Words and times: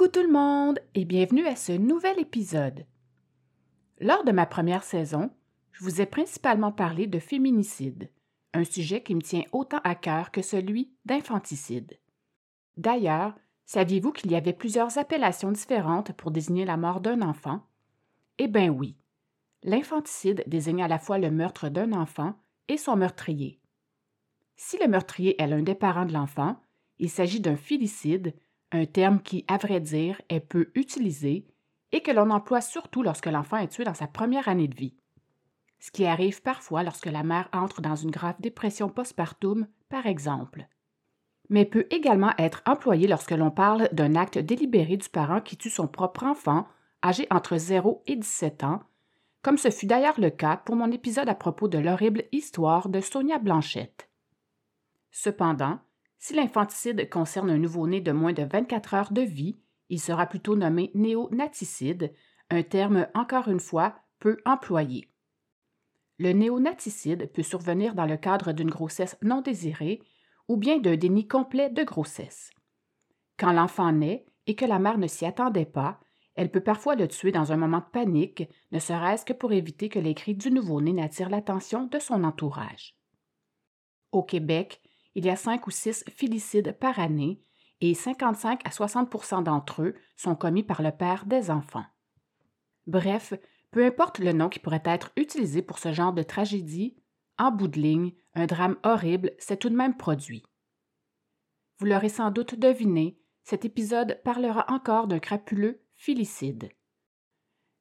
Coucou 0.00 0.12
tout 0.12 0.22
le 0.22 0.32
monde 0.32 0.78
et 0.94 1.04
bienvenue 1.04 1.46
à 1.46 1.56
ce 1.56 1.72
nouvel 1.72 2.18
épisode. 2.18 2.86
Lors 3.98 4.24
de 4.24 4.32
ma 4.32 4.46
première 4.46 4.82
saison, 4.82 5.30
je 5.72 5.84
vous 5.84 6.00
ai 6.00 6.06
principalement 6.06 6.72
parlé 6.72 7.06
de 7.06 7.18
féminicide, 7.18 8.08
un 8.54 8.64
sujet 8.64 9.02
qui 9.02 9.14
me 9.14 9.20
tient 9.20 9.42
autant 9.52 9.80
à 9.84 9.94
cœur 9.94 10.30
que 10.30 10.40
celui 10.40 10.90
d'infanticide. 11.04 11.98
D'ailleurs, 12.78 13.34
saviez-vous 13.66 14.12
qu'il 14.12 14.30
y 14.30 14.36
avait 14.36 14.54
plusieurs 14.54 14.96
appellations 14.96 15.52
différentes 15.52 16.14
pour 16.14 16.30
désigner 16.30 16.64
la 16.64 16.78
mort 16.78 17.02
d'un 17.02 17.20
enfant? 17.20 17.60
Eh 18.38 18.48
bien 18.48 18.70
oui. 18.70 18.96
L'infanticide 19.64 20.44
désigne 20.46 20.82
à 20.82 20.88
la 20.88 20.98
fois 20.98 21.18
le 21.18 21.30
meurtre 21.30 21.68
d'un 21.68 21.92
enfant 21.92 22.36
et 22.68 22.78
son 22.78 22.96
meurtrier. 22.96 23.60
Si 24.56 24.78
le 24.78 24.88
meurtrier 24.88 25.38
est 25.42 25.46
l'un 25.46 25.62
des 25.62 25.74
parents 25.74 26.06
de 26.06 26.14
l'enfant, 26.14 26.56
il 26.98 27.10
s'agit 27.10 27.40
d'un 27.40 27.56
filicide, 27.56 28.34
un 28.72 28.86
terme 28.86 29.20
qui, 29.20 29.44
à 29.48 29.56
vrai 29.56 29.80
dire, 29.80 30.20
est 30.28 30.40
peu 30.40 30.70
utilisé 30.74 31.46
et 31.92 32.02
que 32.02 32.10
l'on 32.10 32.30
emploie 32.30 32.60
surtout 32.60 33.02
lorsque 33.02 33.26
l'enfant 33.26 33.56
est 33.56 33.68
tué 33.68 33.84
dans 33.84 33.94
sa 33.94 34.06
première 34.06 34.48
année 34.48 34.68
de 34.68 34.76
vie. 34.76 34.94
Ce 35.80 35.90
qui 35.90 36.04
arrive 36.04 36.42
parfois 36.42 36.82
lorsque 36.82 37.06
la 37.06 37.22
mère 37.22 37.48
entre 37.52 37.80
dans 37.80 37.96
une 37.96 38.10
grave 38.10 38.36
dépression 38.38 38.88
postpartum, 38.88 39.66
par 39.88 40.06
exemple. 40.06 40.68
Mais 41.48 41.64
peut 41.64 41.86
également 41.90 42.32
être 42.38 42.62
employé 42.66 43.08
lorsque 43.08 43.32
l'on 43.32 43.50
parle 43.50 43.88
d'un 43.92 44.14
acte 44.14 44.38
délibéré 44.38 44.96
du 44.96 45.08
parent 45.08 45.40
qui 45.40 45.56
tue 45.56 45.70
son 45.70 45.88
propre 45.88 46.24
enfant, 46.24 46.68
âgé 47.04 47.26
entre 47.30 47.56
0 47.56 48.02
et 48.06 48.14
17 48.14 48.62
ans, 48.62 48.82
comme 49.42 49.58
ce 49.58 49.70
fut 49.70 49.86
d'ailleurs 49.86 50.20
le 50.20 50.30
cas 50.30 50.58
pour 50.58 50.76
mon 50.76 50.92
épisode 50.92 51.28
à 51.28 51.34
propos 51.34 51.66
de 51.66 51.78
l'horrible 51.78 52.24
histoire 52.30 52.88
de 52.88 53.00
Sonia 53.00 53.38
Blanchette. 53.38 54.10
Cependant, 55.10 55.80
si 56.20 56.34
l'infanticide 56.34 57.08
concerne 57.08 57.50
un 57.50 57.58
nouveau-né 57.58 58.02
de 58.02 58.12
moins 58.12 58.34
de 58.34 58.44
24 58.44 58.94
heures 58.94 59.12
de 59.12 59.22
vie, 59.22 59.58
il 59.88 59.98
sera 59.98 60.26
plutôt 60.26 60.54
nommé 60.54 60.90
néonaticide, 60.94 62.12
un 62.50 62.62
terme 62.62 63.08
encore 63.14 63.48
une 63.48 63.58
fois 63.58 63.96
peu 64.18 64.36
employé. 64.44 65.10
Le 66.18 66.32
néonaticide 66.32 67.32
peut 67.32 67.42
survenir 67.42 67.94
dans 67.94 68.04
le 68.04 68.18
cadre 68.18 68.52
d'une 68.52 68.70
grossesse 68.70 69.16
non 69.22 69.40
désirée 69.40 70.02
ou 70.46 70.58
bien 70.58 70.78
d'un 70.78 70.96
déni 70.96 71.26
complet 71.26 71.70
de 71.70 71.82
grossesse. 71.82 72.50
Quand 73.38 73.52
l'enfant 73.52 73.90
naît 73.90 74.26
et 74.46 74.54
que 74.54 74.66
la 74.66 74.78
mère 74.78 74.98
ne 74.98 75.06
s'y 75.06 75.24
attendait 75.24 75.64
pas, 75.64 76.00
elle 76.34 76.50
peut 76.50 76.62
parfois 76.62 76.96
le 76.96 77.08
tuer 77.08 77.32
dans 77.32 77.52
un 77.52 77.56
moment 77.56 77.78
de 77.78 77.90
panique, 77.92 78.46
ne 78.72 78.78
serait-ce 78.78 79.24
que 79.24 79.32
pour 79.32 79.52
éviter 79.52 79.88
que 79.88 79.98
les 79.98 80.14
cris 80.14 80.34
du 80.34 80.50
nouveau-né 80.50 80.92
n'attirent 80.92 81.30
l'attention 81.30 81.86
de 81.86 81.98
son 81.98 82.24
entourage. 82.24 82.94
Au 84.12 84.22
Québec, 84.22 84.82
il 85.14 85.24
y 85.24 85.30
a 85.30 85.36
cinq 85.36 85.66
ou 85.66 85.70
six 85.70 86.04
filicides 86.08 86.76
par 86.78 86.98
année 86.98 87.42
et 87.80 87.94
55 87.94 88.60
à 88.66 88.70
60% 88.70 89.42
d'entre 89.42 89.82
eux 89.82 89.94
sont 90.16 90.36
commis 90.36 90.62
par 90.62 90.82
le 90.82 90.92
père 90.92 91.24
des 91.26 91.50
enfants. 91.50 91.86
Bref, 92.86 93.34
peu 93.70 93.84
importe 93.84 94.18
le 94.18 94.32
nom 94.32 94.48
qui 94.48 94.58
pourrait 94.58 94.82
être 94.84 95.12
utilisé 95.16 95.62
pour 95.62 95.78
ce 95.78 95.92
genre 95.92 96.12
de 96.12 96.22
tragédie, 96.22 96.96
en 97.38 97.50
bout 97.50 97.68
de 97.68 97.80
ligne, 97.80 98.12
un 98.34 98.46
drame 98.46 98.76
horrible 98.82 99.32
s'est 99.38 99.56
tout 99.56 99.70
de 99.70 99.76
même 99.76 99.96
produit. 99.96 100.44
Vous 101.78 101.86
l'aurez 101.86 102.10
sans 102.10 102.30
doute 102.30 102.54
deviné, 102.54 103.18
cet 103.44 103.64
épisode 103.64 104.20
parlera 104.22 104.66
encore 104.70 105.06
d'un 105.06 105.18
crapuleux 105.18 105.82
filicide. 105.94 106.70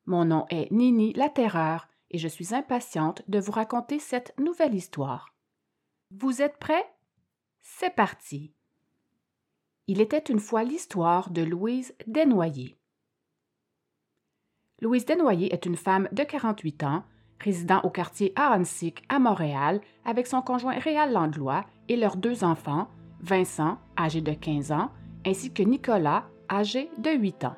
Mon 0.06 0.26
nom 0.26 0.46
est 0.50 0.72
Nini 0.72 1.14
la 1.14 1.30
Terreur 1.30 1.88
et 2.10 2.18
je 2.18 2.28
suis 2.28 2.56
impatiente 2.56 3.22
de 3.28 3.40
vous 3.40 3.52
raconter 3.52 4.00
cette 4.00 4.34
nouvelle 4.40 4.74
histoire. 4.74 5.36
Vous 6.12 6.42
êtes 6.42 6.58
prêts? 6.58 6.86
C'est 7.62 7.96
parti. 7.96 8.54
Il 9.88 10.02
était 10.02 10.18
une 10.20 10.40
fois 10.40 10.64
l'histoire 10.64 11.30
de 11.30 11.42
Louise 11.42 11.96
Desnoyers. 12.08 12.78
Louise 14.82 15.06
Desnoyers 15.06 15.54
est 15.54 15.66
une 15.66 15.76
femme 15.76 16.08
de 16.12 16.24
48 16.24 16.84
ans, 16.84 17.04
résidant 17.40 17.82
au 17.82 17.90
quartier 17.90 18.34
Ahuntsic 18.36 19.04
à 19.10 19.20
Montréal 19.20 19.82
avec 20.06 20.28
son 20.28 20.42
conjoint 20.42 20.78
Réal 20.80 21.12
Landlois 21.12 21.66
et 21.88 21.98
leurs 21.98 22.18
deux 22.18 22.44
enfants, 22.44 22.88
Vincent, 23.22 23.78
âgé 23.98 24.22
de 24.22 24.34
15 24.34 24.72
ans, 24.72 24.92
ainsi 25.26 25.52
que 25.52 25.64
Nicolas, 25.64 26.26
âgé 26.50 26.90
de 26.98 27.12
8 27.12 27.46
ans. 27.46 27.56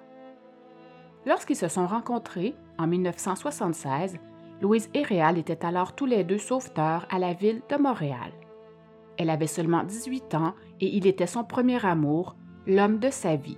Lorsqu'ils 1.25 1.56
se 1.56 1.67
sont 1.67 1.85
rencontrés, 1.85 2.56
en 2.79 2.88
1976, 2.88 4.17
Louise 4.61 4.90
et 4.94 5.03
Réal 5.03 5.38
étaient 5.38 5.66
alors 5.66 5.95
tous 5.95 6.06
les 6.06 6.23
deux 6.23 6.40
sauveteurs 6.40 7.06
à 7.11 7.19
la 7.19 7.34
ville 7.34 7.61
de 7.69 7.78
Montréal. 7.78 8.31
Elle 9.17 9.29
avait 9.29 9.47
seulement 9.47 9.83
18 9.83 10.35
ans 10.35 10.53
et 10.79 10.95
il 10.95 11.07
était 11.07 11.27
son 11.27 11.44
premier 11.44 11.85
amour, 11.85 12.35
l'homme 12.67 12.99
de 12.99 13.09
sa 13.09 13.35
vie. 13.35 13.57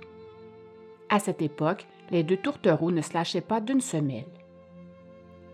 À 1.08 1.18
cette 1.18 1.42
époque, 1.42 1.86
les 2.10 2.22
deux 2.22 2.36
tourtereaux 2.36 2.90
ne 2.90 3.00
se 3.00 3.14
lâchaient 3.14 3.40
pas 3.40 3.60
d'une 3.60 3.80
semelle. 3.80 4.26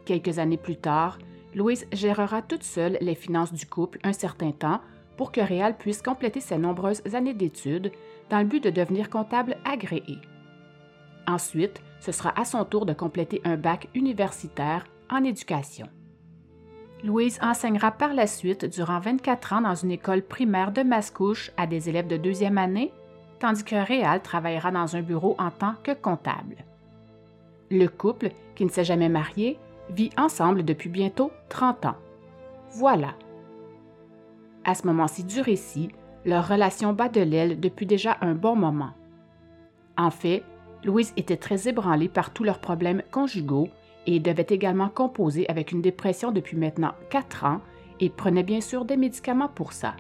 Quelques 0.04 0.38
années 0.38 0.56
plus 0.56 0.76
tard, 0.76 1.18
Louise 1.54 1.86
gérera 1.92 2.42
toute 2.42 2.62
seule 2.62 2.98
les 3.00 3.14
finances 3.14 3.52
du 3.52 3.66
couple 3.66 3.98
un 4.04 4.12
certain 4.12 4.52
temps 4.52 4.80
pour 5.16 5.32
que 5.32 5.40
Réal 5.40 5.76
puisse 5.76 6.02
compléter 6.02 6.40
ses 6.40 6.58
nombreuses 6.58 7.02
années 7.14 7.34
d'études 7.34 7.92
dans 8.30 8.38
le 8.38 8.44
but 8.44 8.62
de 8.62 8.70
devenir 8.70 9.10
comptable 9.10 9.56
agréé. 9.64 10.18
Ensuite, 11.26 11.82
ce 12.00 12.12
sera 12.12 12.38
à 12.40 12.44
son 12.44 12.64
tour 12.64 12.86
de 12.86 12.92
compléter 12.92 13.40
un 13.44 13.56
bac 13.56 13.88
universitaire 13.94 14.86
en 15.10 15.22
éducation. 15.24 15.86
Louise 17.02 17.38
enseignera 17.42 17.92
par 17.92 18.12
la 18.12 18.26
suite 18.26 18.66
durant 18.66 19.00
24 19.00 19.54
ans 19.54 19.60
dans 19.62 19.74
une 19.74 19.90
école 19.90 20.22
primaire 20.22 20.70
de 20.70 20.82
Mascouche 20.82 21.50
à 21.56 21.66
des 21.66 21.88
élèves 21.88 22.08
de 22.08 22.18
deuxième 22.18 22.58
année, 22.58 22.92
tandis 23.38 23.64
que 23.64 23.76
Réal 23.76 24.20
travaillera 24.20 24.70
dans 24.70 24.96
un 24.96 25.02
bureau 25.02 25.34
en 25.38 25.50
tant 25.50 25.74
que 25.82 25.92
comptable. 25.92 26.56
Le 27.70 27.86
couple, 27.86 28.30
qui 28.54 28.64
ne 28.64 28.70
s'est 28.70 28.84
jamais 28.84 29.08
marié, 29.08 29.58
vit 29.88 30.10
ensemble 30.18 30.64
depuis 30.64 30.90
bientôt 30.90 31.32
30 31.48 31.86
ans. 31.86 31.96
Voilà. 32.72 33.14
À 34.64 34.74
ce 34.74 34.86
moment-ci 34.86 35.24
du 35.24 35.40
récit, 35.40 35.90
leur 36.26 36.46
relation 36.48 36.92
bat 36.92 37.08
de 37.08 37.22
l'aile 37.22 37.58
depuis 37.58 37.86
déjà 37.86 38.18
un 38.20 38.34
bon 38.34 38.56
moment. 38.56 38.90
En 39.96 40.10
fait, 40.10 40.44
Louise 40.84 41.14
était 41.16 41.36
très 41.36 41.68
ébranlée 41.68 42.08
par 42.08 42.30
tous 42.30 42.44
leurs 42.44 42.60
problèmes 42.60 43.02
conjugaux 43.10 43.68
et 44.10 44.18
devait 44.18 44.46
également 44.48 44.88
composer 44.88 45.48
avec 45.48 45.70
une 45.70 45.82
dépression 45.82 46.32
depuis 46.32 46.56
maintenant 46.56 46.94
quatre 47.10 47.44
ans 47.44 47.60
et 48.00 48.10
prenait 48.10 48.42
bien 48.42 48.60
sûr 48.60 48.84
des 48.84 48.96
médicaments 48.96 49.48
pour 49.48 49.72
ça. 49.72 49.94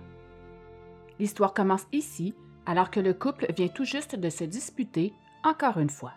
L'histoire 1.20 1.54
commence 1.54 1.86
ici 1.92 2.34
alors 2.66 2.90
que 2.90 2.98
le 2.98 3.14
couple 3.14 3.46
vient 3.56 3.68
tout 3.68 3.84
juste 3.84 4.16
de 4.16 4.28
se 4.28 4.42
disputer 4.42 5.12
encore 5.44 5.78
une 5.78 5.90
fois. 5.90 6.12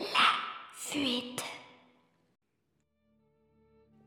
La 0.00 0.28
fuite. 0.74 1.44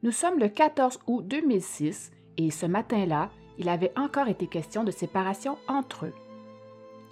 Nous 0.03 0.11
sommes 0.11 0.39
le 0.39 0.49
14 0.49 0.99
août 1.07 1.25
2006 1.25 2.11
et 2.37 2.51
ce 2.51 2.65
matin-là, 2.65 3.29
il 3.57 3.69
avait 3.69 3.93
encore 3.95 4.27
été 4.27 4.47
question 4.47 4.83
de 4.83 4.91
séparation 4.91 5.57
entre 5.69 6.07
eux. 6.07 6.13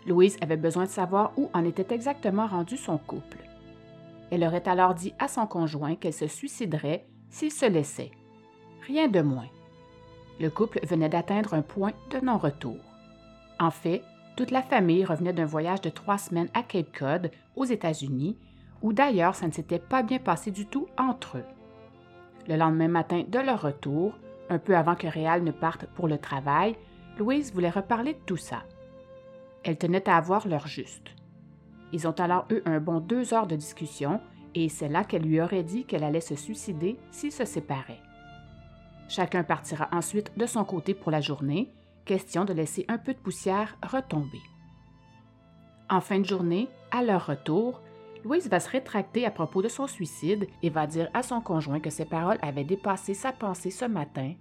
Louise 0.06 0.38
avait 0.42 0.58
besoin 0.58 0.84
de 0.84 0.90
savoir 0.90 1.32
où 1.38 1.50
en 1.54 1.64
était 1.64 1.94
exactement 1.94 2.48
rendu 2.48 2.76
son 2.78 2.98
couple. 2.98 3.49
Elle 4.32 4.44
aurait 4.44 4.68
alors 4.68 4.94
dit 4.94 5.14
à 5.20 5.28
son 5.28 5.48
conjoint 5.48 5.96
qu'elle 5.96 6.14
se 6.14 6.28
suiciderait 6.28 7.06
s'il 7.30 7.52
se 7.52 7.66
laissait. 7.66 8.12
Rien 8.88 9.08
de 9.08 9.22
moins. 9.22 9.50
Le 10.40 10.50
couple 10.50 10.80
venait 10.86 11.10
d'atteindre 11.10 11.54
un 11.54 11.62
point 11.62 11.92
de 12.12 12.20
non-retour. 12.20 12.78
En 13.60 13.72
fait, 13.72 14.02
toute 14.38 14.52
la 14.52 14.62
famille 14.62 15.04
revenait 15.04 15.34
d'un 15.34 15.46
voyage 15.46 15.82
de 15.82 15.90
trois 15.90 16.18
semaines 16.18 16.50
à 16.54 16.64
Cape 16.64 16.98
Cod, 16.98 17.32
aux 17.56 17.66
États-Unis, 17.66 18.38
où 18.82 18.94
d'ailleurs 18.94 19.36
ça 19.36 19.48
ne 19.48 19.52
s'était 19.52 19.80
pas 19.80 20.02
bien 20.02 20.20
passé 20.20 20.50
du 20.52 20.66
tout 20.66 20.88
entre 20.98 21.38
eux. 21.38 21.46
Le 22.48 22.56
lendemain 22.56 22.88
matin 22.88 23.26
de 23.28 23.40
leur 23.40 23.62
retour, 23.62 24.14
un 24.50 24.58
peu 24.58 24.76
avant 24.76 24.96
que 24.96 25.08
Réal 25.08 25.44
ne 25.44 25.52
parte 25.52 25.86
pour 25.88 26.08
le 26.08 26.18
travail, 26.18 26.76
Louise 27.18 27.54
voulait 27.54 27.70
reparler 27.70 28.14
de 28.14 28.20
tout 28.26 28.38
ça. 28.38 28.64
Elle 29.64 29.78
tenait 29.78 30.08
à 30.08 30.16
avoir 30.16 30.48
l'heure 30.48 30.68
juste. 30.68 31.10
Ils 31.92 32.08
ont 32.08 32.20
alors 32.20 32.46
eu 32.50 32.62
un 32.66 32.80
bon 32.80 33.00
deux 33.00 33.34
heures 33.34 33.48
de 33.48 33.56
discussion 33.56 34.20
et 34.56 34.70
c'est 34.70 34.90
là 34.90 35.04
qu'elle 35.04 35.24
lui 35.24 35.42
aurait 35.42 35.64
dit 35.64 35.86
qu'elle 35.86 36.04
allait 36.04 36.22
se 36.22 36.36
suicider 36.36 36.98
s'ils 37.12 37.32
se 37.32 37.46
séparaient. 37.46 38.02
Chacun 39.08 39.44
partira 39.44 39.90
ensuite 39.92 40.32
de 40.38 40.46
son 40.46 40.64
côté 40.64 40.94
pour 40.94 41.12
la 41.12 41.22
journée, 41.22 41.72
question 42.06 42.46
de 42.46 42.54
laisser 42.54 42.86
un 42.88 42.98
peu 42.98 43.14
de 43.14 43.20
poussière 43.20 43.76
retomber. 43.84 44.42
En 45.90 46.02
fin 46.02 46.20
de 46.20 46.26
journée, 46.26 46.68
à 46.92 47.02
leur 47.02 47.26
retour, 47.26 47.82
Louise 48.24 48.50
va 48.50 48.60
se 48.60 48.70
rétracter 48.70 49.26
à 49.26 49.32
propos 49.32 49.62
de 49.62 49.68
son 49.68 49.88
suicide 49.88 50.48
et 50.62 50.70
va 50.70 50.86
dire 50.86 51.10
à 51.14 51.24
son 51.24 51.42
conjoint 51.42 51.80
que 51.80 51.90
ses 51.90 52.06
paroles 52.06 52.38
avaient 52.42 52.64
dépassé 52.64 53.14
sa 53.14 53.32
pensée 53.32 53.72
ce 53.72 53.86
matin 53.86 54.34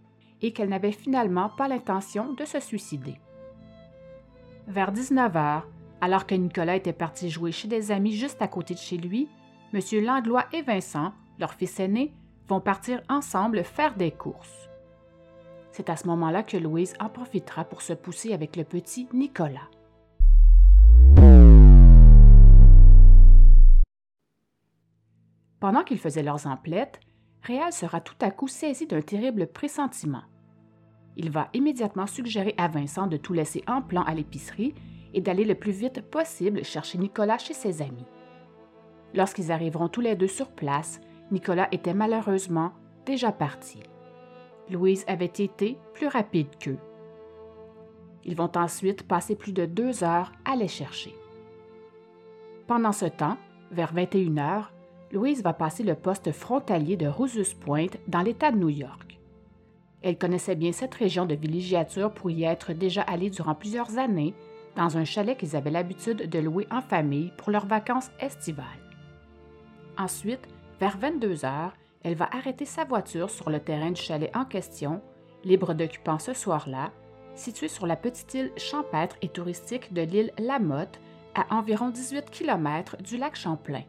et 0.42 0.52
qu'elle 0.52 0.68
n'avait 0.68 0.92
finalement 0.92 1.48
pas 1.48 1.68
l'intention 1.68 2.32
de 2.32 2.44
se 2.44 2.60
suicider. 2.60 3.18
Vers 4.66 4.92
19 4.92 5.36
heures, 5.36 5.66
alors 6.00 6.26
que 6.26 6.34
Nicolas 6.34 6.76
était 6.76 6.92
parti 6.92 7.28
jouer 7.28 7.50
chez 7.50 7.66
des 7.66 7.90
amis 7.90 8.12
juste 8.12 8.40
à 8.40 8.46
côté 8.46 8.74
de 8.74 8.78
chez 8.78 8.96
lui, 8.96 9.28
M. 9.74 9.80
Langlois 10.04 10.44
et 10.52 10.62
Vincent, 10.62 11.12
leur 11.40 11.54
fils 11.54 11.80
aîné, 11.80 12.14
vont 12.46 12.60
partir 12.60 13.02
ensemble 13.08 13.64
faire 13.64 13.96
des 13.96 14.12
courses. 14.12 14.70
C'est 15.72 15.90
à 15.90 15.96
ce 15.96 16.06
moment-là 16.06 16.44
que 16.44 16.56
Louise 16.56 16.94
en 17.00 17.08
profitera 17.08 17.64
pour 17.64 17.82
se 17.82 17.92
pousser 17.92 18.32
avec 18.32 18.56
le 18.56 18.64
petit 18.64 19.08
Nicolas. 19.12 19.68
Pendant 25.60 25.82
qu'ils 25.82 25.98
faisaient 25.98 26.22
leurs 26.22 26.46
emplettes, 26.46 27.00
Réal 27.42 27.72
sera 27.72 28.00
tout 28.00 28.14
à 28.20 28.30
coup 28.30 28.48
saisi 28.48 28.86
d'un 28.86 29.02
terrible 29.02 29.48
pressentiment. 29.48 30.22
Il 31.16 31.30
va 31.30 31.48
immédiatement 31.52 32.06
suggérer 32.06 32.54
à 32.56 32.68
Vincent 32.68 33.08
de 33.08 33.16
tout 33.16 33.32
laisser 33.32 33.64
en 33.66 33.82
plan 33.82 34.02
à 34.04 34.14
l'épicerie 34.14 34.74
et 35.14 35.20
d'aller 35.20 35.44
le 35.44 35.55
plus 35.55 35.72
vite 35.72 36.02
possible 36.02 36.64
chercher 36.64 36.99
Nicolas 36.99 37.38
chez 37.38 37.55
ses 37.55 37.82
amis. 37.82 38.06
Lorsqu'ils 39.14 39.52
arriveront 39.52 39.88
tous 39.88 40.00
les 40.00 40.16
deux 40.16 40.28
sur 40.28 40.49
place, 40.49 41.00
Nicolas 41.31 41.69
était 41.72 41.94
malheureusement 41.94 42.72
déjà 43.06 43.32
parti. 43.32 43.81
Louise 44.70 45.05
avait 45.06 45.25
été 45.26 45.78
plus 45.94 46.08
rapide 46.08 46.49
qu'eux. 46.60 46.78
Ils 48.25 48.37
vont 48.37 48.50
ensuite 48.56 49.06
passer 49.06 49.34
plus 49.34 49.52
de 49.52 49.64
deux 49.64 50.05
heures 50.05 50.32
à 50.44 50.56
les 50.56 50.69
chercher. 50.69 51.14
Pendant 52.66 52.93
ce 52.93 53.06
temps, 53.06 53.38
vers 53.70 53.94
21 53.94 54.37
heures, 54.37 54.72
Louise 55.10 55.43
va 55.43 55.55
passer 55.55 55.82
le 55.82 55.94
poste 55.94 56.32
frontalier 56.32 56.96
de 56.96 57.06
Rouse's 57.06 57.55
Point 57.55 57.87
dans 58.08 58.20
l'État 58.20 58.52
de 58.52 58.58
New 58.58 58.69
York. 58.69 59.19
Elle 60.02 60.19
connaissait 60.19 60.55
bien 60.55 60.72
cette 60.72 60.94
région 60.94 61.25
de 61.25 61.34
villégiature 61.34 62.12
pour 62.12 62.31
y 62.31 62.44
être 62.44 62.72
déjà 62.75 63.02
allée 63.02 63.31
durant 63.31 63.55
plusieurs 63.55 63.96
années 63.99 64.34
dans 64.78 64.96
un 64.96 65.04
chalet 65.04 65.36
qu'ils 65.36 65.56
avaient 65.56 65.72
l'habitude 65.72 66.30
de 66.30 66.38
louer 66.38 66.69
en 66.70 66.80
famille 66.80 67.32
pour 67.36 67.50
leurs 67.50 67.66
vacances 67.66 68.10
estivales. 68.20 68.64
Ensuite, 69.98 70.46
vers 70.78 70.96
22 70.96 71.44
heures, 71.44 71.75
elle 72.04 72.14
va 72.14 72.30
arrêter 72.32 72.64
sa 72.64 72.84
voiture 72.84 73.28
sur 73.28 73.50
le 73.50 73.58
terrain 73.58 73.90
du 73.90 74.00
chalet 74.00 74.30
en 74.36 74.44
question, 74.44 75.02
libre 75.44 75.75
d'occupants 75.75 76.20
ce 76.20 76.32
soir-là, 76.32 76.92
situé 77.34 77.66
sur 77.66 77.88
la 77.88 77.96
petite 77.96 78.32
île 78.34 78.52
champêtre 78.56 79.16
et 79.20 79.28
touristique 79.28 79.92
de 79.92 80.02
l'île 80.02 80.32
Lamotte, 80.38 81.00
à 81.34 81.56
environ 81.56 81.90
18 81.90 82.31
km 82.31 82.96
du 83.02 83.16
lac 83.16 83.34
Champlain. 83.34 83.82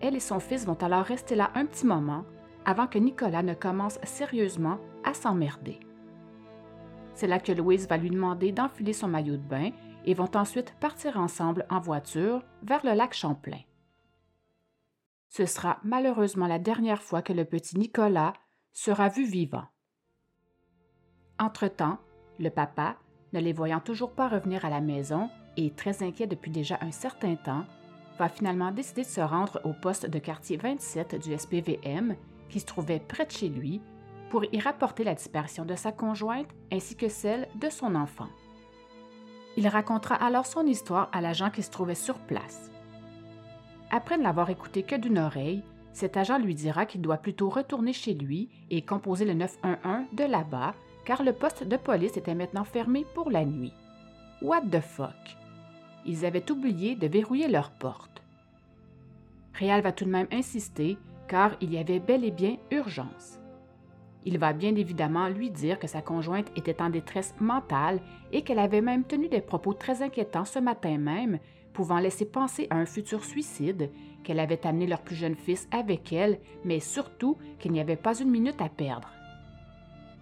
Elle 0.00 0.16
et 0.16 0.20
son 0.20 0.40
fils 0.40 0.64
vont 0.64 0.78
alors 0.80 1.04
rester 1.04 1.34
là 1.34 1.50
un 1.54 1.66
petit 1.66 1.86
moment 1.86 2.24
avant 2.64 2.86
que 2.86 2.98
Nicolas 2.98 3.42
ne 3.42 3.54
commence 3.54 3.98
sérieusement 4.04 4.78
à 5.04 5.12
s'emmerder. 5.12 5.78
C'est 7.16 7.26
là 7.26 7.40
que 7.40 7.50
Louise 7.50 7.88
va 7.88 7.96
lui 7.96 8.10
demander 8.10 8.52
d'enfiler 8.52 8.92
son 8.92 9.08
maillot 9.08 9.38
de 9.38 9.42
bain 9.42 9.70
et 10.04 10.12
vont 10.12 10.30
ensuite 10.34 10.74
partir 10.80 11.18
ensemble 11.18 11.64
en 11.70 11.80
voiture 11.80 12.42
vers 12.62 12.84
le 12.84 12.92
lac 12.92 13.14
Champlain. 13.14 13.60
Ce 15.30 15.46
sera 15.46 15.78
malheureusement 15.82 16.46
la 16.46 16.58
dernière 16.58 17.02
fois 17.02 17.22
que 17.22 17.32
le 17.32 17.46
petit 17.46 17.78
Nicolas 17.78 18.34
sera 18.74 19.08
vu 19.08 19.24
vivant. 19.24 19.64
Entre-temps, 21.38 21.98
le 22.38 22.50
papa, 22.50 22.96
ne 23.32 23.40
les 23.40 23.54
voyant 23.54 23.80
toujours 23.80 24.12
pas 24.12 24.28
revenir 24.28 24.66
à 24.66 24.70
la 24.70 24.82
maison 24.82 25.30
et 25.56 25.70
très 25.70 26.02
inquiet 26.02 26.26
depuis 26.26 26.50
déjà 26.50 26.78
un 26.82 26.90
certain 26.90 27.34
temps, 27.34 27.64
va 28.18 28.28
finalement 28.28 28.72
décider 28.72 29.02
de 29.02 29.06
se 29.06 29.22
rendre 29.22 29.62
au 29.64 29.72
poste 29.72 30.06
de 30.06 30.18
quartier 30.18 30.58
27 30.58 31.16
du 31.22 31.36
SPVM, 31.36 32.14
qui 32.50 32.60
se 32.60 32.66
trouvait 32.66 33.00
près 33.00 33.24
de 33.24 33.30
chez 33.30 33.48
lui, 33.48 33.80
pour 34.36 34.44
y 34.52 34.60
rapporter 34.60 35.02
la 35.02 35.14
disparition 35.14 35.64
de 35.64 35.74
sa 35.74 35.92
conjointe 35.92 36.50
ainsi 36.70 36.94
que 36.94 37.08
celle 37.08 37.48
de 37.54 37.70
son 37.70 37.94
enfant. 37.94 38.28
Il 39.56 39.66
racontera 39.66 40.14
alors 40.14 40.44
son 40.44 40.66
histoire 40.66 41.08
à 41.12 41.22
l'agent 41.22 41.48
qui 41.48 41.62
se 41.62 41.70
trouvait 41.70 41.94
sur 41.94 42.18
place. 42.18 42.70
Après 43.90 44.18
ne 44.18 44.22
l'avoir 44.22 44.50
écouté 44.50 44.82
que 44.82 44.94
d'une 44.94 45.18
oreille, 45.18 45.62
cet 45.94 46.18
agent 46.18 46.36
lui 46.36 46.54
dira 46.54 46.84
qu'il 46.84 47.00
doit 47.00 47.16
plutôt 47.16 47.48
retourner 47.48 47.94
chez 47.94 48.12
lui 48.12 48.50
et 48.68 48.82
composer 48.82 49.24
le 49.24 49.32
911 49.32 50.04
de 50.12 50.24
là-bas, 50.24 50.74
car 51.06 51.22
le 51.22 51.32
poste 51.32 51.64
de 51.64 51.78
police 51.78 52.18
était 52.18 52.34
maintenant 52.34 52.64
fermé 52.64 53.06
pour 53.14 53.30
la 53.30 53.46
nuit. 53.46 53.72
What 54.42 54.66
the 54.70 54.80
fuck? 54.80 55.38
Ils 56.04 56.26
avaient 56.26 56.52
oublié 56.52 56.94
de 56.94 57.06
verrouiller 57.06 57.48
leur 57.48 57.70
porte. 57.70 58.22
Réal 59.54 59.80
va 59.80 59.92
tout 59.92 60.04
de 60.04 60.10
même 60.10 60.28
insister, 60.30 60.98
car 61.26 61.52
il 61.62 61.72
y 61.72 61.78
avait 61.78 62.00
bel 62.00 62.22
et 62.22 62.30
bien 62.30 62.58
urgence. 62.70 63.38
Il 64.26 64.38
va 64.38 64.52
bien 64.52 64.74
évidemment 64.74 65.28
lui 65.28 65.50
dire 65.50 65.78
que 65.78 65.86
sa 65.86 66.02
conjointe 66.02 66.50
était 66.56 66.82
en 66.82 66.90
détresse 66.90 67.32
mentale 67.38 68.00
et 68.32 68.42
qu'elle 68.42 68.58
avait 68.58 68.80
même 68.80 69.04
tenu 69.04 69.28
des 69.28 69.40
propos 69.40 69.72
très 69.72 70.02
inquiétants 70.02 70.44
ce 70.44 70.58
matin 70.58 70.98
même, 70.98 71.38
pouvant 71.72 72.00
laisser 72.00 72.24
penser 72.24 72.66
à 72.70 72.74
un 72.74 72.86
futur 72.86 73.24
suicide, 73.24 73.88
qu'elle 74.24 74.40
avait 74.40 74.66
amené 74.66 74.88
leur 74.88 75.02
plus 75.02 75.14
jeune 75.14 75.36
fils 75.36 75.68
avec 75.70 76.12
elle, 76.12 76.40
mais 76.64 76.80
surtout 76.80 77.38
qu'il 77.60 77.70
n'y 77.70 77.78
avait 77.80 77.94
pas 77.94 78.18
une 78.18 78.30
minute 78.30 78.60
à 78.60 78.68
perdre. 78.68 79.12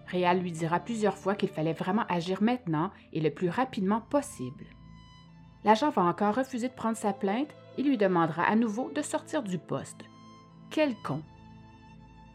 Réal 0.05 0.39
lui 0.39 0.51
dira 0.51 0.79
plusieurs 0.79 1.17
fois 1.17 1.33
qu'il 1.33 1.49
fallait 1.49 1.73
vraiment 1.73 2.05
agir 2.07 2.43
maintenant 2.43 2.91
et 3.11 3.19
le 3.19 3.31
plus 3.31 3.49
rapidement 3.49 4.01
possible. 4.01 4.65
L'agent 5.63 5.89
va 5.89 6.03
encore 6.03 6.35
refuser 6.35 6.67
de 6.67 6.73
prendre 6.75 6.95
sa 6.95 7.11
plainte 7.11 7.55
et 7.79 7.81
lui 7.81 7.97
demandera 7.97 8.43
à 8.43 8.55
nouveau 8.55 8.91
de 8.93 9.01
sortir 9.01 9.41
du 9.41 9.57
poste. 9.57 10.05
Quel 10.69 10.93
con! 11.03 11.23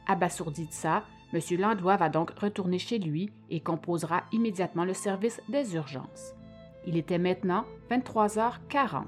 Abasourdi 0.08 0.66
de 0.66 0.72
ça, 0.72 1.04
M. 1.32 1.40
Landois 1.58 1.96
va 1.96 2.08
donc 2.08 2.30
retourner 2.38 2.78
chez 2.78 2.98
lui 2.98 3.30
et 3.50 3.60
composera 3.60 4.24
immédiatement 4.32 4.84
le 4.84 4.94
service 4.94 5.40
des 5.48 5.74
urgences. 5.74 6.34
Il 6.86 6.96
était 6.96 7.18
maintenant 7.18 7.64
23h40. 7.90 9.04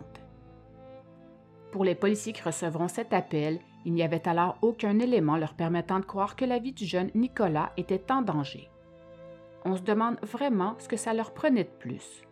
Pour 1.73 1.85
les 1.85 1.95
policiers 1.95 2.33
qui 2.33 2.43
recevront 2.43 2.89
cet 2.89 3.13
appel, 3.13 3.59
il 3.85 3.95
n'y 3.95 4.03
avait 4.03 4.29
alors 4.29 4.59
aucun 4.63 4.99
élément 4.99 5.37
leur 5.37 5.55
permettant 5.55 5.99
de 5.99 6.05
croire 6.05 6.37
que 6.37 6.45
la 6.45 6.59
vie 6.59 6.73
du 6.73 6.85
jeune 6.85 7.11
Nicolas 7.15 7.73
était 7.77 8.13
en 8.13 8.23
danger. 8.23 8.69
On 9.65 9.77
se 9.77 9.83
demande 9.83 10.19
vraiment 10.23 10.77
ce 10.79 10.89
que 10.89 10.97
ça 10.97 11.15
leur 11.15 11.33
prenait 11.33 11.65
de 11.65 11.79
plus. 11.79 12.23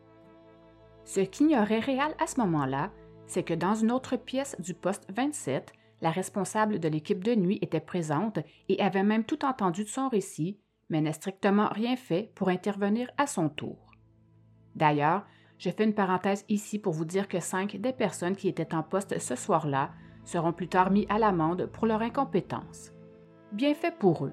Ce 1.05 1.21
qu'ignorait 1.21 1.81
Réal 1.81 2.15
à 2.21 2.27
ce 2.27 2.39
moment-là, 2.41 2.91
c'est 3.27 3.43
que 3.43 3.55
dans 3.55 3.75
une 3.75 3.93
autre 3.93 4.17
pièce 4.17 4.57
du 4.61 4.75
poste 4.75 5.07
27, 5.11 5.73
la 6.03 6.11
responsable 6.11 6.79
de 6.79 6.89
l'équipe 6.89 7.23
de 7.23 7.35
nuit 7.35 7.59
était 7.63 7.81
présente 7.81 8.39
et 8.69 8.81
avait 8.81 9.03
même 9.03 9.25
tout 9.25 9.45
entendu 9.45 9.85
de 9.85 9.89
son 9.89 10.09
récit, 10.09 10.59
mais 10.89 11.01
n'a 11.01 11.13
strictement 11.13 11.69
rien 11.69 11.97
fait 11.97 12.33
pour 12.35 12.49
intervenir 12.49 13.11
à 13.19 13.27
son 13.27 13.49
tour. 13.49 13.91
D'ailleurs, 14.75 15.27
je 15.59 15.71
fais 15.71 15.85
une 15.85 15.95
parenthèse 15.95 16.45
ici 16.49 16.79
pour 16.79 16.93
vous 16.93 17.05
dire 17.05 17.29
que 17.29 17.39
cinq 17.39 17.77
des 17.77 17.93
personnes 17.93 18.37
qui 18.37 18.49
étaient 18.49 18.75
en 18.75 18.83
poste 18.83 19.19
ce 19.19 19.37
soir-là 19.37 19.91
seront 20.25 20.53
plus 20.53 20.69
tard 20.69 20.91
mis 20.91 21.07
à 21.09 21.19
l'amende 21.19 21.67
pour 21.67 21.87
leur 21.87 22.01
incompétence. 22.03 22.93
Bien 23.53 23.75
fait 23.75 23.95
pour 23.97 24.25
eux. 24.25 24.33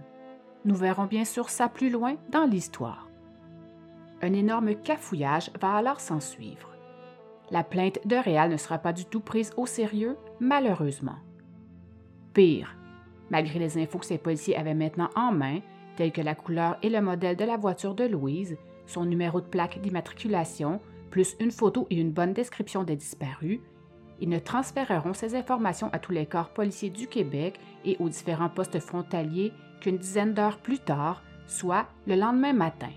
Nous 0.64 0.76
verrons 0.76 1.06
bien 1.06 1.26
sûr 1.26 1.50
ça 1.50 1.70
plus 1.70 1.90
loin 1.90 2.16
dans 2.32 2.46
l'histoire. 2.46 3.10
Un 4.22 4.34
énorme 4.34 4.76
cafouillage 4.76 5.52
va 5.60 5.76
alors 5.76 6.00
s'en 6.00 6.20
suivre. 6.20 6.76
La 7.52 7.64
plainte 7.64 8.00
de 8.06 8.16
Réal 8.16 8.52
ne 8.52 8.58
sera 8.58 8.78
pas 8.78 8.94
du 8.94 9.06
tout 9.06 9.22
prise 9.22 9.52
au 9.58 9.66
sérieux, 9.66 10.18
malheureusement. 10.40 11.18
Pire, 12.38 12.78
malgré 13.32 13.58
les 13.58 13.80
infos 13.80 13.98
que 13.98 14.06
ces 14.06 14.20
policiers 14.20 14.56
avaient 14.56 14.76
maintenant 14.76 15.10
en 15.16 15.32
main, 15.32 15.62
telles 15.96 16.12
que 16.12 16.22
la 16.22 16.36
couleur 16.36 16.78
et 16.84 16.90
le 16.90 17.02
modèle 17.02 17.36
de 17.36 17.44
la 17.44 17.58
voiture 17.58 17.96
de 17.96 18.04
Louise, 18.04 18.58
son 18.86 19.06
numéro 19.06 19.42
de 19.42 19.48
plaque 19.48 19.82
d'immatriculation, 19.82 20.80
plus 21.10 21.36
une 21.40 21.50
photo 21.50 21.88
et 21.90 22.00
une 22.00 22.12
bonne 22.12 22.34
description 22.34 22.84
des 22.84 22.96
disparus, 22.96 23.60
ils 24.22 24.30
ne 24.30 24.38
transféreront 24.38 25.16
ces 25.16 25.34
informations 25.34 25.90
à 25.94 25.98
tous 25.98 26.12
les 26.12 26.28
corps 26.28 26.50
policiers 26.50 26.92
du 26.92 27.08
Québec 27.08 27.60
et 27.84 27.98
aux 28.00 28.08
différents 28.08 28.50
postes 28.50 28.80
frontaliers 28.82 29.52
qu'une 29.82 29.98
dizaine 29.98 30.36
d'heures 30.36 30.60
plus 30.60 30.78
tard, 30.78 31.24
soit 31.48 31.88
le 32.06 32.14
lendemain 32.14 32.54
matin. 32.54 32.92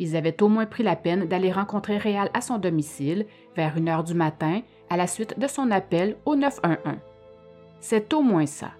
Ils 0.00 0.16
avaient 0.16 0.42
au 0.42 0.48
moins 0.48 0.66
pris 0.66 0.82
la 0.82 0.96
peine 0.96 1.26
d'aller 1.28 1.52
rencontrer 1.52 1.98
Réal 1.98 2.30
à 2.34 2.40
son 2.40 2.58
domicile 2.58 3.26
vers 3.54 3.76
une 3.76 3.88
heure 3.88 4.02
du 4.02 4.14
matin 4.14 4.62
à 4.88 4.96
la 4.96 5.06
suite 5.06 5.38
de 5.38 5.46
son 5.46 5.70
appel 5.70 6.16
au 6.24 6.34
911. 6.34 6.98
C'est 7.80 8.12
au 8.12 8.22
moins 8.22 8.46
ça. 8.46 8.70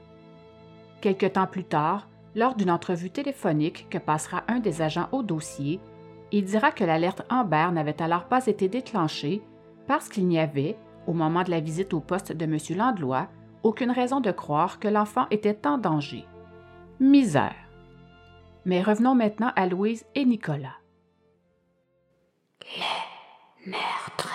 Quelque 1.00 1.26
temps 1.26 1.46
plus 1.46 1.64
tard, 1.64 2.06
lors 2.34 2.54
d'une 2.54 2.70
entrevue 2.70 3.10
téléphonique 3.10 3.88
que 3.90 3.98
passera 3.98 4.44
un 4.48 4.60
des 4.60 4.82
agents 4.82 5.08
au 5.12 5.22
dossier, 5.22 5.80
il 6.32 6.44
dira 6.44 6.70
que 6.70 6.84
l'alerte 6.84 7.22
Amber 7.30 7.68
n'avait 7.72 8.00
alors 8.00 8.24
pas 8.24 8.46
été 8.46 8.68
déclenchée 8.68 9.42
parce 9.86 10.08
qu'il 10.08 10.28
n'y 10.28 10.38
avait, 10.38 10.76
au 11.06 11.12
moment 11.12 11.42
de 11.42 11.50
la 11.50 11.60
visite 11.60 11.92
au 11.94 12.00
poste 12.00 12.32
de 12.32 12.44
M. 12.44 12.58
Landlois, 12.76 13.28
aucune 13.62 13.90
raison 13.90 14.20
de 14.20 14.30
croire 14.30 14.78
que 14.78 14.88
l'enfant 14.88 15.26
était 15.30 15.66
en 15.66 15.78
danger. 15.78 16.24
Misère. 17.00 17.56
Mais 18.64 18.82
revenons 18.82 19.14
maintenant 19.14 19.52
à 19.56 19.66
Louise 19.66 20.04
et 20.14 20.24
Nicolas. 20.24 20.76
Le 23.64 23.70
meurtre. 23.72 24.34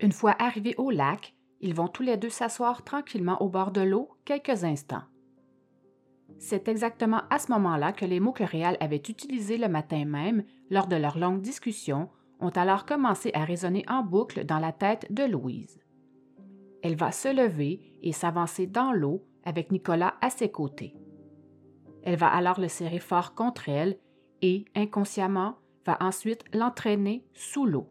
Une 0.00 0.12
fois 0.12 0.34
arrivés 0.38 0.74
au 0.78 0.90
lac, 0.90 1.34
ils 1.60 1.74
vont 1.74 1.88
tous 1.88 2.02
les 2.02 2.16
deux 2.16 2.28
s'asseoir 2.28 2.84
tranquillement 2.84 3.40
au 3.42 3.48
bord 3.48 3.70
de 3.70 3.80
l'eau 3.80 4.10
quelques 4.24 4.64
instants. 4.64 5.02
C'est 6.38 6.68
exactement 6.68 7.22
à 7.30 7.38
ce 7.38 7.50
moment-là 7.52 7.92
que 7.92 8.04
les 8.04 8.20
mots 8.20 8.32
que 8.32 8.44
Réal 8.44 8.76
avait 8.80 8.96
utilisés 8.96 9.58
le 9.58 9.68
matin 9.68 10.04
même, 10.04 10.44
lors 10.70 10.86
de 10.86 10.96
leur 10.96 11.18
longue 11.18 11.40
discussion, 11.40 12.10
ont 12.40 12.50
alors 12.50 12.86
commencé 12.86 13.32
à 13.34 13.44
résonner 13.44 13.84
en 13.88 14.02
boucle 14.02 14.44
dans 14.44 14.60
la 14.60 14.72
tête 14.72 15.12
de 15.12 15.24
Louise. 15.24 15.80
Elle 16.82 16.94
va 16.94 17.10
se 17.10 17.28
lever 17.28 17.80
et 18.02 18.12
s'avancer 18.12 18.66
dans 18.66 18.92
l'eau 18.92 19.24
avec 19.44 19.72
Nicolas 19.72 20.14
à 20.20 20.30
ses 20.30 20.50
côtés. 20.50 20.94
Elle 22.04 22.16
va 22.16 22.28
alors 22.28 22.60
le 22.60 22.68
serrer 22.68 23.00
fort 23.00 23.34
contre 23.34 23.68
elle 23.68 23.98
et, 24.40 24.64
inconsciemment, 24.76 25.56
va 25.84 25.96
ensuite 26.00 26.44
l'entraîner 26.54 27.26
sous 27.34 27.66
l'eau. 27.66 27.90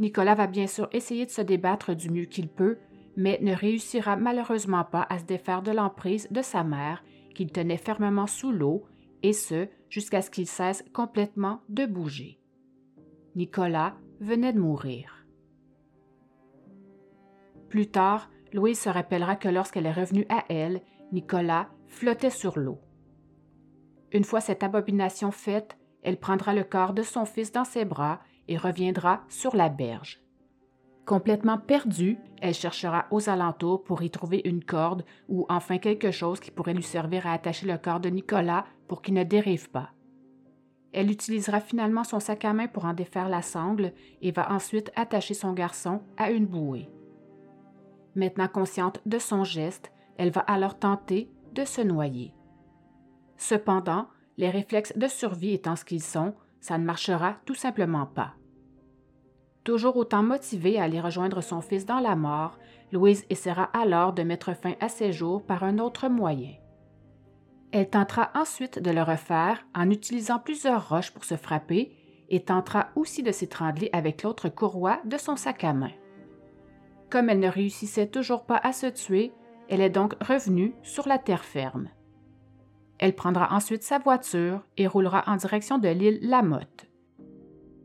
Nicolas 0.00 0.34
va 0.34 0.46
bien 0.46 0.66
sûr 0.66 0.88
essayer 0.92 1.26
de 1.26 1.30
se 1.30 1.42
débattre 1.42 1.94
du 1.94 2.10
mieux 2.10 2.24
qu'il 2.24 2.48
peut, 2.48 2.78
mais 3.16 3.38
ne 3.42 3.54
réussira 3.54 4.16
malheureusement 4.16 4.84
pas 4.84 5.06
à 5.08 5.18
se 5.18 5.24
défaire 5.24 5.62
de 5.62 5.70
l'emprise 5.70 6.28
de 6.30 6.42
sa 6.42 6.64
mère, 6.64 7.04
qu'il 7.34 7.52
tenait 7.52 7.76
fermement 7.76 8.26
sous 8.26 8.52
l'eau, 8.52 8.84
et 9.22 9.32
ce, 9.32 9.68
jusqu'à 9.88 10.22
ce 10.22 10.30
qu'il 10.30 10.46
cesse 10.46 10.84
complètement 10.92 11.60
de 11.68 11.86
bouger. 11.86 12.40
Nicolas 13.36 13.94
venait 14.20 14.52
de 14.52 14.60
mourir. 14.60 15.26
Plus 17.68 17.88
tard, 17.88 18.30
Louise 18.52 18.78
se 18.78 18.88
rappellera 18.88 19.34
que 19.34 19.48
lorsqu'elle 19.48 19.86
est 19.86 19.92
revenue 19.92 20.26
à 20.28 20.44
elle, 20.48 20.82
Nicolas 21.12 21.68
flottait 21.88 22.30
sur 22.30 22.58
l'eau. 22.58 22.80
Une 24.12 24.24
fois 24.24 24.40
cette 24.40 24.62
abomination 24.62 25.32
faite, 25.32 25.76
elle 26.02 26.18
prendra 26.18 26.54
le 26.54 26.62
corps 26.62 26.92
de 26.92 27.02
son 27.02 27.24
fils 27.24 27.50
dans 27.50 27.64
ses 27.64 27.84
bras 27.84 28.20
et 28.48 28.56
reviendra 28.56 29.22
sur 29.28 29.56
la 29.56 29.68
berge. 29.68 30.20
Complètement 31.06 31.58
perdue, 31.58 32.18
elle 32.40 32.54
cherchera 32.54 33.06
aux 33.10 33.28
alentours 33.28 33.84
pour 33.84 34.02
y 34.02 34.10
trouver 34.10 34.40
une 34.44 34.64
corde 34.64 35.04
ou 35.28 35.44
enfin 35.50 35.78
quelque 35.78 36.10
chose 36.10 36.40
qui 36.40 36.50
pourrait 36.50 36.72
lui 36.72 36.82
servir 36.82 37.26
à 37.26 37.32
attacher 37.32 37.66
le 37.66 37.76
corps 37.76 38.00
de 38.00 38.08
Nicolas 38.08 38.64
pour 38.88 39.02
qu'il 39.02 39.14
ne 39.14 39.24
dérive 39.24 39.70
pas. 39.70 39.90
Elle 40.92 41.10
utilisera 41.10 41.60
finalement 41.60 42.04
son 42.04 42.20
sac 42.20 42.44
à 42.44 42.52
main 42.54 42.68
pour 42.68 42.86
en 42.86 42.94
défaire 42.94 43.28
la 43.28 43.42
sangle 43.42 43.92
et 44.22 44.30
va 44.30 44.50
ensuite 44.52 44.92
attacher 44.96 45.34
son 45.34 45.52
garçon 45.52 46.00
à 46.16 46.30
une 46.30 46.46
bouée. 46.46 46.88
Maintenant 48.14 48.48
consciente 48.48 49.00
de 49.04 49.18
son 49.18 49.44
geste, 49.44 49.92
elle 50.16 50.30
va 50.30 50.42
alors 50.42 50.78
tenter 50.78 51.30
de 51.52 51.64
se 51.64 51.80
noyer. 51.80 52.32
Cependant, 53.36 54.06
les 54.36 54.50
réflexes 54.50 54.96
de 54.96 55.08
survie 55.08 55.52
étant 55.52 55.76
ce 55.76 55.84
qu'ils 55.84 56.02
sont, 56.02 56.34
ça 56.64 56.78
ne 56.78 56.84
marchera 56.86 57.36
tout 57.44 57.54
simplement 57.54 58.06
pas. 58.06 58.32
Toujours 59.64 59.98
autant 59.98 60.22
motivée 60.22 60.78
à 60.78 60.84
aller 60.84 60.98
rejoindre 60.98 61.42
son 61.42 61.60
fils 61.60 61.84
dans 61.84 62.00
la 62.00 62.16
mort, 62.16 62.58
Louise 62.90 63.26
essaiera 63.28 63.64
alors 63.74 64.14
de 64.14 64.22
mettre 64.22 64.56
fin 64.56 64.72
à 64.80 64.88
ses 64.88 65.12
jours 65.12 65.44
par 65.44 65.62
un 65.62 65.78
autre 65.78 66.08
moyen. 66.08 66.54
Elle 67.70 67.90
tentera 67.90 68.30
ensuite 68.34 68.78
de 68.78 68.90
le 68.90 69.02
refaire 69.02 69.66
en 69.74 69.90
utilisant 69.90 70.38
plusieurs 70.38 70.88
roches 70.88 71.10
pour 71.10 71.26
se 71.26 71.36
frapper 71.36 71.92
et 72.30 72.44
tentera 72.44 72.88
aussi 72.96 73.22
de 73.22 73.30
s'étrangler 73.30 73.90
avec 73.92 74.22
l'autre 74.22 74.48
courroie 74.48 75.02
de 75.04 75.18
son 75.18 75.36
sac 75.36 75.64
à 75.64 75.74
main. 75.74 75.92
Comme 77.10 77.28
elle 77.28 77.40
ne 77.40 77.48
réussissait 77.48 78.08
toujours 78.08 78.46
pas 78.46 78.60
à 78.62 78.72
se 78.72 78.86
tuer, 78.86 79.32
elle 79.68 79.82
est 79.82 79.90
donc 79.90 80.14
revenue 80.22 80.74
sur 80.82 81.08
la 81.08 81.18
terre 81.18 81.44
ferme. 81.44 81.90
Elle 82.98 83.14
prendra 83.14 83.52
ensuite 83.52 83.82
sa 83.82 83.98
voiture 83.98 84.62
et 84.76 84.86
roulera 84.86 85.24
en 85.26 85.36
direction 85.36 85.78
de 85.78 85.88
l'île 85.88 86.20
Lamotte. 86.22 86.86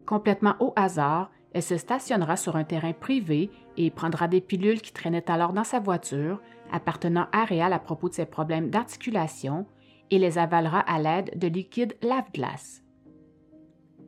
Complètement 0.05 0.55
au 0.59 0.73
hasard, 0.75 1.31
elle 1.53 1.63
se 1.63 1.77
stationnera 1.77 2.37
sur 2.37 2.55
un 2.55 2.63
terrain 2.63 2.93
privé 2.93 3.49
et 3.77 3.89
prendra 3.89 4.27
des 4.27 4.41
pilules 4.41 4.81
qui 4.81 4.93
traînaient 4.93 5.29
alors 5.31 5.53
dans 5.53 5.63
sa 5.63 5.79
voiture, 5.79 6.41
appartenant 6.71 7.27
à 7.31 7.43
Réal 7.43 7.73
à 7.73 7.79
propos 7.79 8.09
de 8.09 8.13
ses 8.13 8.25
problèmes 8.25 8.69
d'articulation, 8.69 9.65
et 10.11 10.19
les 10.19 10.37
avalera 10.37 10.79
à 10.79 10.99
l'aide 10.99 11.37
de 11.37 11.47
liquide 11.47 11.95
lave-glace. 12.01 12.83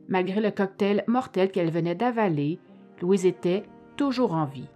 Malgré 0.08 0.40
le 0.40 0.50
cocktail 0.50 1.04
mortel 1.06 1.50
qu'elle 1.50 1.70
venait 1.70 1.94
d'avaler, 1.94 2.58
Louise 3.00 3.24
était 3.24 3.64
toujours 3.96 4.34
en 4.34 4.44
vie. 4.44 4.68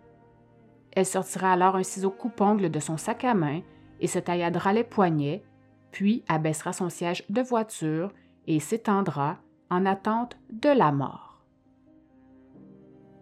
Elle 0.92 1.06
sortira 1.06 1.52
alors 1.52 1.76
un 1.76 1.83
ciseau 1.83 2.11
coupe-ongle 2.11 2.71
de 2.71 2.80
son 2.80 2.97
sac 2.97 3.25
à 3.25 3.35
main 3.35 3.61
et 4.00 4.06
se 4.06 4.18
tailladera 4.18 4.73
les 4.73 4.85
poignets, 4.85 5.42
puis 5.97 6.23
abaissera 6.29 6.75
son 6.75 6.91
siège 6.91 7.25
de 7.31 7.41
voiture 7.41 8.12
et 8.47 8.61
s'étendra 8.61 9.38
en 9.71 9.87
attente 9.87 10.37
de 10.50 10.69
la 10.69 10.93
mort. 10.93 11.43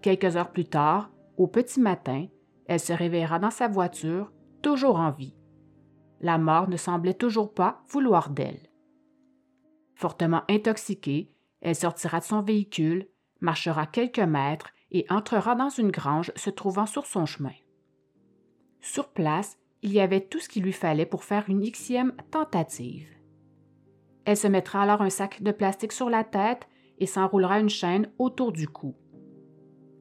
Quelques 0.03 0.35
heures 0.37 0.51
plus 0.51 0.65
tard, 0.65 1.13
au 1.37 1.47
petit 1.47 1.79
matin, 1.79 2.27
elle 2.67 2.81
se 2.81 2.93
réveillera 2.93 3.39
dans 3.39 3.53
sa 3.53 3.69
voiture, 3.69 4.33
toujours 4.61 4.97
en 4.97 5.13
vie. 5.13 5.37
La 6.21 6.37
mort 6.37 6.69
ne 6.69 6.77
semblait 6.77 7.15
toujours 7.15 7.55
pas 7.55 7.81
vouloir 7.91 8.31
d'elle. 8.31 8.69
Fortement 9.95 10.43
intoxiquée, 10.51 11.31
elle 11.61 11.77
sortira 11.77 12.19
de 12.19 12.25
son 12.25 12.43
véhicule, 12.43 13.07
marchera 13.41 13.87
quelques 13.87 14.19
mètres 14.19 14.71
et 14.91 15.07
entrera 15.11 15.55
dans 15.55 15.71
une 15.71 15.93
grange 15.93 16.33
se 16.35 16.51
trouvant 16.51 16.87
sur 16.87 17.07
son 17.07 17.25
chemin. 17.25 17.55
Sur 18.81 19.11
place, 19.11 19.59
il 19.85 19.93
y 19.93 20.01
avait 20.01 20.23
tout 20.23 20.41
ce 20.41 20.49
qu'il 20.49 20.63
lui 20.63 20.73
fallait 20.73 21.05
pour 21.05 21.25
faire 21.25 21.45
une 21.49 21.61
xième 21.71 22.15
tentative. 22.31 23.07
Elle 24.25 24.39
se 24.39 24.49
mettra 24.49 24.83
alors 24.83 25.03
un 25.03 25.11
sac 25.11 25.43
de 25.43 25.53
plastique 25.53 25.93
sur 25.93 26.09
la 26.09 26.25
tête 26.25 26.67
et 26.99 27.07
s'enroulera 27.07 27.61
une 27.61 27.69
chaîne 27.69 28.09
autour 28.19 28.51
du 28.51 28.67
cou. 28.67 28.95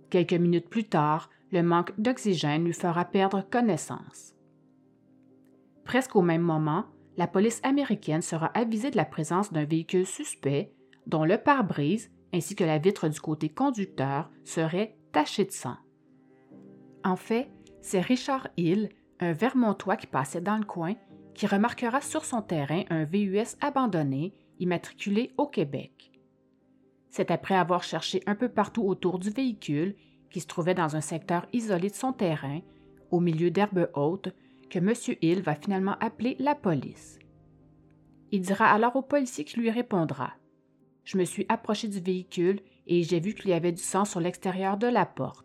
Quelques 0.10 0.34
minutes 0.34 0.70
plus 0.70 0.86
tard, 0.86 1.30
le 1.52 1.64
manque 1.64 1.92
d'oxygène 2.00 2.64
lui 2.64 2.72
fera 2.72 3.04
perdre 3.04 3.42
connaissance. 3.42 4.34
Presque 5.84 6.16
au 6.16 6.22
même 6.22 6.42
moment, 6.42 6.86
la 7.18 7.28
police 7.28 7.60
américaine 7.64 8.22
sera 8.22 8.48
avisée 8.58 8.90
de 8.90 8.98
la 8.98 9.06
présence 9.06 9.52
d'un 9.52 9.66
véhicule 9.66 10.08
suspect 10.08 10.72
dont 11.08 11.26
le 11.26 11.38
pare-brise 11.38 12.10
ainsi 12.34 12.56
que 12.56 12.64
la 12.64 12.78
vitre 12.78 13.10
du 13.10 13.20
côté 13.20 13.50
conducteur 13.50 14.32
seraient 14.46 14.96
tachés 15.12 15.46
de 15.46 15.52
sang. 15.52 15.76
En 17.04 17.18
fait, 17.18 17.52
c'est 17.82 18.00
Richard 18.00 18.48
Hill, 18.56 18.90
un 19.20 19.34
Vermontois 19.34 19.98
qui 19.98 20.08
passait 20.08 20.42
dans 20.42 20.58
le 20.58 20.66
coin, 20.66 20.96
qui 21.34 21.48
remarquera 21.48 22.02
sur 22.02 22.26
son 22.26 22.42
terrain 22.42 22.84
un 22.90 23.06
VUS 23.06 23.58
abandonné, 23.62 24.34
immatriculé 24.60 25.32
au 25.38 25.48
Québec. 25.48 26.12
C'est 27.10 27.32
après 27.32 27.56
avoir 27.56 27.84
cherché 27.84 28.22
un 28.26 28.36
peu 28.36 28.50
partout 28.50 28.84
autour 28.84 29.20
du 29.20 29.30
véhicule, 29.30 29.96
qui 30.30 30.40
se 30.40 30.48
trouvait 30.48 30.74
dans 30.74 30.96
un 30.96 31.02
secteur 31.02 31.46
isolé 31.54 31.90
de 31.90 31.96
son 31.96 32.12
terrain, 32.12 32.62
au 33.12 33.20
milieu 33.20 33.52
d'herbes 33.52 33.90
hautes, 33.94 34.34
que 34.70 34.80
M. 34.80 34.94
Hill 35.22 35.42
va 35.42 35.54
finalement 35.54 35.96
appeler 36.00 36.36
la 36.40 36.56
police. 36.56 37.20
Il 38.32 38.42
dira 38.42 38.66
alors 38.66 38.96
au 38.96 39.04
policier 39.04 39.44
qui 39.44 39.60
lui 39.60 39.70
répondra. 39.70 40.34
Je 41.04 41.20
me 41.20 41.26
suis 41.26 41.46
approché 41.50 41.88
du 41.88 42.00
véhicule 42.00 42.62
et 42.88 43.04
j'ai 43.04 43.20
vu 43.20 43.36
qu'il 43.36 43.52
y 43.52 43.54
avait 43.54 43.72
du 43.72 43.84
sang 43.84 44.06
sur 44.06 44.20
l'extérieur 44.20 44.78
de 44.78 44.88
la 44.88 45.06
porte. 45.06 45.43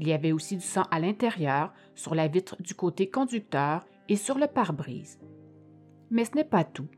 Il 0.00 0.08
y 0.08 0.14
avait 0.14 0.32
aussi 0.32 0.56
du 0.56 0.64
sang 0.64 0.84
à 0.90 0.98
l'intérieur, 0.98 1.74
sur 1.94 2.14
la 2.14 2.26
vitre 2.26 2.56
du 2.60 2.74
côté 2.74 3.10
conducteur 3.10 3.84
et 4.08 4.16
sur 4.16 4.38
le 4.38 4.46
pare-brise. 4.46 5.20
Mais 6.10 6.24
ce 6.24 6.34
n'est 6.34 6.44
pas 6.44 6.64
tout. 6.64 6.88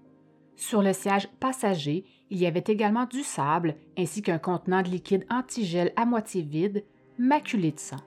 Sur 0.54 0.82
le 0.82 0.92
siège 0.92 1.28
passager, 1.40 2.04
il 2.30 2.38
y 2.38 2.46
avait 2.46 2.62
également 2.64 3.06
du 3.06 3.24
sable 3.24 3.74
ainsi 3.98 4.22
qu'un 4.22 4.38
contenant 4.38 4.82
de 4.82 4.88
liquide 4.88 5.26
antigel 5.30 5.92
à 5.96 6.06
moitié 6.06 6.42
vide, 6.42 6.84
maculé 7.18 7.72
de 7.72 7.80
sang. 7.80 8.00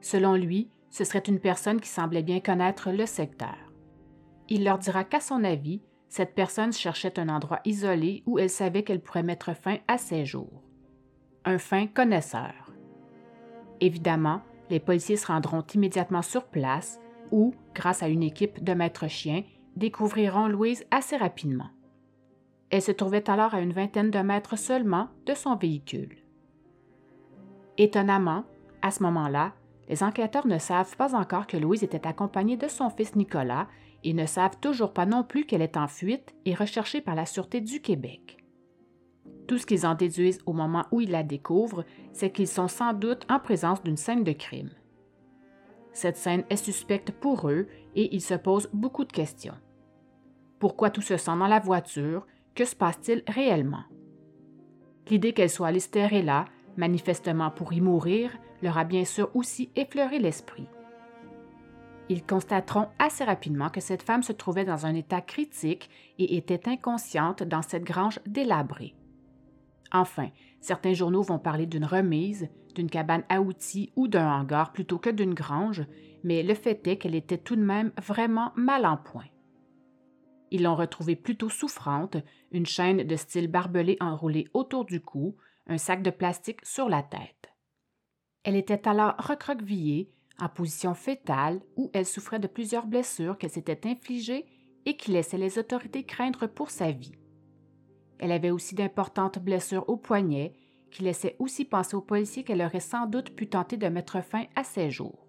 Selon 0.00 0.34
lui, 0.34 0.70
ce 0.90 1.02
serait 1.02 1.18
une 1.18 1.40
personne 1.40 1.80
qui 1.80 1.88
semblait 1.88 2.22
bien 2.22 2.38
connaître 2.38 2.92
le 2.92 3.04
secteur. 3.04 3.56
Il 4.48 4.62
leur 4.62 4.78
dira 4.78 5.02
qu'à 5.02 5.18
son 5.18 5.42
avis, 5.42 5.82
cette 6.08 6.36
personne 6.36 6.72
cherchait 6.72 7.18
un 7.18 7.28
endroit 7.28 7.60
isolé 7.64 8.22
où 8.26 8.38
elle 8.38 8.48
savait 8.48 8.84
qu'elle 8.84 9.02
pourrait 9.02 9.24
mettre 9.24 9.56
fin 9.56 9.78
à 9.88 9.98
ses 9.98 10.24
jours. 10.24 10.62
Un 11.44 11.58
fin 11.58 11.88
connaisseur. 11.88 12.65
Évidemment, 13.80 14.40
les 14.70 14.80
policiers 14.80 15.16
se 15.16 15.26
rendront 15.26 15.64
immédiatement 15.74 16.22
sur 16.22 16.44
place 16.44 17.00
ou, 17.30 17.54
grâce 17.74 18.02
à 18.02 18.08
une 18.08 18.22
équipe 18.22 18.62
de 18.62 18.72
maîtres 18.72 19.08
chiens, 19.08 19.42
découvriront 19.76 20.48
Louise 20.48 20.84
assez 20.90 21.16
rapidement. 21.16 21.68
Elle 22.70 22.82
se 22.82 22.92
trouvait 22.92 23.28
alors 23.30 23.54
à 23.54 23.60
une 23.60 23.72
vingtaine 23.72 24.10
de 24.10 24.18
mètres 24.18 24.58
seulement 24.58 25.08
de 25.26 25.34
son 25.34 25.56
véhicule. 25.56 26.16
Étonnamment, 27.78 28.44
à 28.82 28.90
ce 28.90 29.02
moment-là, 29.02 29.52
les 29.88 30.02
enquêteurs 30.02 30.46
ne 30.46 30.58
savent 30.58 30.96
pas 30.96 31.14
encore 31.14 31.46
que 31.46 31.56
Louise 31.56 31.84
était 31.84 32.06
accompagnée 32.06 32.56
de 32.56 32.68
son 32.68 32.90
fils 32.90 33.14
Nicolas 33.14 33.68
et 34.02 34.14
ne 34.14 34.26
savent 34.26 34.58
toujours 34.60 34.92
pas 34.92 35.06
non 35.06 35.22
plus 35.22 35.44
qu'elle 35.44 35.62
est 35.62 35.76
en 35.76 35.86
fuite 35.86 36.34
et 36.44 36.54
recherchée 36.54 37.00
par 37.00 37.14
la 37.14 37.26
Sûreté 37.26 37.60
du 37.60 37.80
Québec. 37.80 38.35
Tout 39.46 39.58
ce 39.58 39.66
qu'ils 39.66 39.86
en 39.86 39.94
déduisent 39.94 40.40
au 40.46 40.52
moment 40.52 40.84
où 40.90 41.00
ils 41.00 41.10
la 41.10 41.22
découvrent, 41.22 41.84
c'est 42.12 42.30
qu'ils 42.30 42.48
sont 42.48 42.68
sans 42.68 42.92
doute 42.92 43.24
en 43.30 43.38
présence 43.38 43.82
d'une 43.82 43.96
scène 43.96 44.24
de 44.24 44.32
crime. 44.32 44.70
Cette 45.92 46.16
scène 46.16 46.44
est 46.50 46.56
suspecte 46.56 47.10
pour 47.12 47.48
eux 47.48 47.68
et 47.94 48.14
ils 48.14 48.20
se 48.20 48.34
posent 48.34 48.68
beaucoup 48.72 49.04
de 49.04 49.12
questions. 49.12 49.54
Pourquoi 50.58 50.90
tout 50.90 51.02
se 51.02 51.16
sent 51.16 51.36
dans 51.38 51.46
la 51.46 51.60
voiture? 51.60 52.26
Que 52.54 52.64
se 52.64 52.74
passe-t-il 52.74 53.22
réellement? 53.28 53.84
L'idée 55.08 55.32
qu'elle 55.32 55.50
soit 55.50 55.68
allée 55.68 56.22
là, 56.22 56.46
manifestement 56.76 57.50
pour 57.50 57.72
y 57.72 57.80
mourir, 57.80 58.30
leur 58.62 58.78
a 58.78 58.84
bien 58.84 59.04
sûr 59.04 59.30
aussi 59.34 59.70
effleuré 59.76 60.18
l'esprit. 60.18 60.66
Ils 62.08 62.24
constateront 62.24 62.88
assez 62.98 63.24
rapidement 63.24 63.68
que 63.68 63.80
cette 63.80 64.02
femme 64.02 64.22
se 64.22 64.32
trouvait 64.32 64.64
dans 64.64 64.86
un 64.86 64.94
état 64.94 65.20
critique 65.20 65.90
et 66.18 66.36
était 66.36 66.68
inconsciente 66.68 67.42
dans 67.42 67.62
cette 67.62 67.84
grange 67.84 68.20
délabrée. 68.26 68.94
Enfin, 69.92 70.30
certains 70.60 70.94
journaux 70.94 71.22
vont 71.22 71.38
parler 71.38 71.66
d'une 71.66 71.84
remise, 71.84 72.48
d'une 72.74 72.90
cabane 72.90 73.24
à 73.28 73.40
outils 73.40 73.92
ou 73.96 74.08
d'un 74.08 74.30
hangar 74.30 74.72
plutôt 74.72 74.98
que 74.98 75.10
d'une 75.10 75.34
grange, 75.34 75.84
mais 76.24 76.42
le 76.42 76.54
fait 76.54 76.86
est 76.86 76.98
qu'elle 76.98 77.14
était 77.14 77.38
tout 77.38 77.56
de 77.56 77.62
même 77.62 77.92
vraiment 78.00 78.52
mal 78.56 78.84
en 78.86 78.96
point. 78.96 79.26
Ils 80.50 80.62
l'ont 80.62 80.76
retrouvée 80.76 81.16
plutôt 81.16 81.48
souffrante, 81.48 82.16
une 82.52 82.66
chaîne 82.66 83.02
de 83.02 83.16
style 83.16 83.48
barbelé 83.48 83.96
enroulée 84.00 84.46
autour 84.54 84.84
du 84.84 85.00
cou, 85.00 85.36
un 85.66 85.78
sac 85.78 86.02
de 86.02 86.10
plastique 86.10 86.64
sur 86.64 86.88
la 86.88 87.02
tête. 87.02 87.52
Elle 88.44 88.56
était 88.56 88.86
alors 88.86 89.14
recroquevillée, 89.18 90.12
en 90.38 90.48
position 90.48 90.94
fétale 90.94 91.62
où 91.76 91.90
elle 91.94 92.06
souffrait 92.06 92.38
de 92.38 92.46
plusieurs 92.46 92.86
blessures 92.86 93.38
qu'elle 93.38 93.50
s'était 93.50 93.88
infligées 93.88 94.44
et 94.84 94.96
qui 94.96 95.10
laissaient 95.10 95.38
les 95.38 95.58
autorités 95.58 96.04
craindre 96.04 96.46
pour 96.46 96.70
sa 96.70 96.92
vie. 96.92 97.12
Elle 98.18 98.32
avait 98.32 98.50
aussi 98.50 98.74
d'importantes 98.74 99.38
blessures 99.38 99.88
au 99.88 99.96
poignet 99.96 100.54
qui 100.90 101.02
laissaient 101.02 101.36
aussi 101.38 101.64
penser 101.64 101.96
aux 101.96 102.00
policiers 102.00 102.44
qu'elle 102.44 102.62
aurait 102.62 102.80
sans 102.80 103.06
doute 103.06 103.34
pu 103.34 103.48
tenter 103.48 103.76
de 103.76 103.88
mettre 103.88 104.22
fin 104.22 104.44
à 104.54 104.64
ses 104.64 104.90
jours. 104.90 105.26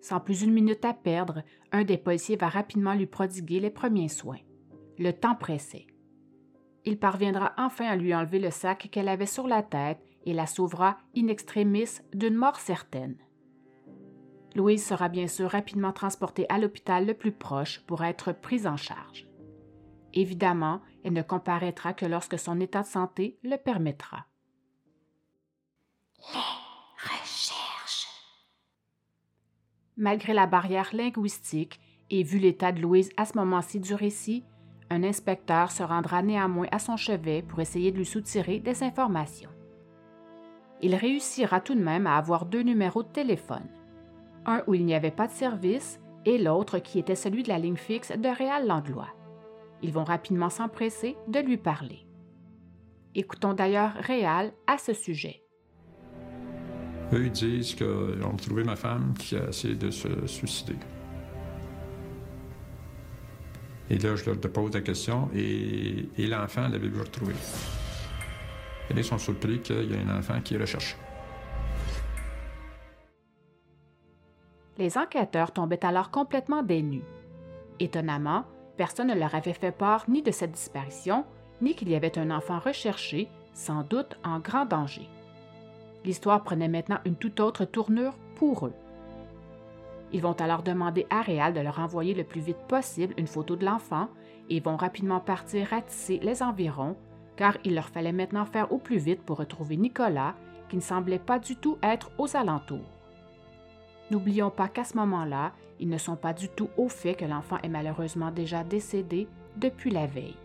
Sans 0.00 0.20
plus 0.20 0.42
une 0.42 0.52
minute 0.52 0.84
à 0.84 0.94
perdre, 0.94 1.42
un 1.72 1.84
des 1.84 1.98
policiers 1.98 2.36
va 2.36 2.48
rapidement 2.48 2.94
lui 2.94 3.06
prodiguer 3.06 3.60
les 3.60 3.70
premiers 3.70 4.08
soins. 4.08 4.38
Le 4.98 5.12
temps 5.12 5.34
pressait. 5.34 5.86
Il 6.84 6.98
parviendra 6.98 7.52
enfin 7.58 7.86
à 7.86 7.96
lui 7.96 8.14
enlever 8.14 8.38
le 8.38 8.50
sac 8.50 8.88
qu'elle 8.90 9.08
avait 9.08 9.26
sur 9.26 9.46
la 9.46 9.62
tête 9.62 10.00
et 10.24 10.32
la 10.32 10.46
sauvera 10.46 10.98
in 11.16 11.28
extremis 11.28 12.00
d'une 12.14 12.34
mort 12.34 12.56
certaine. 12.56 13.16
Louise 14.54 14.84
sera 14.84 15.08
bien 15.08 15.26
sûr 15.26 15.50
rapidement 15.50 15.92
transportée 15.92 16.46
à 16.48 16.58
l'hôpital 16.58 17.06
le 17.06 17.14
plus 17.14 17.32
proche 17.32 17.80
pour 17.86 18.04
être 18.04 18.32
prise 18.32 18.66
en 18.66 18.76
charge. 18.76 19.28
Évidemment, 20.14 20.80
elle 21.08 21.14
ne 21.14 21.22
comparaîtra 21.22 21.94
que 21.94 22.04
lorsque 22.04 22.38
son 22.38 22.60
état 22.60 22.82
de 22.82 22.86
santé 22.86 23.38
le 23.42 23.56
permettra. 23.56 24.26
Les 26.34 26.40
recherches. 27.02 28.08
Malgré 29.96 30.34
la 30.34 30.46
barrière 30.46 30.90
linguistique 30.92 31.80
et 32.10 32.22
vu 32.22 32.38
l'état 32.38 32.72
de 32.72 32.80
Louise 32.80 33.10
à 33.16 33.24
ce 33.24 33.38
moment-ci 33.38 33.80
du 33.80 33.94
récit, 33.94 34.44
un 34.90 35.02
inspecteur 35.02 35.70
se 35.70 35.82
rendra 35.82 36.22
néanmoins 36.22 36.68
à 36.72 36.78
son 36.78 36.98
chevet 36.98 37.40
pour 37.40 37.60
essayer 37.60 37.90
de 37.90 37.96
lui 37.96 38.06
soutirer 38.06 38.58
des 38.58 38.82
informations. 38.82 39.50
Il 40.82 40.94
réussira 40.94 41.60
tout 41.60 41.74
de 41.74 41.82
même 41.82 42.06
à 42.06 42.16
avoir 42.16 42.44
deux 42.44 42.62
numéros 42.62 43.02
de 43.02 43.08
téléphone, 43.08 43.68
un 44.44 44.62
où 44.66 44.74
il 44.74 44.84
n'y 44.84 44.94
avait 44.94 45.10
pas 45.10 45.26
de 45.26 45.32
service 45.32 46.00
et 46.26 46.36
l'autre 46.36 46.78
qui 46.78 46.98
était 46.98 47.14
celui 47.14 47.42
de 47.42 47.48
la 47.48 47.58
ligne 47.58 47.76
fixe 47.76 48.12
de 48.12 48.28
Réal 48.28 48.66
Langlois. 48.66 49.17
Ils 49.82 49.92
vont 49.92 50.04
rapidement 50.04 50.50
s'empresser 50.50 51.16
de 51.28 51.38
lui 51.38 51.56
parler. 51.56 52.06
Écoutons 53.14 53.54
d'ailleurs 53.54 53.94
Réal 53.94 54.52
à 54.66 54.78
ce 54.78 54.92
sujet. 54.92 55.42
Eux, 57.12 57.24
ils 57.24 57.30
disent 57.30 57.74
qu'ils 57.74 58.22
ont 58.22 58.36
trouvé 58.36 58.64
ma 58.64 58.76
femme 58.76 59.14
qui 59.18 59.36
a 59.36 59.48
essayé 59.48 59.74
de 59.74 59.90
se 59.90 60.26
suicider. 60.26 60.76
Et 63.90 63.98
là, 63.98 64.14
je 64.16 64.26
leur 64.26 64.38
pose 64.38 64.74
la 64.74 64.82
question, 64.82 65.30
et, 65.34 66.08
et 66.18 66.26
l'enfant 66.26 66.68
l'avait-vous 66.68 67.00
retrouvé? 67.00 67.32
Et 68.90 68.92
là, 68.92 69.00
ils 69.00 69.04
sont 69.04 69.16
surpris 69.16 69.60
qu'il 69.62 69.90
y 69.90 69.96
a 69.96 70.00
un 70.00 70.18
enfant 70.18 70.40
qui 70.42 70.54
est 70.54 70.58
recherché. 70.58 70.96
Les 74.76 74.98
enquêteurs 74.98 75.52
tombaient 75.52 75.84
alors 75.84 76.10
complètement 76.10 76.62
dénus. 76.62 77.02
Étonnamment, 77.80 78.44
personne 78.78 79.08
ne 79.08 79.14
leur 79.14 79.34
avait 79.34 79.52
fait 79.52 79.72
part 79.72 80.04
ni 80.08 80.22
de 80.22 80.30
cette 80.30 80.52
disparition, 80.52 81.24
ni 81.60 81.74
qu'il 81.74 81.90
y 81.90 81.96
avait 81.96 82.18
un 82.18 82.30
enfant 82.30 82.60
recherché, 82.60 83.28
sans 83.52 83.82
doute 83.82 84.16
en 84.24 84.38
grand 84.38 84.64
danger. 84.64 85.08
L'histoire 86.04 86.42
prenait 86.44 86.68
maintenant 86.68 87.00
une 87.04 87.16
toute 87.16 87.40
autre 87.40 87.64
tournure 87.64 88.14
pour 88.36 88.66
eux. 88.66 88.72
Ils 90.12 90.22
vont 90.22 90.32
alors 90.40 90.62
demander 90.62 91.06
à 91.10 91.20
Réal 91.20 91.52
de 91.52 91.60
leur 91.60 91.80
envoyer 91.80 92.14
le 92.14 92.24
plus 92.24 92.40
vite 92.40 92.64
possible 92.68 93.14
une 93.18 93.26
photo 93.26 93.56
de 93.56 93.66
l'enfant 93.66 94.08
et 94.48 94.60
vont 94.60 94.76
rapidement 94.76 95.20
partir 95.20 95.66
ratisser 95.66 96.18
les 96.22 96.42
environs, 96.42 96.96
car 97.36 97.58
il 97.64 97.74
leur 97.74 97.88
fallait 97.88 98.12
maintenant 98.12 98.46
faire 98.46 98.72
au 98.72 98.78
plus 98.78 98.98
vite 98.98 99.22
pour 99.22 99.38
retrouver 99.38 99.76
Nicolas, 99.76 100.34
qui 100.68 100.76
ne 100.76 100.80
semblait 100.80 101.18
pas 101.18 101.38
du 101.38 101.56
tout 101.56 101.78
être 101.82 102.10
aux 102.16 102.36
alentours. 102.36 102.97
N'oublions 104.10 104.50
pas 104.50 104.68
qu'à 104.68 104.84
ce 104.84 104.96
moment-là, 104.96 105.52
ils 105.80 105.88
ne 105.88 105.98
sont 105.98 106.16
pas 106.16 106.32
du 106.32 106.48
tout 106.48 106.70
au 106.76 106.88
fait 106.88 107.14
que 107.14 107.24
l'enfant 107.24 107.58
est 107.62 107.68
malheureusement 107.68 108.30
déjà 108.30 108.64
décédé 108.64 109.28
depuis 109.56 109.90
la 109.90 110.06
veille. 110.06 110.36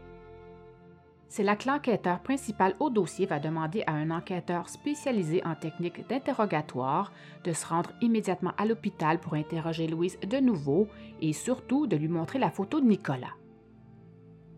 C'est 1.29 1.41
là 1.41 1.55
que 1.55 1.67
l'enquêteur 1.67 2.19
principal 2.19 2.75
au 2.79 2.91
dossier 2.91 3.25
va 3.25 3.39
demander 3.39 3.83
à 3.87 3.93
un 3.93 4.11
enquêteur 4.11 4.69
spécialisé 4.69 5.43
en 5.43 5.55
technique 5.55 6.07
d'interrogatoire 6.07 7.11
de 7.43 7.53
se 7.53 7.65
rendre 7.65 7.91
immédiatement 8.01 8.51
à 8.55 8.65
l'hôpital 8.65 9.19
pour 9.19 9.33
interroger 9.33 9.87
Louise 9.87 10.19
de 10.19 10.37
nouveau 10.37 10.87
et 11.21 11.33
surtout 11.33 11.87
de 11.87 11.95
lui 11.95 12.07
montrer 12.07 12.37
la 12.37 12.51
photo 12.51 12.79
de 12.79 12.85
Nicolas. 12.85 13.33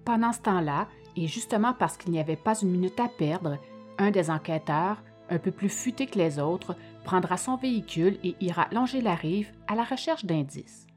Pendant 0.04 0.34
ce 0.34 0.42
temps-là, 0.42 0.90
et 1.16 1.28
justement 1.28 1.74
parce 1.74 1.96
qu'il 1.96 2.12
n'y 2.12 2.20
avait 2.20 2.36
pas 2.36 2.60
une 2.60 2.72
minute 2.72 3.00
à 3.00 3.08
perdre, 3.08 3.58
un 3.98 4.12
des 4.12 4.30
enquêteurs, 4.30 5.02
un 5.30 5.40
peu 5.40 5.52
plus 5.52 5.70
futé 5.70 6.08
que 6.08 6.20
les 6.20 6.40
autres, 6.40 6.76
prendra 7.06 7.38
son 7.38 7.56
véhicule 7.56 8.18
et 8.24 8.36
ira 8.42 8.68
longer 8.74 9.00
la 9.00 9.16
rive 9.16 9.52
à 9.68 9.76
la 9.76 9.86
recherche 9.86 10.26
d'indices. 10.26 10.88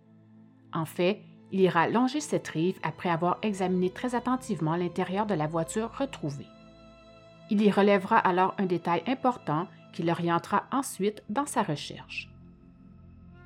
En 0.73 0.85
fait, 0.85 1.21
il 1.53 1.61
ira 1.61 1.89
longer 1.89 2.21
cette 2.21 2.49
rive 2.49 2.79
après 2.83 3.09
avoir 3.11 3.39
examiné 3.43 3.91
très 3.91 4.15
attentivement 4.15 4.75
l'intérieur 4.75 5.27
de 5.27 5.35
la 5.35 5.47
voiture 5.47 5.91
retrouvée. 5.97 6.47
Il 7.51 7.63
y 7.63 7.71
relèvera 7.71 8.19
alors 8.19 8.55
un 8.59 8.67
détail 8.67 9.03
important 9.07 9.69
qui 9.93 10.03
l'orientera 10.03 10.65
ensuite 10.73 11.23
dans 11.31 11.47
sa 11.47 11.63
recherche. 11.63 12.29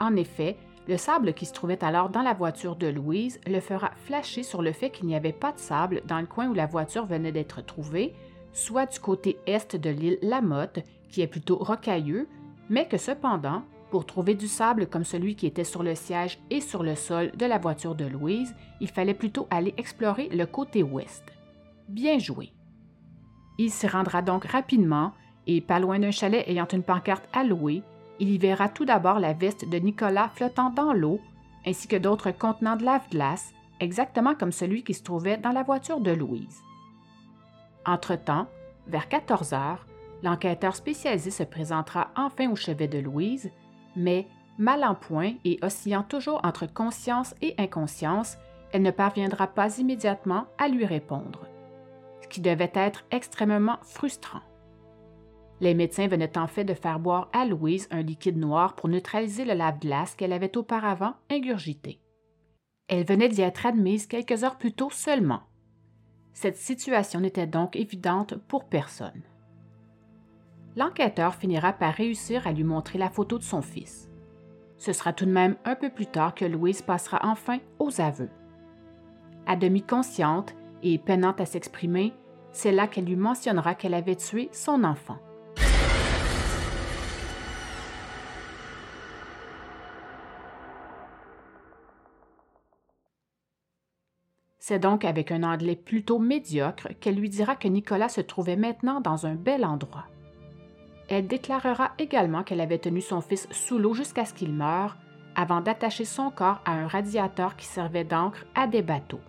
En 0.01 0.17
effet, 0.17 0.57
le 0.89 0.97
sable 0.97 1.33
qui 1.35 1.47
se 1.47 1.53
trouvait 1.53 1.85
alors 1.85 2.09
dans 2.09 2.23
la 2.23 2.35
voiture 2.35 2.75
de 2.75 2.89
Louise 2.89 3.41
le 3.47 3.61
fera 3.61 3.93
flasher 4.05 4.43
sur 4.43 4.63
le 4.63 4.73
fait 4.73 4.91
qu'il 4.91 5.07
n'y 5.07 5.15
avait 5.15 5.33
pas 5.33 5.53
de 5.53 5.61
sable 5.61 6.03
dans 6.07 6.19
le 6.19 6.27
coin 6.27 6.49
où 6.49 6.55
la 6.55 6.67
voiture 6.67 7.07
venait 7.07 7.31
d'être 7.31 7.65
trouvée, 7.65 8.15
soit 8.53 8.87
du 8.87 8.99
côté 8.99 9.39
est 9.47 9.77
de 9.77 9.91
l'île 9.91 10.19
Lamotte, 10.23 10.81
qui 11.09 11.21
est 11.21 11.29
plutôt 11.29 11.57
rocailleux, 11.57 12.27
mais 12.69 12.87
que 12.87 12.99
cependant, 12.99 13.63
pour 13.91 14.07
trouver 14.07 14.35
du 14.35 14.49
sable 14.49 14.87
comme 14.87 15.05
celui 15.05 15.37
qui 15.37 15.47
était 15.47 15.65
sur 15.65 15.83
le 15.83 15.95
siège 15.95 16.39
et 16.51 16.61
sur 16.61 16.83
le 16.83 16.95
sol 16.95 17.31
de 17.37 17.45
la 17.45 17.59
voiture 17.59 17.95
de 17.95 18.07
Louise, 18.07 18.55
il 18.81 18.89
fallait 18.89 19.13
plutôt 19.13 19.47
aller 19.51 19.75
explorer 19.77 20.29
le 20.31 20.47
côté 20.47 20.83
ouest. 20.83 21.25
Bien 21.89 22.19
joué. 22.19 22.53
Il 23.59 23.71
s'y 23.71 23.87
rendra 23.87 24.23
donc 24.23 24.47
rapidement 24.47 25.13
et, 25.47 25.61
pas 25.61 25.79
loin 25.79 25.99
d'un 25.99 26.11
chalet 26.11 26.43
ayant 26.49 26.67
une 26.73 26.83
pancarte 26.83 27.29
à 27.35 27.45
louer, 27.45 27.83
il 28.19 28.31
y 28.31 28.39
verra 28.39 28.69
tout 28.69 28.85
d'abord 28.85 29.19
la 29.19 29.33
veste 29.33 29.69
de 29.69 29.79
Nicolas 29.79 30.31
flottant 30.35 30.71
dans 30.71 30.93
l'eau, 30.93 31.21
ainsi 31.67 31.89
que 31.89 31.97
d'autres 31.97 32.31
contenants 32.31 32.77
de 32.77 32.85
lave-glace, 32.85 33.53
exactement 33.81 34.35
comme 34.35 34.53
celui 34.53 34.85
qui 34.85 34.95
se 34.95 35.03
trouvait 35.03 35.37
dans 35.37 35.53
la 35.53 35.63
voiture 35.65 36.01
de 36.01 36.13
Louise. 36.13 36.61
Entre-temps, 37.85 38.47
vers 38.87 39.09
14 39.09 39.53
heures, 39.53 39.87
l'enquêteur 40.23 40.77
spécialisé 40.77 41.31
se 41.31 41.43
présentera 41.43 42.11
enfin 42.17 42.51
au 42.51 42.57
chevet 42.57 42.89
de 42.89 42.99
Louise 42.99 43.51
mais, 43.97 44.27
mal 44.59 44.85
en 44.85 44.95
point 44.95 45.35
et 45.45 45.59
oscillant 45.63 46.03
toujours 46.03 46.41
entre 46.45 46.67
conscience 46.67 47.35
et 47.43 47.55
inconscience, 47.59 48.39
elle 48.73 48.83
ne 48.83 48.91
parviendra 48.91 49.47
pas 49.47 49.79
immédiatement 49.79 50.47
à 50.59 50.69
lui 50.69 50.87
répondre, 50.87 51.47
ce 52.23 52.29
qui 52.29 52.41
devait 52.41 52.73
être 52.75 53.05
extrêmement 53.11 53.79
frustrant. 53.83 54.41
Les 55.61 55.75
médecins 55.75 56.09
venaient 56.09 56.39
en 56.39 56.47
fait 56.47 56.65
de 56.65 56.75
faire 56.75 56.99
boire 56.99 57.29
à 57.33 57.45
Louise 57.45 57.87
un 57.91 58.03
liquide 58.03 58.37
noir 58.37 58.75
pour 58.75 58.89
neutraliser 58.89 59.45
le 59.45 59.55
lave-glace 59.55 60.15
qu'elle 60.15 60.33
avait 60.33 60.57
auparavant 60.57 61.15
ingurgité. 61.31 62.01
Elle 62.89 63.05
venait 63.05 63.29
d'y 63.29 63.43
être 63.43 63.65
admise 63.67 64.07
quelques 64.07 64.43
heures 64.43 64.59
plus 64.59 64.73
tôt 64.73 64.91
seulement. 64.91 65.43
Cette 66.33 66.57
situation 66.57 67.21
n'était 67.21 67.47
donc 67.47 67.77
évidente 67.77 68.35
pour 68.49 68.65
personne 68.65 69.23
l'enquêteur 70.77 71.35
finira 71.35 71.73
par 71.73 71.95
réussir 71.95 72.47
à 72.47 72.53
lui 72.53 72.65
montrer 72.65 72.99
la 72.99 73.11
photo 73.11 73.39
de 73.39 73.43
son 73.43 73.63
fils. 73.63 74.09
Ce 74.79 74.93
sera 74.93 75.13
tout 75.13 75.27
de 75.27 75.31
même 75.31 75.57
un 75.65 75.77
peu 75.77 75.91
plus 75.91 76.07
tard 76.07 76.35
que 76.35 76.45
Louise 76.45 76.83
passera 76.83 77.21
enfin 77.23 77.59
aux 77.79 78.01
aveux. 78.01 78.31
À 79.47 79.57
demi 79.57 79.83
consciente 79.83 80.55
et 80.83 80.99
peinante 80.99 81.41
à 81.41 81.47
s'exprimer, 81.47 82.13
c'est 82.53 82.73
là 82.73 82.87
qu'elle 82.87 83.05
lui 83.05 83.17
mentionnera 83.17 83.75
qu'elle 83.75 83.95
avait 83.95 84.17
tué 84.17 84.49
son 84.53 84.85
enfant. 84.85 85.19
C'est 94.59 94.79
donc 94.79 95.05
avec 95.05 95.33
un 95.33 95.43
anglais 95.43 95.75
plutôt 95.75 96.21
médiocre 96.21 96.89
qu'elle 97.01 97.17
lui 97.17 97.29
dira 97.29 97.57
que 97.57 97.67
Nicolas 97.67 98.09
se 98.09 98.21
trouvait 98.21 98.57
maintenant 98.57 99.01
dans 99.01 99.27
un 99.27 99.35
bel 99.35 99.65
endroit. 99.65 100.07
Elle 101.15 101.27
déclarera 101.27 101.91
également 101.99 102.43
qu'elle 102.43 102.63
avait 102.63 102.79
tenu 102.79 103.03
son 103.03 103.21
fils 103.21 103.47
sous 103.51 103.77
l'eau 103.79 103.93
jusqu'à 103.93 104.25
ce 104.25 104.33
qu'il 104.33 104.51
meure, 104.51 104.97
avant 105.35 105.61
d'attacher 105.61 106.07
son 106.07 106.31
corps 106.31 106.63
à 106.65 106.73
un 106.73 106.87
radiateur 106.87 107.55
qui 107.57 107.67
servait 107.67 108.03
d'encre 108.05 108.47
à 108.55 108.67
des 108.67 108.81
bateaux. 108.81 109.21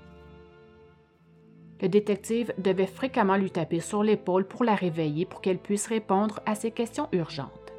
Le 1.81 1.89
détective 1.89 2.53
devait 2.57 2.87
fréquemment 2.87 3.35
lui 3.35 3.51
taper 3.51 3.81
sur 3.81 4.01
l'épaule 4.01 4.47
pour 4.47 4.63
la 4.63 4.75
réveiller 4.75 5.25
pour 5.25 5.41
qu'elle 5.41 5.57
puisse 5.57 5.87
répondre 5.87 6.39
à 6.45 6.55
ses 6.55 6.71
questions 6.71 7.09
urgentes. 7.11 7.73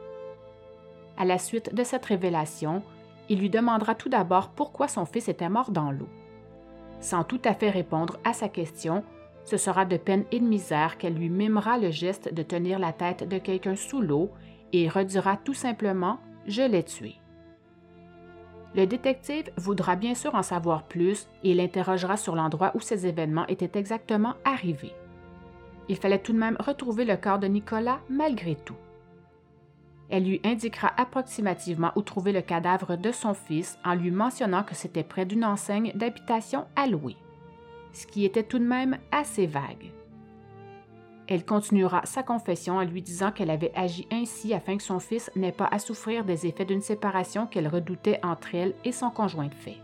À 1.16 1.24
la 1.24 1.38
suite 1.38 1.74
de 1.74 1.82
cette 1.82 2.04
révélation, 2.04 2.82
il 3.30 3.38
lui 3.38 3.48
demandera 3.48 3.94
tout 3.94 4.10
d'abord 4.10 4.50
pourquoi 4.50 4.86
son 4.86 5.06
fils 5.06 5.28
était 5.28 5.48
mort 5.48 5.70
dans 5.70 5.90
l'eau. 5.90 6.10
Sans 7.00 7.24
tout 7.24 7.40
à 7.42 7.54
fait 7.54 7.70
répondre 7.70 8.18
à 8.22 8.34
sa 8.34 8.50
question, 8.50 9.02
ce 9.44 9.56
sera 9.56 9.84
de 9.84 9.96
peine 9.96 10.24
et 10.32 10.40
de 10.40 10.44
misère 10.44 10.98
qu'elle 10.98 11.14
lui 11.14 11.28
mimera 11.28 11.78
le 11.78 11.90
geste 11.90 12.32
de 12.32 12.42
tenir 12.42 12.78
la 12.78 12.92
tête 12.92 13.28
de 13.28 13.38
quelqu'un 13.38 13.76
sous 13.76 14.00
l'eau 14.00 14.30
et 14.72 14.88
redira 14.88 15.36
tout 15.36 15.54
simplement 15.54 16.18
Je 16.46 16.62
l'ai 16.62 16.82
tué. 16.82 17.16
Le 18.74 18.86
détective 18.86 19.50
voudra 19.56 19.94
bien 19.94 20.14
sûr 20.14 20.34
en 20.34 20.42
savoir 20.42 20.82
plus 20.82 21.28
et 21.44 21.54
l'interrogera 21.54 22.16
sur 22.16 22.34
l'endroit 22.34 22.72
où 22.74 22.80
ces 22.80 23.06
événements 23.06 23.46
étaient 23.46 23.78
exactement 23.78 24.34
arrivés. 24.44 24.94
Il 25.88 25.96
fallait 25.96 26.18
tout 26.18 26.32
de 26.32 26.38
même 26.38 26.56
retrouver 26.58 27.04
le 27.04 27.16
corps 27.16 27.38
de 27.38 27.46
Nicolas 27.46 28.00
malgré 28.08 28.56
tout. 28.56 28.76
Elle 30.10 30.24
lui 30.24 30.40
indiquera 30.44 30.92
approximativement 30.96 31.92
où 31.96 32.02
trouver 32.02 32.32
le 32.32 32.42
cadavre 32.42 32.96
de 32.96 33.12
son 33.12 33.32
fils 33.32 33.78
en 33.84 33.94
lui 33.94 34.10
mentionnant 34.10 34.64
que 34.64 34.74
c'était 34.74 35.02
près 35.02 35.24
d'une 35.24 35.44
enseigne 35.44 35.92
d'habitation 35.94 36.66
à 36.76 36.86
louer, 36.86 37.16
ce 37.94 38.06
qui 38.06 38.24
était 38.24 38.42
tout 38.42 38.58
de 38.58 38.64
même 38.64 38.98
assez 39.10 39.46
vague. 39.46 39.92
Elle 41.26 41.46
continuera 41.46 42.04
sa 42.04 42.22
confession 42.22 42.76
en 42.76 42.84
lui 42.84 43.00
disant 43.00 43.32
qu'elle 43.32 43.50
avait 43.50 43.72
agi 43.74 44.06
ainsi 44.12 44.52
afin 44.52 44.76
que 44.76 44.82
son 44.82 45.00
fils 45.00 45.30
n'ait 45.34 45.52
pas 45.52 45.68
à 45.70 45.78
souffrir 45.78 46.24
des 46.24 46.46
effets 46.46 46.66
d'une 46.66 46.82
séparation 46.82 47.46
qu'elle 47.46 47.68
redoutait 47.68 48.20
entre 48.22 48.54
elle 48.54 48.74
et 48.84 48.92
son 48.92 49.08
conjoint 49.08 49.46
de 49.46 49.54
fait. 49.54 49.78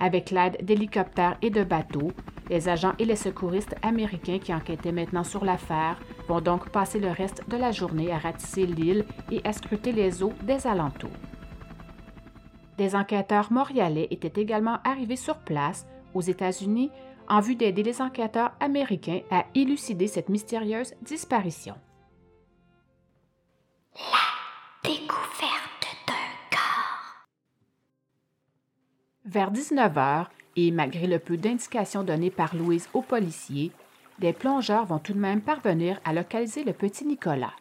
Avec 0.00 0.30
l'aide 0.30 0.58
d'hélicoptères 0.62 1.38
et 1.42 1.50
de 1.50 1.62
bateaux, 1.62 2.10
les 2.50 2.68
agents 2.68 2.94
et 2.98 3.04
les 3.04 3.16
secouristes 3.16 3.76
américains 3.82 4.38
qui 4.38 4.52
enquêtaient 4.52 4.92
maintenant 4.92 5.24
sur 5.24 5.44
l'affaire 5.44 5.98
vont 6.28 6.40
donc 6.40 6.68
passer 6.70 6.98
le 6.98 7.10
reste 7.10 7.48
de 7.48 7.56
la 7.56 7.70
journée 7.70 8.12
à 8.12 8.18
ratisser 8.18 8.66
l'île 8.66 9.04
et 9.30 9.40
à 9.44 9.52
scruter 9.52 9.92
les 9.92 10.22
eaux 10.22 10.34
des 10.42 10.66
alentours. 10.66 11.10
Des 12.78 12.94
enquêteurs 12.94 13.50
montréalais 13.50 14.08
étaient 14.10 14.40
également 14.40 14.78
arrivés 14.84 15.16
sur 15.16 15.38
place, 15.38 15.86
aux 16.16 16.22
États-Unis, 16.22 16.90
en 17.28 17.40
vue 17.40 17.56
d'aider 17.56 17.82
les 17.82 18.00
enquêteurs 18.00 18.52
américains 18.60 19.20
à 19.30 19.46
élucider 19.54 20.06
cette 20.06 20.28
mystérieuse 20.28 20.94
disparition. 21.02 21.74
La 23.94 24.90
découverte 24.90 25.86
d'un 26.06 26.56
corps. 26.56 27.26
Vers 29.24 29.50
19 29.50 29.98
heures, 29.98 30.30
et 30.56 30.70
malgré 30.70 31.06
le 31.06 31.18
peu 31.18 31.36
d'indications 31.36 32.02
données 32.02 32.30
par 32.30 32.56
Louise 32.56 32.88
aux 32.94 33.02
policiers, 33.02 33.72
des 34.18 34.32
plongeurs 34.32 34.86
vont 34.86 34.98
tout 34.98 35.12
de 35.12 35.18
même 35.18 35.42
parvenir 35.42 36.00
à 36.04 36.14
localiser 36.14 36.64
le 36.64 36.72
petit 36.72 37.04
Nicolas. 37.04 37.52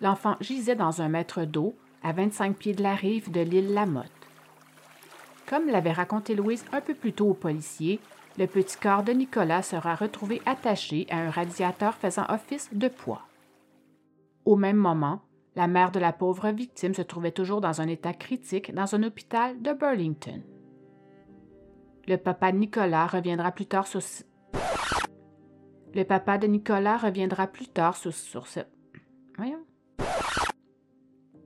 L'enfant 0.00 0.36
gisait 0.40 0.74
dans 0.74 1.00
un 1.00 1.08
mètre 1.08 1.44
d'eau, 1.44 1.76
à 2.02 2.12
25 2.12 2.56
pieds 2.56 2.74
de 2.74 2.82
la 2.82 2.94
rive 2.94 3.30
de 3.30 3.40
l'île 3.40 3.72
Lamotte. 3.72 4.10
Comme 5.48 5.68
l'avait 5.68 5.92
raconté 5.92 6.34
Louise 6.34 6.64
un 6.72 6.80
peu 6.80 6.94
plus 6.94 7.12
tôt 7.12 7.28
aux 7.28 7.34
policiers, 7.34 8.00
le 8.38 8.46
petit 8.46 8.76
corps 8.76 9.02
de 9.02 9.12
Nicolas 9.12 9.62
sera 9.62 9.94
retrouvé 9.94 10.42
attaché 10.46 11.06
à 11.10 11.18
un 11.18 11.30
radiateur 11.30 11.94
faisant 11.94 12.24
office 12.28 12.70
de 12.72 12.88
poids. 12.88 13.22
Au 14.44 14.56
même 14.56 14.76
moment, 14.76 15.20
la 15.56 15.66
mère 15.66 15.92
de 15.92 16.00
la 16.00 16.12
pauvre 16.12 16.50
victime 16.50 16.94
se 16.94 17.02
trouvait 17.02 17.30
toujours 17.30 17.60
dans 17.60 17.80
un 17.80 17.88
état 17.88 18.12
critique 18.12 18.74
dans 18.74 18.94
un 18.94 19.02
hôpital 19.02 19.60
de 19.62 19.72
Burlington. 19.72 20.42
Le 22.08 22.16
papa 22.16 22.52
de 22.52 22.58
Nicolas 22.58 23.06
reviendra 23.06 23.52
plus 23.52 23.66
tard 23.66 23.86
sur 23.86 24.02
le 25.94 26.02
papa 26.02 26.38
de 26.38 26.48
Nicolas 26.48 26.96
reviendra 26.96 27.46
plus 27.46 27.68
tard 27.68 27.96
sur, 27.96 28.48
ce... 28.48 28.60
Voyons. 29.36 29.64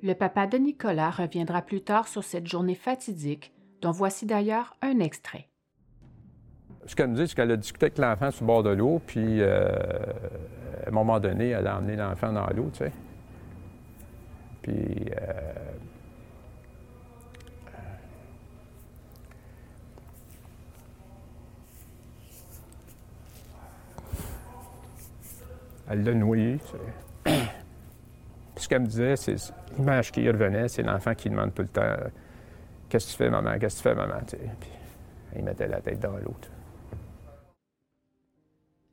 Le 0.03 0.15
papa 0.15 0.47
de 0.47 0.57
Nicolas 0.57 1.11
reviendra 1.11 1.61
plus 1.61 1.83
tard 1.83 2.09
sur 2.09 2.25
cette 2.25 2.47
journée 2.47 2.75
fatidique, 2.75 3.53
dont 3.81 3.93
voici 3.93 4.27
d'ailleurs 4.27 4.77
un 4.83 4.99
extrait 5.01 5.49
ce 6.89 6.97
qu'elle 6.97 7.09
me 7.09 7.17
dit, 7.17 7.29
c'est 7.29 7.35
qu'elle 7.35 7.51
a 7.51 7.57
discuté 7.57 7.87
avec 7.87 7.99
l'enfant 7.99 8.31
sur 8.31 8.45
le 8.45 8.47
bord 8.47 8.63
de 8.63 8.71
l'eau, 8.71 9.01
puis 9.07 9.43
euh, 9.43 9.69
à 10.85 10.89
un 10.89 10.91
moment 10.91 11.21
donné, 11.21 11.51
elle 11.51 11.67
a 11.67 11.77
emmené 11.77 11.97
l'enfant 11.97 12.33
dans 12.33 12.47
l'eau, 12.49 12.71
tu 12.73 12.79
sais. 12.79 12.93
Puis. 14.63 15.11
Euh, 15.21 15.53
elle 25.91 26.05
l'a 26.05 26.15
noyé. 26.15 26.59
Puis 27.25 27.35
ce 28.57 28.69
qu'elle 28.69 28.81
me 28.81 28.87
disait, 28.87 29.17
c'est 29.17 29.37
l'image 29.77 30.11
qui 30.11 30.29
revenait, 30.29 30.69
c'est 30.69 30.83
l'enfant 30.83 31.15
qui 31.15 31.29
demande 31.29 31.55
tout 31.55 31.63
le 31.63 31.69
temps 31.69 31.97
Qu'est-ce 32.89 33.07
que 33.07 33.11
tu 33.13 33.17
fais, 33.19 33.31
maman? 33.31 33.59
Qu'est-ce 33.59 33.83
que 33.83 33.89
tu 33.89 33.89
fais, 33.89 33.95
maman? 33.95 34.21
Puis 34.27 34.39
il 35.37 35.45
mettait 35.45 35.69
la 35.69 35.81
tête 35.81 36.01
dans 36.01 36.17
l'eau 36.17 36.35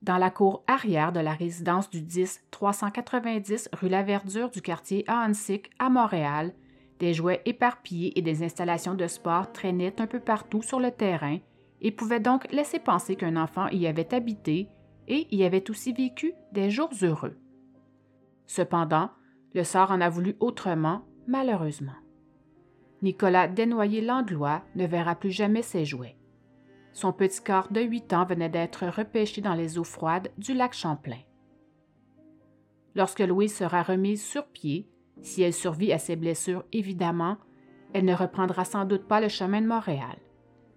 dans 0.06 0.18
la 0.18 0.30
cour 0.30 0.64
arrière 0.68 1.12
de 1.12 1.20
la 1.20 1.34
résidence 1.34 1.90
du 1.90 2.00
10 2.00 2.44
390 2.52 3.70
rue 3.74 3.90
La 3.90 4.04
Verdure 4.04 4.52
du 4.52 4.62
quartier 4.62 5.04
Ahansik 5.08 5.72
à 5.80 5.90
Montréal, 5.90 6.54
des 7.00 7.14
jouets 7.14 7.42
éparpillés 7.46 8.18
et 8.18 8.22
des 8.22 8.44
installations 8.44 8.94
de 8.94 9.08
sport 9.08 9.52
traînaient 9.52 10.00
un 10.00 10.06
peu 10.06 10.20
partout 10.20 10.62
sur 10.62 10.80
le 10.80 10.92
terrain 10.92 11.40
et 11.82 11.92
pouvaient 11.92 12.20
donc 12.20 12.50
laisser 12.52 12.78
penser 12.78 13.16
qu'un 13.16 13.36
enfant 13.36 13.68
y 13.70 13.88
avait 13.88 14.14
habité 14.14 14.70
et 15.08 15.28
y 15.36 15.44
avait 15.44 15.70
aussi 15.72 15.92
vécu 15.92 16.34
des 16.52 16.70
jours 16.70 16.92
heureux. 17.02 17.36
Cependant, 18.46 19.10
le 19.56 19.64
sort 19.64 19.90
en 19.90 20.02
a 20.02 20.10
voulu 20.10 20.36
autrement, 20.40 21.02
malheureusement. 21.28 22.05
Nicolas 23.06 23.48
Desnoyers-Landlois 23.48 24.64
ne 24.74 24.88
verra 24.88 25.14
plus 25.14 25.30
jamais 25.30 25.62
ses 25.62 25.86
jouets. 25.86 26.18
Son 26.92 27.14
petit 27.14 27.40
corps 27.40 27.68
de 27.70 27.80
huit 27.82 28.12
ans 28.14 28.26
venait 28.26 28.50
d'être 28.50 28.88
repêché 28.88 29.42
dans 29.42 29.54
les 29.54 29.78
eaux 29.78 29.84
froides 29.84 30.32
du 30.40 30.56
lac 30.56 30.74
Champlain. 30.74 31.20
Lorsque 32.96 33.20
Louise 33.20 33.56
sera 33.56 33.84
remise 33.84 34.24
sur 34.26 34.48
pied, 34.48 34.90
si 35.22 35.44
elle 35.44 35.54
survit 35.54 35.94
à 35.94 36.00
ses 36.00 36.16
blessures 36.16 36.66
évidemment, 36.74 37.38
elle 37.94 38.06
ne 38.06 38.16
reprendra 38.16 38.66
sans 38.66 38.86
doute 38.86 39.08
pas 39.08 39.22
le 39.22 39.30
chemin 39.30 39.62
de 39.62 39.68
Montréal. 39.68 40.18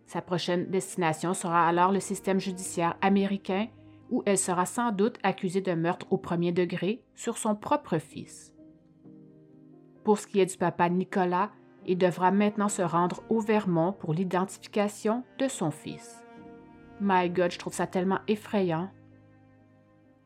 Sa 0.04 0.20
prochaine 0.20 0.66
destination 0.66 1.32
sera 1.32 1.66
alors 1.66 1.92
le 1.92 2.00
système 2.00 2.40
judiciaire 2.40 2.98
américain, 3.00 3.68
où 4.10 4.22
elle 4.26 4.36
sera 4.36 4.66
sans 4.66 4.92
doute 4.92 5.16
accusée 5.22 5.62
de 5.62 5.72
meurtre 5.72 6.06
au 6.10 6.18
premier 6.18 6.52
degré 6.52 7.02
sur 7.14 7.38
son 7.38 7.56
propre 7.56 7.96
fils. 7.96 8.52
Pour 10.04 10.18
ce 10.18 10.26
qui 10.26 10.40
est 10.40 10.46
du 10.46 10.58
papa 10.58 10.90
Nicolas, 10.90 11.52
il 11.88 11.96
devra 11.96 12.30
maintenant 12.30 12.68
se 12.68 12.82
rendre 12.82 13.22
au 13.30 13.40
Vermont 13.40 13.92
pour 13.92 14.12
l'identification 14.12 15.24
de 15.38 15.48
son 15.48 15.70
fils. 15.70 16.22
My 17.00 17.30
God, 17.30 17.50
je 17.50 17.58
trouve 17.58 17.72
ça 17.72 17.86
tellement 17.86 18.20
effrayant. 18.28 18.90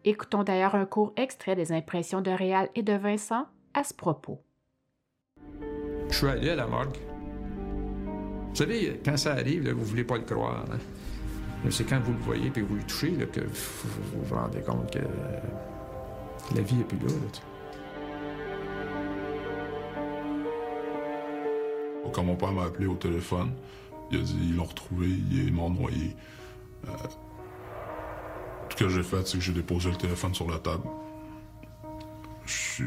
Écoutons 0.05 0.43
d'ailleurs 0.43 0.75
un 0.75 0.87
court 0.87 1.13
extrait 1.17 1.55
des 1.55 1.71
impressions 1.71 2.21
de 2.21 2.33
Réal 2.33 2.69
et 2.75 2.83
de 2.83 2.95
Vincent 2.95 3.47
à 3.75 3.85
ce 3.85 3.95
propos. 3.95 4.41
Je 6.09 6.15
suis 6.15 6.27
allé 6.27 6.51
à 6.51 6.57
la 6.57 6.67
morgue. 6.67 6.97
Vous 8.51 8.57
savez, 8.57 9.01
quand 9.05 9.17
ça 9.17 9.33
arrive, 9.35 9.71
vous 9.71 9.79
ne 9.79 9.85
voulez 9.85 10.05
pas 10.05 10.19
le 10.19 10.25
croire. 10.25 10.65
Hein. 10.69 11.71
C'est 11.71 11.85
quand 11.85 12.01
vous 12.01 12.13
le 12.13 12.19
voyez 12.19 12.51
et 12.55 12.61
vous 12.61 12.75
le 12.75 12.83
touchez 12.83 13.13
que 13.13 13.41
vous 13.41 14.25
vous 14.25 14.35
rendez 14.35 14.61
compte 14.63 14.93
que 14.93 14.99
la 16.57 16.61
vie 16.61 16.75
n'est 16.75 16.85
plus 16.85 16.99
là. 16.99 17.52
Quand 22.11 22.25
mon 22.25 22.37
père 22.37 22.53
m'a 22.53 22.65
appelé 22.65 22.87
au 22.87 22.95
téléphone, 22.97 23.53
il 24.11 24.19
a 24.19 24.23
dit 24.23 24.37
ils 24.43 24.57
l'ont 24.57 24.65
retrouvé, 24.65 25.09
il 25.09 25.49
est 25.49 25.51
mort 25.51 25.71
noyé. 25.71 26.17
Euh, 26.89 26.91
tout 28.69 28.77
ce 28.79 28.85
que 28.85 28.89
j'ai 28.89 29.03
fait, 29.03 29.27
c'est 29.27 29.39
que 29.39 29.45
j'ai 29.45 29.53
déposé 29.53 29.91
le 29.91 29.97
téléphone 29.97 30.35
sur 30.35 30.51
la 30.51 30.59
table. 30.59 30.85
Je 32.45 32.53
suis 32.53 32.85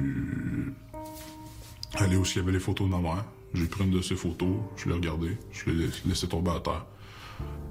allé 1.96 2.18
où 2.18 2.24
il 2.24 2.36
y 2.36 2.40
avait 2.40 2.52
les 2.52 2.60
photos 2.60 2.88
de 2.88 2.92
ma 2.92 3.00
mère. 3.00 3.26
J'ai 3.54 3.68
pris 3.68 3.86
une 3.86 3.92
de 3.92 4.02
ces 4.02 4.16
photos, 4.16 4.58
je 4.76 4.90
l'ai 4.90 4.96
regardée, 4.96 5.38
je 5.52 5.70
l'ai 5.70 5.90
laissé 6.06 6.28
tomber 6.28 6.52
à 6.52 6.60
terre. 6.60 6.86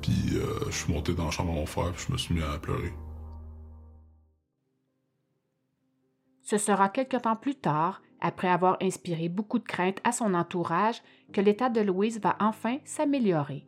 Puis 0.01 0.33
euh, 0.35 0.65
je 0.71 0.77
suis 0.77 0.93
monté 0.93 1.15
dans 1.15 1.27
la 1.27 1.31
chambre 1.31 1.53
de 1.53 1.57
mon 1.57 1.67
frère, 1.67 1.93
puis 1.93 2.07
je 2.09 2.13
me 2.13 2.19
suis 2.19 2.35
mis 2.35 2.43
à 2.43 2.59
pleurer. 2.59 2.93
Ce 6.43 6.59
sera 6.59 6.89
quelque 6.89 7.17
temps 7.17 7.37
plus 7.37 7.55
tard 7.55 8.03
après 8.21 8.49
avoir 8.49 8.77
inspiré 8.81 9.29
beaucoup 9.29 9.59
de 9.59 9.65
craintes 9.65 10.01
à 10.05 10.13
son 10.13 10.35
entourage, 10.35 11.03
que 11.33 11.41
l'état 11.41 11.69
de 11.69 11.81
Louise 11.81 12.21
va 12.21 12.37
enfin 12.41 12.79
s'améliorer. 12.85 13.67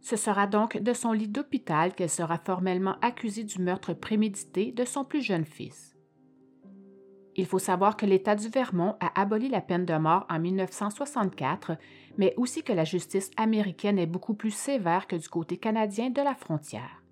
Ce 0.00 0.16
sera 0.16 0.46
donc 0.46 0.78
de 0.78 0.92
son 0.92 1.12
lit 1.12 1.28
d'hôpital 1.28 1.94
qu'elle 1.94 2.10
sera 2.10 2.38
formellement 2.38 2.96
accusée 3.02 3.44
du 3.44 3.60
meurtre 3.60 3.92
prémédité 3.92 4.72
de 4.72 4.84
son 4.84 5.04
plus 5.04 5.22
jeune 5.22 5.44
fils. 5.44 5.94
Il 7.36 7.46
faut 7.46 7.58
savoir 7.58 7.96
que 7.96 8.06
l'État 8.06 8.34
du 8.34 8.48
Vermont 8.48 8.96
a 9.00 9.18
aboli 9.20 9.48
la 9.48 9.60
peine 9.60 9.86
de 9.86 9.94
mort 9.94 10.26
en 10.28 10.38
1964, 10.38 11.76
mais 12.18 12.34
aussi 12.36 12.62
que 12.62 12.72
la 12.72 12.84
justice 12.84 13.30
américaine 13.36 13.98
est 13.98 14.06
beaucoup 14.06 14.34
plus 14.34 14.50
sévère 14.50 15.06
que 15.06 15.16
du 15.16 15.28
côté 15.28 15.56
canadien 15.56 16.10
de 16.10 16.20
la 16.20 16.34
frontière. 16.34 17.02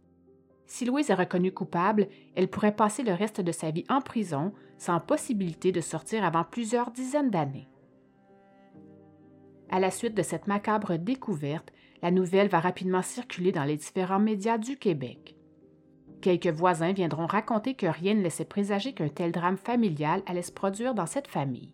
Si 0.67 0.85
Louise 0.85 1.09
est 1.09 1.15
reconnue 1.15 1.53
coupable, 1.53 2.09
elle 2.35 2.49
pourrait 2.49 2.77
passer 2.77 3.03
le 3.03 3.15
reste 3.15 3.41
de 3.41 3.53
sa 3.53 3.71
vie 3.71 3.85
en 3.89 4.01
prison, 4.01 4.53
sans 4.79 5.01
possibilité 5.01 5.73
de 5.73 5.81
sortir 5.81 6.25
avant 6.25 6.45
plusieurs 6.45 6.91
dizaines 6.91 7.31
d'années. 7.31 7.69
À 9.71 9.81
la 9.81 9.91
suite 9.91 10.15
de 10.15 10.23
cette 10.23 10.47
macabre 10.47 10.97
découverte, 10.97 11.73
la 12.01 12.11
nouvelle 12.11 12.49
va 12.49 12.61
rapidement 12.61 13.03
circuler 13.03 13.53
dans 13.53 13.65
les 13.65 13.77
différents 13.77 14.21
médias 14.21 14.57
du 14.57 14.77
Québec. 14.77 15.37
Quelques 16.21 16.47
voisins 16.47 16.93
viendront 16.93 17.27
raconter 17.27 17.75
que 17.75 17.87
rien 17.87 18.15
ne 18.15 18.23
laissait 18.23 18.45
présager 18.45 18.93
qu'un 18.93 19.09
tel 19.09 19.31
drame 19.31 19.57
familial 19.57 20.23
allait 20.27 20.43
se 20.43 20.53
produire 20.53 20.95
dans 20.95 21.07
cette 21.07 21.29
famille. 21.29 21.73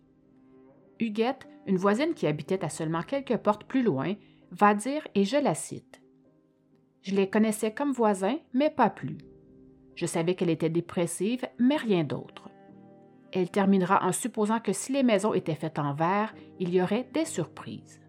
Huguette, 0.99 1.47
une 1.67 1.77
voisine 1.77 2.13
qui 2.13 2.27
habitait 2.27 2.63
à 2.63 2.69
seulement 2.69 3.01
quelques 3.01 3.37
portes 3.37 3.63
plus 3.63 3.81
loin, 3.81 4.15
va 4.51 4.73
dire, 4.73 5.07
et 5.15 5.23
je 5.23 5.37
la 5.37 5.55
cite 5.55 6.01
Je 7.01 7.15
les 7.15 7.29
connaissais 7.29 7.73
comme 7.73 7.91
voisins, 7.91 8.37
mais 8.53 8.69
pas 8.69 8.89
plus. 8.89 9.17
Je 9.95 10.05
savais 10.05 10.35
qu'elle 10.35 10.49
était 10.49 10.69
dépressive, 10.69 11.47
mais 11.57 11.77
rien 11.77 12.03
d'autre. 12.03 12.49
Elle 13.35 13.51
terminera 13.51 14.05
en 14.05 14.13
supposant 14.13 14.61
que 14.61 14.71
si 14.71 14.93
les 14.93 15.03
maisons 15.03 15.33
étaient 15.33 15.55
faites 15.55 15.77
en 15.77 15.93
verre, 15.93 16.33
il 16.57 16.73
y 16.73 16.81
aurait 16.81 17.09
des 17.13 17.25
surprises. 17.25 17.99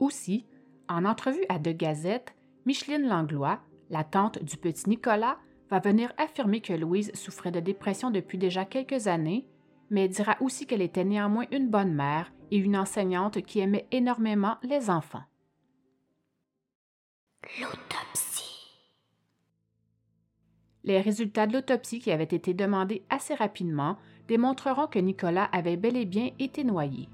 Aussi, 0.00 0.44
en 0.88 1.04
entrevue 1.04 1.44
à 1.48 1.60
De 1.60 1.70
Gazette, 1.70 2.34
Micheline 2.66 3.06
Langlois, 3.06 3.60
la 3.88 4.02
tante 4.02 4.42
du 4.42 4.56
petit 4.56 4.88
Nicolas, 4.88 5.38
va 5.70 5.78
venir 5.78 6.12
affirmer 6.18 6.60
que 6.60 6.72
Louise 6.72 7.12
souffrait 7.14 7.52
de 7.52 7.60
dépression 7.60 8.10
depuis 8.10 8.38
déjà 8.38 8.64
quelques 8.64 9.06
années, 9.06 9.46
mais 9.88 10.08
dira 10.08 10.36
aussi 10.40 10.66
qu'elle 10.66 10.82
était 10.82 11.04
néanmoins 11.04 11.46
une 11.52 11.68
bonne 11.68 11.94
mère 11.94 12.32
et 12.50 12.56
une 12.56 12.76
enseignante 12.76 13.40
qui 13.42 13.60
aimait 13.60 13.86
énormément 13.92 14.56
les 14.64 14.90
enfants. 14.90 15.22
L'autopsie. 17.60 18.35
Les 20.86 21.00
résultats 21.00 21.48
de 21.48 21.52
l'autopsie 21.52 21.98
qui 21.98 22.12
avaient 22.12 22.22
été 22.22 22.54
demandés 22.54 23.02
assez 23.10 23.34
rapidement 23.34 23.96
démontreront 24.28 24.86
que 24.86 25.00
Nicolas 25.00 25.48
avait 25.52 25.76
bel 25.76 25.96
et 25.96 26.04
bien 26.04 26.30
été 26.38 26.62
noyé. 26.62 27.08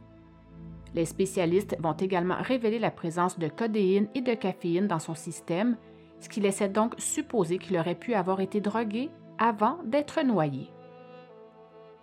Les 0.95 1.07
spécialistes 1.07 1.77
vont 1.81 1.95
également 1.95 2.37
révéler 2.39 2.79
la 2.79 2.91
présence 2.91 3.39
de 3.39 3.49
codéine 3.49 4.09
et 4.15 4.21
de 4.21 4.35
caféine 4.35 4.89
dans 4.89 4.99
son 4.99 5.15
système, 5.15 5.79
ce 6.21 6.29
qui 6.29 6.41
laissait 6.41 6.69
donc 6.69 6.95
supposer 6.99 7.57
qu'il 7.57 7.79
aurait 7.79 7.95
pu 7.95 8.13
avoir 8.13 8.41
été 8.41 8.61
drogué 8.61 9.09
avant 9.39 9.79
d'être 9.85 10.23
noyé. 10.23 10.69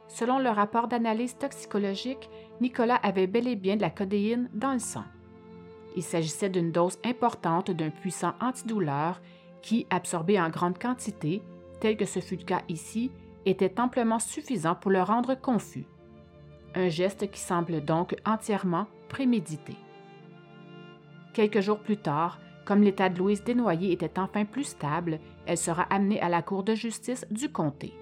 Selon 0.08 0.40
le 0.40 0.50
rapport 0.50 0.88
d'analyse 0.88 1.38
toxicologique, 1.38 2.32
Nicolas 2.62 2.96
avait 2.96 3.28
bel 3.28 3.48
et 3.48 3.56
bien 3.56 3.76
de 3.76 3.82
la 3.82 3.92
codéine 3.92 4.50
dans 4.56 4.74
le 4.74 4.80
sang. 4.80 5.06
Il 5.96 6.02
s'agissait 6.02 6.50
d'une 6.50 6.72
dose 6.72 6.98
importante 7.06 7.70
d'un 7.70 7.92
puissant 7.92 8.34
antidouleur 8.42 9.22
qui, 9.62 9.86
absorbé 9.92 10.42
en 10.42 10.50
grande 10.50 10.80
quantité, 10.80 11.44
tel 11.80 11.98
que 11.98 12.06
ce 12.06 12.20
fut 12.20 12.38
le 12.38 12.44
cas 12.44 12.62
ici, 12.70 13.12
était 13.46 13.80
amplement 13.80 14.20
suffisant 14.20 14.76
pour 14.76 14.92
le 14.92 15.02
rendre 15.02 15.36
confus. 15.36 15.86
Un 16.76 16.90
geste 16.90 17.32
qui 17.32 17.40
semble 17.40 17.84
donc 17.84 18.16
entièrement 18.26 18.88
prémédité. 19.08 19.76
Quelques 21.34 21.62
jours 21.62 21.80
plus 21.80 21.98
tard, 21.98 22.40
comme 22.66 22.84
l'état 22.84 23.10
de 23.10 23.18
Louise 23.18 23.44
Desnoyers 23.44 23.92
était 23.92 24.20
enfin 24.20 24.46
plus 24.46 24.66
stable, 24.66 25.20
elle 25.48 25.58
sera 25.58 25.84
amenée 25.84 26.22
à 26.22 26.30
la 26.30 26.42
Cour 26.42 26.64
de 26.64 26.76
justice 26.76 27.26
du 27.32 27.52
comté. 27.52 27.94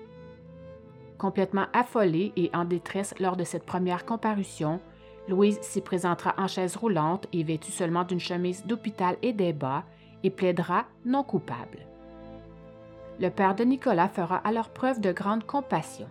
Complètement 1.18 1.68
affolée 1.74 2.34
et 2.36 2.50
en 2.54 2.66
détresse 2.66 3.16
lors 3.20 3.38
de 3.38 3.44
cette 3.44 3.66
première 3.66 4.06
comparution, 4.06 4.82
Louise 5.30 5.60
s'y 5.62 5.82
présentera 5.82 6.36
en 6.38 6.48
chaise 6.48 6.76
roulante 6.76 7.28
et 7.34 7.44
vêtue 7.44 7.72
seulement 7.72 8.04
d'une 8.04 8.20
chemise 8.20 8.66
d'hôpital 8.66 9.18
et 9.22 9.34
des 9.34 9.54
bas 9.54 9.84
et 10.24 10.30
plaidera 10.30 10.86
non 11.06 11.24
coupable. 11.24 11.87
Le 13.20 13.30
père 13.30 13.56
de 13.56 13.64
Nicolas 13.64 14.10
fera 14.10 14.38
alors 14.38 14.70
preuve 14.70 15.02
de 15.02 15.12
grande 15.12 15.44
compassion. 15.44 16.08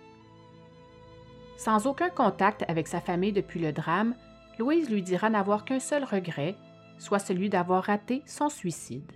Sans 1.56 1.88
aucun 1.88 2.10
contact 2.10 2.64
avec 2.68 2.86
sa 2.86 3.00
famille 3.00 3.32
depuis 3.32 3.58
le 3.58 3.72
drame, 3.72 4.14
Louise 4.60 4.88
lui 4.88 5.02
dira 5.02 5.30
n'avoir 5.30 5.64
qu'un 5.64 5.80
seul 5.80 6.04
regret, 6.04 6.54
soit 6.98 7.18
celui 7.18 7.50
d'avoir 7.50 7.82
raté 7.82 8.22
son 8.24 8.48
suicide. 8.48 9.10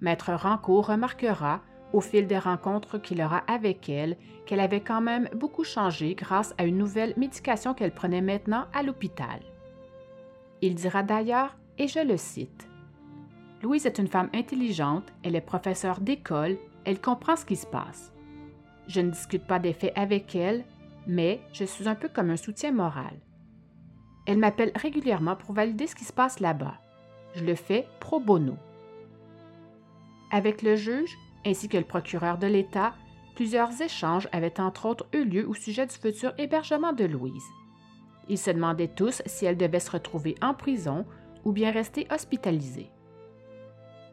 Maître 0.00 0.32
Rancourt 0.32 0.86
remarquera, 0.86 1.60
au 1.92 2.00
fil 2.00 2.26
des 2.26 2.38
rencontres 2.38 2.98
qu'il 2.98 3.20
aura 3.20 3.38
avec 3.48 3.88
elle, 3.88 4.16
qu'elle 4.46 4.60
avait 4.60 4.80
quand 4.80 5.00
même 5.00 5.28
beaucoup 5.34 5.64
changé 5.64 6.14
grâce 6.14 6.54
à 6.56 6.64
une 6.64 6.78
nouvelle 6.78 7.14
médication 7.16 7.74
qu'elle 7.74 7.92
prenait 7.92 8.22
maintenant 8.22 8.66
à 8.72 8.82
l'hôpital. 8.82 9.40
Il 10.62 10.74
dira 10.74 11.02
d'ailleurs, 11.02 11.56
et 11.78 11.88
je 11.88 12.00
le 12.00 12.16
cite, 12.16 12.70
Louise 13.62 13.84
est 13.84 13.98
une 13.98 14.08
femme 14.08 14.30
intelligente, 14.34 15.12
elle 15.22 15.36
est 15.36 15.42
professeure 15.42 16.00
d'école, 16.00 16.56
elle 16.84 17.00
comprend 17.00 17.36
ce 17.36 17.44
qui 17.44 17.56
se 17.56 17.66
passe. 17.66 18.12
Je 18.86 19.00
ne 19.00 19.10
discute 19.10 19.46
pas 19.46 19.58
des 19.58 19.74
faits 19.74 19.92
avec 19.96 20.34
elle, 20.34 20.64
mais 21.06 21.40
je 21.52 21.64
suis 21.64 21.86
un 21.86 21.94
peu 21.94 22.08
comme 22.08 22.30
un 22.30 22.36
soutien 22.36 22.72
moral. 22.72 23.18
Elle 24.26 24.38
m'appelle 24.38 24.72
régulièrement 24.74 25.36
pour 25.36 25.54
valider 25.54 25.86
ce 25.86 25.94
qui 25.94 26.04
se 26.04 26.12
passe 26.12 26.40
là-bas. 26.40 26.78
Je 27.34 27.44
le 27.44 27.54
fais 27.54 27.86
pro 28.00 28.18
bono. 28.18 28.56
Avec 30.30 30.62
le 30.62 30.76
juge, 30.76 31.18
ainsi 31.44 31.68
que 31.68 31.78
le 31.78 31.84
procureur 31.84 32.38
de 32.38 32.46
l'État, 32.46 32.94
plusieurs 33.34 33.80
échanges 33.80 34.28
avaient 34.32 34.60
entre 34.60 34.86
autres 34.86 35.06
eu 35.12 35.24
lieu 35.24 35.48
au 35.48 35.54
sujet 35.54 35.86
du 35.86 35.94
futur 35.94 36.32
hébergement 36.38 36.92
de 36.92 37.04
Louise. 37.04 37.46
Ils 38.28 38.38
se 38.38 38.50
demandaient 38.50 38.88
tous 38.94 39.22
si 39.26 39.44
elle 39.44 39.56
devait 39.56 39.80
se 39.80 39.90
retrouver 39.90 40.36
en 40.40 40.54
prison 40.54 41.04
ou 41.44 41.52
bien 41.52 41.70
rester 41.70 42.06
hospitalisée. 42.12 42.90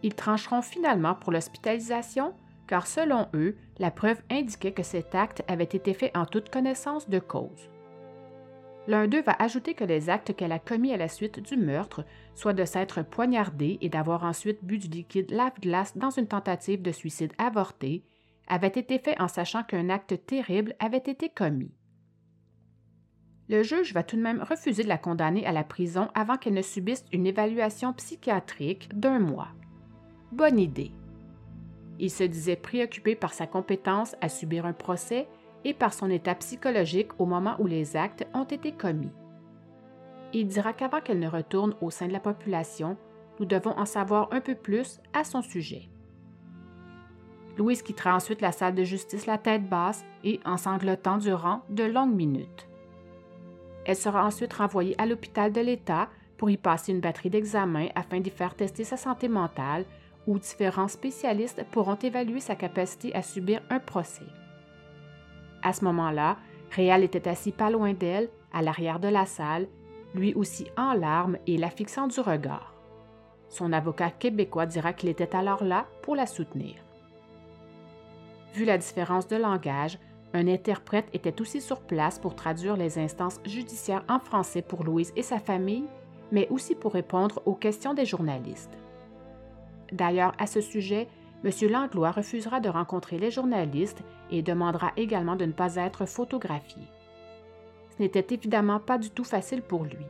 Ils 0.02 0.16
trancheront 0.16 0.62
finalement 0.62 1.16
pour 1.16 1.32
l'hospitalisation 1.32 2.34
car 2.68 2.86
selon 2.86 3.28
eux, 3.34 3.56
la 3.80 3.92
preuve 3.92 4.22
indiquait 4.30 4.74
que 4.74 4.84
cet 4.84 5.16
acte 5.16 5.44
avait 5.48 5.64
été 5.64 5.94
fait 5.94 6.16
en 6.16 6.26
toute 6.26 6.50
connaissance 6.50 7.10
de 7.10 7.20
cause. 7.20 7.70
L'un 8.88 9.08
d'eux 9.08 9.22
va 9.22 9.36
ajouter 9.40 9.74
que 9.74 9.84
les 9.84 10.10
actes 10.10 10.34
qu'elle 10.34 10.54
a 10.54 10.60
commis 10.60 10.94
à 10.94 10.98
la 10.98 11.10
suite 11.10 11.42
du 11.42 11.58
meurtre, 11.58 12.06
soit 12.36 12.54
de 12.54 12.64
s'être 12.64 13.02
poignardée 13.04 13.78
et 13.82 13.90
d'avoir 13.90 14.24
ensuite 14.24 14.64
bu 14.64 14.78
du 14.78 14.88
liquide 14.88 15.30
lave-glace 15.30 15.98
dans 15.98 16.10
une 16.10 16.28
tentative 16.28 16.82
de 16.82 16.94
suicide 16.94 17.34
avorté, 17.38 18.04
avaient 18.48 18.68
été 18.68 18.98
faits 18.98 19.20
en 19.20 19.28
sachant 19.28 19.64
qu'un 19.64 19.90
acte 19.90 20.26
terrible 20.26 20.74
avait 20.80 20.98
été 20.98 21.28
commis. 21.28 21.74
Le 23.50 23.62
juge 23.62 23.94
va 23.94 24.04
tout 24.04 24.16
de 24.16 24.22
même 24.22 24.42
refuser 24.42 24.84
de 24.84 24.90
la 24.90 24.98
condamner 24.98 25.46
à 25.46 25.52
la 25.52 25.64
prison 25.64 26.10
avant 26.16 26.38
qu'elle 26.38 26.54
ne 26.54 26.62
subisse 26.62 27.06
une 27.12 27.28
évaluation 27.28 27.94
psychiatrique 27.94 28.90
d'un 28.94 29.20
mois. 29.20 29.50
Bonne 30.32 30.60
idée. 30.60 30.92
Il 32.00 32.12
se 32.12 32.24
disait 32.24 32.58
préoccupé 32.58 33.16
par 33.16 33.34
sa 33.34 33.48
compétence 33.48 34.16
à 34.22 34.30
subir 34.30 34.66
un 34.66 34.74
procès 34.74 35.28
et 35.68 35.74
par 35.74 35.94
son 35.94 36.10
état 36.10 36.34
psychologique 36.34 37.12
au 37.20 37.26
moment 37.26 37.56
où 37.60 37.68
les 37.68 37.98
actes 37.98 38.26
ont 38.34 38.46
été 38.46 38.72
commis. 38.72 39.12
Il 40.32 40.48
dira 40.48 40.72
qu'avant 40.72 41.02
qu'elle 41.02 41.20
ne 41.20 41.28
retourne 41.28 41.76
au 41.82 41.90
sein 41.90 42.08
de 42.08 42.14
la 42.14 42.22
population, 42.22 42.96
nous 43.38 43.46
devons 43.46 43.78
en 43.78 43.86
savoir 43.86 44.30
un 44.32 44.40
peu 44.40 44.56
plus 44.56 45.02
à 45.14 45.26
son 45.26 45.42
sujet. 45.42 45.90
Louise 47.58 47.82
quittera 47.82 48.16
ensuite 48.16 48.40
la 48.40 48.54
salle 48.54 48.76
de 48.76 48.84
justice 48.86 49.26
la 49.26 49.38
tête 49.38 49.68
basse 49.68 50.06
et 50.24 50.40
en 50.46 50.56
sanglotant 50.56 51.18
durant 51.18 51.64
de 51.70 51.84
longues 51.84 52.16
minutes. 52.16 52.70
Elle 53.86 53.96
sera 53.98 54.26
ensuite 54.26 54.54
renvoyée 54.54 54.96
à 54.98 55.06
l'hôpital 55.06 55.52
de 55.52 55.60
l'État 55.60 56.08
pour 56.38 56.50
y 56.50 56.56
passer 56.56 56.94
une 56.94 57.02
batterie 57.02 57.30
d'examens 57.30 57.90
afin 57.94 58.22
d'y 58.22 58.30
faire 58.30 58.56
tester 58.56 58.86
sa 58.86 58.96
santé 58.96 59.28
mentale 59.28 59.84
où 60.28 60.40
différents 60.40 60.88
spécialistes 60.88 61.66
pourront 61.72 61.96
évaluer 61.96 62.40
sa 62.40 62.56
capacité 62.56 63.14
à 63.14 63.22
subir 63.22 63.62
un 63.70 63.80
procès. 63.80 64.28
À 65.64 65.74
ce 65.74 65.84
moment-là, 65.86 66.38
Réal 66.72 67.04
était 67.04 67.28
assis 67.28 67.52
pas 67.52 67.70
loin 67.70 67.94
d'elle, 67.94 68.30
à 68.54 68.62
l'arrière 68.62 69.00
de 69.00 69.08
la 69.08 69.26
salle, 69.26 69.68
lui 70.14 70.34
aussi 70.34 70.68
en 70.78 70.94
larmes 70.94 71.38
et 71.48 71.58
la 71.58 71.70
fixant 71.70 72.08
du 72.08 72.20
regard. 72.20 72.74
Son 73.50 73.72
avocat 73.74 74.10
québécois 74.10 74.66
dira 74.66 74.94
qu'il 74.94 75.10
était 75.10 75.36
alors 75.36 75.64
là 75.64 75.86
pour 76.02 76.16
la 76.16 76.26
soutenir. 76.26 76.76
Vu 78.54 78.66
la 78.66 78.78
différence 78.78 79.28
de 79.28 79.36
langage, 79.36 80.00
un 80.34 80.48
interprète 80.48 81.08
était 81.14 81.42
aussi 81.42 81.62
sur 81.62 81.82
place 81.82 82.20
pour 82.20 82.36
traduire 82.36 82.76
les 82.76 83.00
instances 83.00 83.40
judiciaires 83.46 84.04
en 84.10 84.20
français 84.20 84.62
pour 84.62 84.84
Louise 84.84 85.14
et 85.16 85.24
sa 85.24 85.40
famille, 85.40 85.86
mais 86.32 86.48
aussi 86.50 86.76
pour 86.76 86.94
répondre 86.94 87.42
aux 87.46 87.56
questions 87.56 87.94
des 87.94 88.06
journalistes. 88.06 88.78
D'ailleurs, 89.92 90.34
à 90.38 90.48
ce 90.48 90.60
sujet, 90.60 91.08
M. 91.44 91.52
Langlois 91.70 92.12
refusera 92.12 92.60
de 92.60 92.70
rencontrer 92.70 93.20
les 93.20 93.32
journalistes 93.32 94.04
et 94.32 94.42
demandera 94.42 94.92
également 94.98 95.36
de 95.36 95.46
ne 95.46 95.52
pas 95.52 95.76
être 95.76 96.06
photographié. 96.06 96.84
ce 97.96 98.04
n'était 98.04 98.34
évidemment 98.34 98.80
pas 98.80 98.98
du 98.98 99.10
tout 99.10 99.24
facile 99.24 99.62
pour 99.62 99.84
lui. 99.84 100.06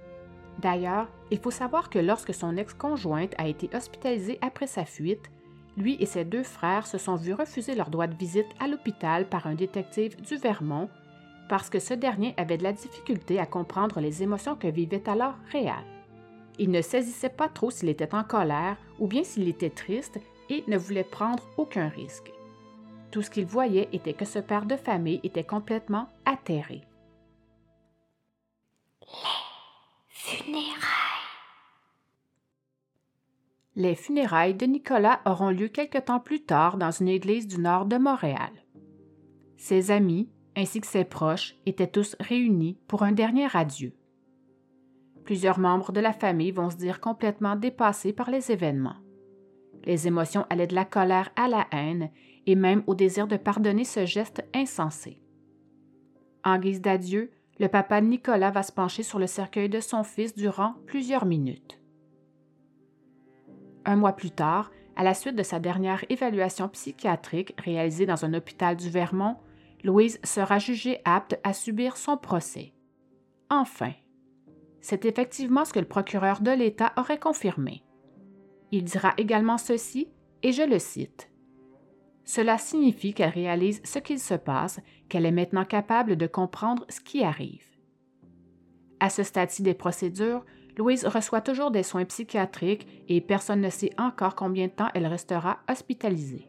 D'ailleurs, 0.60 1.08
il 1.30 1.40
faut 1.40 1.52
savoir 1.52 1.90
que 1.90 2.00
lorsque 2.00 2.34
son 2.34 2.58
ex-conjointe 2.58 3.36
a 3.38 3.48
été 3.48 3.70
hospitalisée 3.76 4.40
après 4.42 4.68
sa 4.68 4.86
fuite, 4.86 5.30
lui 5.78 5.96
et 6.00 6.08
ses 6.08 6.26
deux 6.26 6.44
frères 6.44 6.88
se 6.88 6.98
sont 6.98 7.16
vus 7.16 7.34
refuser 7.34 7.76
leur 7.76 7.90
droit 7.90 8.08
de 8.08 8.16
visite 8.16 8.48
à 8.60 8.68
l'hôpital 8.68 9.30
par 9.30 9.46
un 9.46 9.54
détective 9.54 10.20
du 10.22 10.36
Vermont 10.38 10.90
parce 11.50 11.70
que 11.70 11.80
ce 11.80 11.94
dernier 11.94 12.34
avait 12.38 12.58
de 12.58 12.63
la 12.63 12.74
difficulté 12.74 13.40
à 13.40 13.46
comprendre 13.46 14.00
les 14.02 14.24
émotions 14.24 14.56
que 14.56 14.68
vivait 14.68 15.08
alors 15.08 15.36
Réal. 15.52 15.84
Il 16.60 16.72
ne 16.72 16.82
saisissait 16.82 17.30
pas 17.30 17.48
trop 17.48 17.70
s'il 17.70 17.90
était 17.90 18.13
en 18.16 18.24
colère 18.24 18.78
ou 19.00 19.08
bien 19.08 19.24
s'il 19.24 19.48
était 19.48 19.70
triste 19.70 20.20
et 20.50 20.64
ne 20.68 20.78
voulait 20.78 21.04
prendre 21.04 21.44
aucun 21.58 21.88
risque. 21.88 22.32
Tout 23.12 23.22
ce 23.22 23.30
qu'il 23.30 23.46
voyait 23.46 23.90
était 23.94 24.14
que 24.14 24.26
ce 24.26 24.40
père 24.40 24.66
de 24.66 24.76
famille 24.76 25.20
était 25.24 25.44
complètement 25.44 26.08
atterré. 26.26 26.82
Les 29.02 30.34
funérailles. 30.44 30.78
Les 33.76 33.96
funérailles 33.96 34.56
de 34.56 34.66
Nicolas 34.66 35.22
auront 35.26 35.52
lieu 35.52 35.68
quelque 35.68 36.00
temps 36.00 36.20
plus 36.20 36.44
tard 36.44 36.78
dans 36.78 36.92
une 36.92 37.08
église 37.08 37.48
du 37.48 37.60
nord 37.60 37.86
de 37.86 37.98
Montréal. 37.98 38.52
Ses 39.56 39.92
amis, 39.92 40.30
ainsi 40.56 40.82
que 40.82 40.88
ses 40.88 41.06
proches, 41.06 41.56
étaient 41.66 41.88
tous 41.88 42.16
réunis 42.20 42.78
pour 42.88 43.04
un 43.04 43.12
dernier 43.12 43.48
adieu. 43.54 43.94
Plusieurs 45.24 45.60
membres 45.60 45.92
de 45.92 46.00
la 46.00 46.14
famille 46.14 46.52
vont 46.52 46.70
se 46.70 46.78
dire 46.78 47.00
complètement 47.00 47.56
dépassés 47.56 48.14
par 48.14 48.32
les 48.32 48.52
événements. 48.52 48.96
Les 49.88 50.06
émotions 50.06 50.45
allaient 50.50 50.67
de 50.67 50.76
la 50.76 50.84
colère 50.84 51.32
à 51.38 51.47
la 51.47 51.65
haine 51.71 52.12
et 52.45 52.56
même 52.56 52.84
au 52.88 52.93
désir 52.93 53.26
de 53.26 53.38
pardonner 53.38 53.86
ce 53.86 54.06
geste 54.06 54.43
insensé. 54.54 55.21
En 56.43 56.60
guise 56.60 56.82
d'adieu, 56.82 57.32
le 57.58 57.69
papa 57.69 58.02
Nicolas 58.02 58.52
va 58.52 58.63
se 58.63 58.73
pencher 58.73 59.02
sur 59.02 59.17
le 59.17 59.28
cercueil 59.28 59.69
de 59.69 59.80
son 59.80 60.04
fils 60.04 60.36
durant 60.36 60.76
plusieurs 60.88 61.26
minutes. 61.26 61.80
Un 63.86 63.95
mois 63.95 64.12
plus 64.12 64.32
tard, 64.32 64.71
à 64.97 65.04
la 65.04 65.13
suite 65.13 65.38
de 65.38 65.43
sa 65.43 65.60
dernière 65.60 66.04
évaluation 66.10 66.67
psychiatrique 66.67 67.56
réalisée 67.58 68.06
dans 68.06 68.26
un 68.26 68.34
hôpital 68.34 68.76
du 68.76 68.89
Vermont, 68.89 69.38
Louise 69.86 70.19
sera 70.21 70.60
jugée 70.60 71.00
apte 71.06 71.39
à 71.45 71.54
subir 71.54 71.95
son 71.95 72.17
procès. 72.17 72.73
Enfin, 73.50 73.93
c'est 74.82 75.06
effectivement 75.06 75.63
ce 75.63 75.71
que 75.71 75.80
le 75.80 75.88
procureur 75.88 76.41
de 76.41 76.52
l'État 76.52 76.91
aurait 76.97 77.19
confirmé. 77.19 77.84
Il 78.72 78.84
dira 78.84 79.14
également 79.18 79.58
ceci, 79.58 80.10
et 80.44 80.52
je 80.52 80.64
le 80.64 80.80
cite. 80.80 81.30
Cela 82.26 82.58
signifie 82.58 83.14
qu'elle 83.14 83.30
réalise 83.30 83.82
ce 83.86 84.00
qu'il 84.00 84.20
se 84.20 84.34
passe, 84.34 84.82
qu'elle 85.08 85.26
est 85.26 85.32
maintenant 85.32 85.66
capable 85.66 86.18
de 86.18 86.28
comprendre 86.28 86.86
ce 86.90 87.00
qui 87.00 87.24
arrive. 87.24 87.66
À 89.00 89.10
ce 89.10 89.24
stade-ci 89.24 89.64
des 89.64 89.74
procédures, 89.74 90.44
Louise 90.78 91.06
reçoit 91.06 91.42
toujours 91.42 91.72
des 91.72 91.84
soins 91.84 92.06
psychiatriques 92.06 92.88
et 93.08 93.22
personne 93.22 93.62
ne 93.62 93.70
sait 93.70 93.92
encore 93.98 94.36
combien 94.36 94.68
de 94.68 94.72
temps 94.72 94.90
elle 94.94 95.08
restera 95.08 95.60
hospitalisée. 95.70 96.48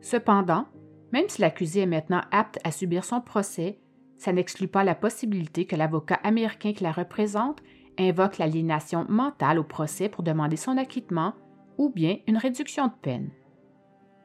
Cependant, 0.00 0.66
même 1.12 1.28
si 1.28 1.40
l'accusée 1.40 1.80
est 1.80 1.86
maintenant 1.86 2.22
apte 2.30 2.58
à 2.64 2.70
subir 2.70 3.04
son 3.04 3.20
procès, 3.20 3.78
ça 4.16 4.32
n'exclut 4.32 4.68
pas 4.68 4.84
la 4.84 4.94
possibilité 4.94 5.66
que 5.66 5.76
l'avocat 5.76 6.20
américain 6.22 6.72
qui 6.72 6.84
la 6.84 6.92
représente 6.92 7.60
invoque 7.98 8.38
l'aliénation 8.38 9.06
mentale 9.08 9.58
au 9.58 9.64
procès 9.64 10.08
pour 10.08 10.22
demander 10.22 10.56
son 10.56 10.76
acquittement 10.76 11.34
ou 11.78 11.90
bien 11.90 12.18
une 12.26 12.36
réduction 12.36 12.86
de 12.86 12.92
peine. 13.00 13.30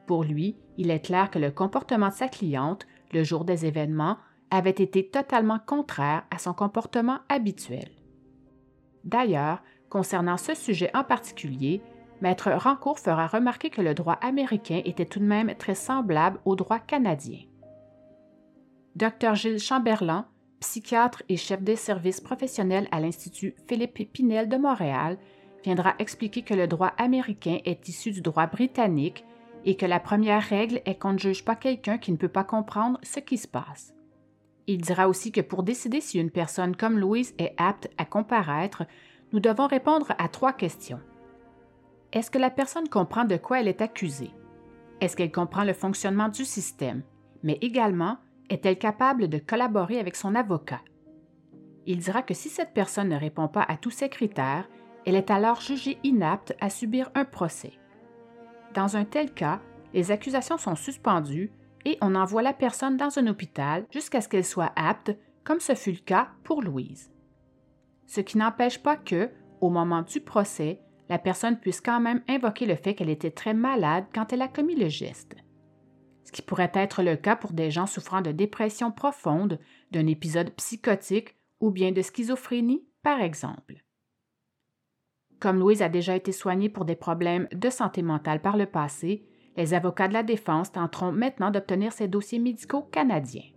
Pour 0.06 0.24
lui, 0.24 0.56
il 0.76 0.90
est 0.90 1.04
clair 1.04 1.30
que 1.30 1.38
le 1.38 1.50
comportement 1.50 2.08
de 2.08 2.14
sa 2.14 2.28
cliente, 2.28 2.86
le 3.12 3.24
jour 3.24 3.44
des 3.44 3.66
événements, 3.66 4.18
avait 4.50 4.70
été 4.70 5.08
totalement 5.08 5.58
contraire 5.58 6.24
à 6.30 6.38
son 6.38 6.52
comportement 6.52 7.18
habituel. 7.28 7.88
D'ailleurs, 9.04 9.62
concernant 9.88 10.36
ce 10.36 10.54
sujet 10.54 10.90
en 10.94 11.04
particulier, 11.04 11.82
Maître 12.20 12.50
Rancourt 12.50 12.98
fera 12.98 13.26
remarquer 13.26 13.70
que 13.70 13.82
le 13.82 13.94
droit 13.94 14.18
américain 14.22 14.80
était 14.84 15.04
tout 15.04 15.18
de 15.18 15.24
même 15.24 15.54
très 15.56 15.74
semblable 15.74 16.40
au 16.44 16.56
droit 16.56 16.78
canadien. 16.78 17.40
Dr 18.94 19.34
Gilles 19.34 19.58
Chamberlain, 19.58 20.26
psychiatre 20.66 21.22
et 21.28 21.36
chef 21.36 21.62
des 21.62 21.76
services 21.76 22.20
professionnels 22.20 22.88
à 22.90 22.98
l'Institut 22.98 23.54
Philippe 23.68 24.12
Pinel 24.12 24.48
de 24.48 24.56
Montréal, 24.56 25.16
viendra 25.62 25.94
expliquer 26.00 26.42
que 26.42 26.54
le 26.54 26.66
droit 26.66 26.92
américain 26.98 27.58
est 27.64 27.88
issu 27.88 28.10
du 28.10 28.20
droit 28.20 28.48
britannique 28.48 29.24
et 29.64 29.76
que 29.76 29.86
la 29.86 30.00
première 30.00 30.42
règle 30.42 30.80
est 30.84 30.96
qu'on 30.96 31.12
ne 31.12 31.18
juge 31.18 31.44
pas 31.44 31.54
quelqu'un 31.54 31.98
qui 31.98 32.10
ne 32.10 32.16
peut 32.16 32.28
pas 32.28 32.42
comprendre 32.42 32.98
ce 33.04 33.20
qui 33.20 33.38
se 33.38 33.46
passe. 33.46 33.94
Il 34.66 34.80
dira 34.80 35.08
aussi 35.08 35.30
que 35.30 35.40
pour 35.40 35.62
décider 35.62 36.00
si 36.00 36.18
une 36.18 36.32
personne 36.32 36.74
comme 36.74 36.98
Louise 36.98 37.34
est 37.38 37.54
apte 37.58 37.88
à 37.96 38.04
comparaître, 38.04 38.84
nous 39.32 39.38
devons 39.38 39.68
répondre 39.68 40.12
à 40.18 40.28
trois 40.28 40.52
questions. 40.52 41.00
Est-ce 42.12 42.30
que 42.30 42.38
la 42.38 42.50
personne 42.50 42.88
comprend 42.88 43.24
de 43.24 43.36
quoi 43.36 43.60
elle 43.60 43.68
est 43.68 43.82
accusée? 43.82 44.32
Est-ce 45.00 45.16
qu'elle 45.16 45.32
comprend 45.32 45.62
le 45.62 45.74
fonctionnement 45.74 46.28
du 46.28 46.44
système? 46.44 47.02
Mais 47.44 47.58
également, 47.60 48.18
est-elle 48.50 48.78
capable 48.78 49.28
de 49.28 49.38
collaborer 49.38 49.98
avec 49.98 50.16
son 50.16 50.34
avocat? 50.34 50.80
Il 51.86 51.98
dira 51.98 52.22
que 52.22 52.34
si 52.34 52.48
cette 52.48 52.74
personne 52.74 53.08
ne 53.08 53.16
répond 53.16 53.48
pas 53.48 53.62
à 53.62 53.76
tous 53.76 53.90
ces 53.90 54.08
critères, 54.08 54.68
elle 55.04 55.14
est 55.14 55.30
alors 55.30 55.60
jugée 55.60 55.98
inapte 56.02 56.54
à 56.60 56.68
subir 56.68 57.10
un 57.14 57.24
procès. 57.24 57.72
Dans 58.74 58.96
un 58.96 59.04
tel 59.04 59.32
cas, 59.32 59.60
les 59.94 60.10
accusations 60.10 60.58
sont 60.58 60.74
suspendues 60.74 61.52
et 61.84 61.96
on 62.00 62.16
envoie 62.16 62.42
la 62.42 62.52
personne 62.52 62.96
dans 62.96 63.18
un 63.18 63.28
hôpital 63.28 63.86
jusqu'à 63.90 64.20
ce 64.20 64.28
qu'elle 64.28 64.44
soit 64.44 64.72
apte, 64.74 65.16
comme 65.44 65.60
ce 65.60 65.74
fut 65.74 65.92
le 65.92 65.98
cas 65.98 66.28
pour 66.42 66.60
Louise. 66.60 67.12
Ce 68.06 68.20
qui 68.20 68.36
n'empêche 68.36 68.82
pas 68.82 68.96
que, 68.96 69.30
au 69.60 69.70
moment 69.70 70.02
du 70.02 70.20
procès, 70.20 70.80
la 71.08 71.18
personne 71.18 71.58
puisse 71.58 71.80
quand 71.80 72.00
même 72.00 72.22
invoquer 72.28 72.66
le 72.66 72.74
fait 72.74 72.94
qu'elle 72.94 73.10
était 73.10 73.30
très 73.30 73.54
malade 73.54 74.06
quand 74.12 74.32
elle 74.32 74.42
a 74.42 74.48
commis 74.48 74.74
le 74.74 74.88
geste. 74.88 75.36
Ce 76.26 76.32
qui 76.32 76.42
pourrait 76.42 76.72
être 76.74 77.04
le 77.04 77.14
cas 77.16 77.36
pour 77.36 77.52
des 77.52 77.70
gens 77.70 77.86
souffrant 77.86 78.20
de 78.20 78.32
dépression 78.32 78.90
profonde, 78.90 79.60
d'un 79.92 80.08
épisode 80.08 80.50
psychotique 80.56 81.36
ou 81.60 81.70
bien 81.70 81.92
de 81.92 82.02
schizophrénie, 82.02 82.84
par 83.02 83.20
exemple. 83.20 83.84
Comme 85.38 85.60
Louise 85.60 85.82
a 85.82 85.88
déjà 85.88 86.16
été 86.16 86.32
soignée 86.32 86.68
pour 86.68 86.84
des 86.84 86.96
problèmes 86.96 87.46
de 87.52 87.70
santé 87.70 88.02
mentale 88.02 88.42
par 88.42 88.56
le 88.56 88.66
passé, 88.66 89.24
les 89.56 89.72
avocats 89.72 90.08
de 90.08 90.14
la 90.14 90.24
défense 90.24 90.72
tenteront 90.72 91.12
maintenant 91.12 91.52
d'obtenir 91.52 91.92
ces 91.92 92.08
dossiers 92.08 92.40
médicaux 92.40 92.82
canadiens. 92.82 93.48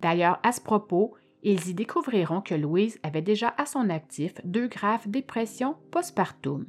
D'ailleurs, 0.00 0.38
à 0.44 0.52
ce 0.52 0.60
propos, 0.60 1.16
ils 1.42 1.68
y 1.68 1.74
découvriront 1.74 2.42
que 2.42 2.54
Louise 2.54 3.00
avait 3.02 3.22
déjà 3.22 3.54
à 3.58 3.66
son 3.66 3.90
actif 3.90 4.34
deux 4.44 4.68
graves 4.68 5.08
dépressions 5.08 5.76
postpartum. 5.90 6.66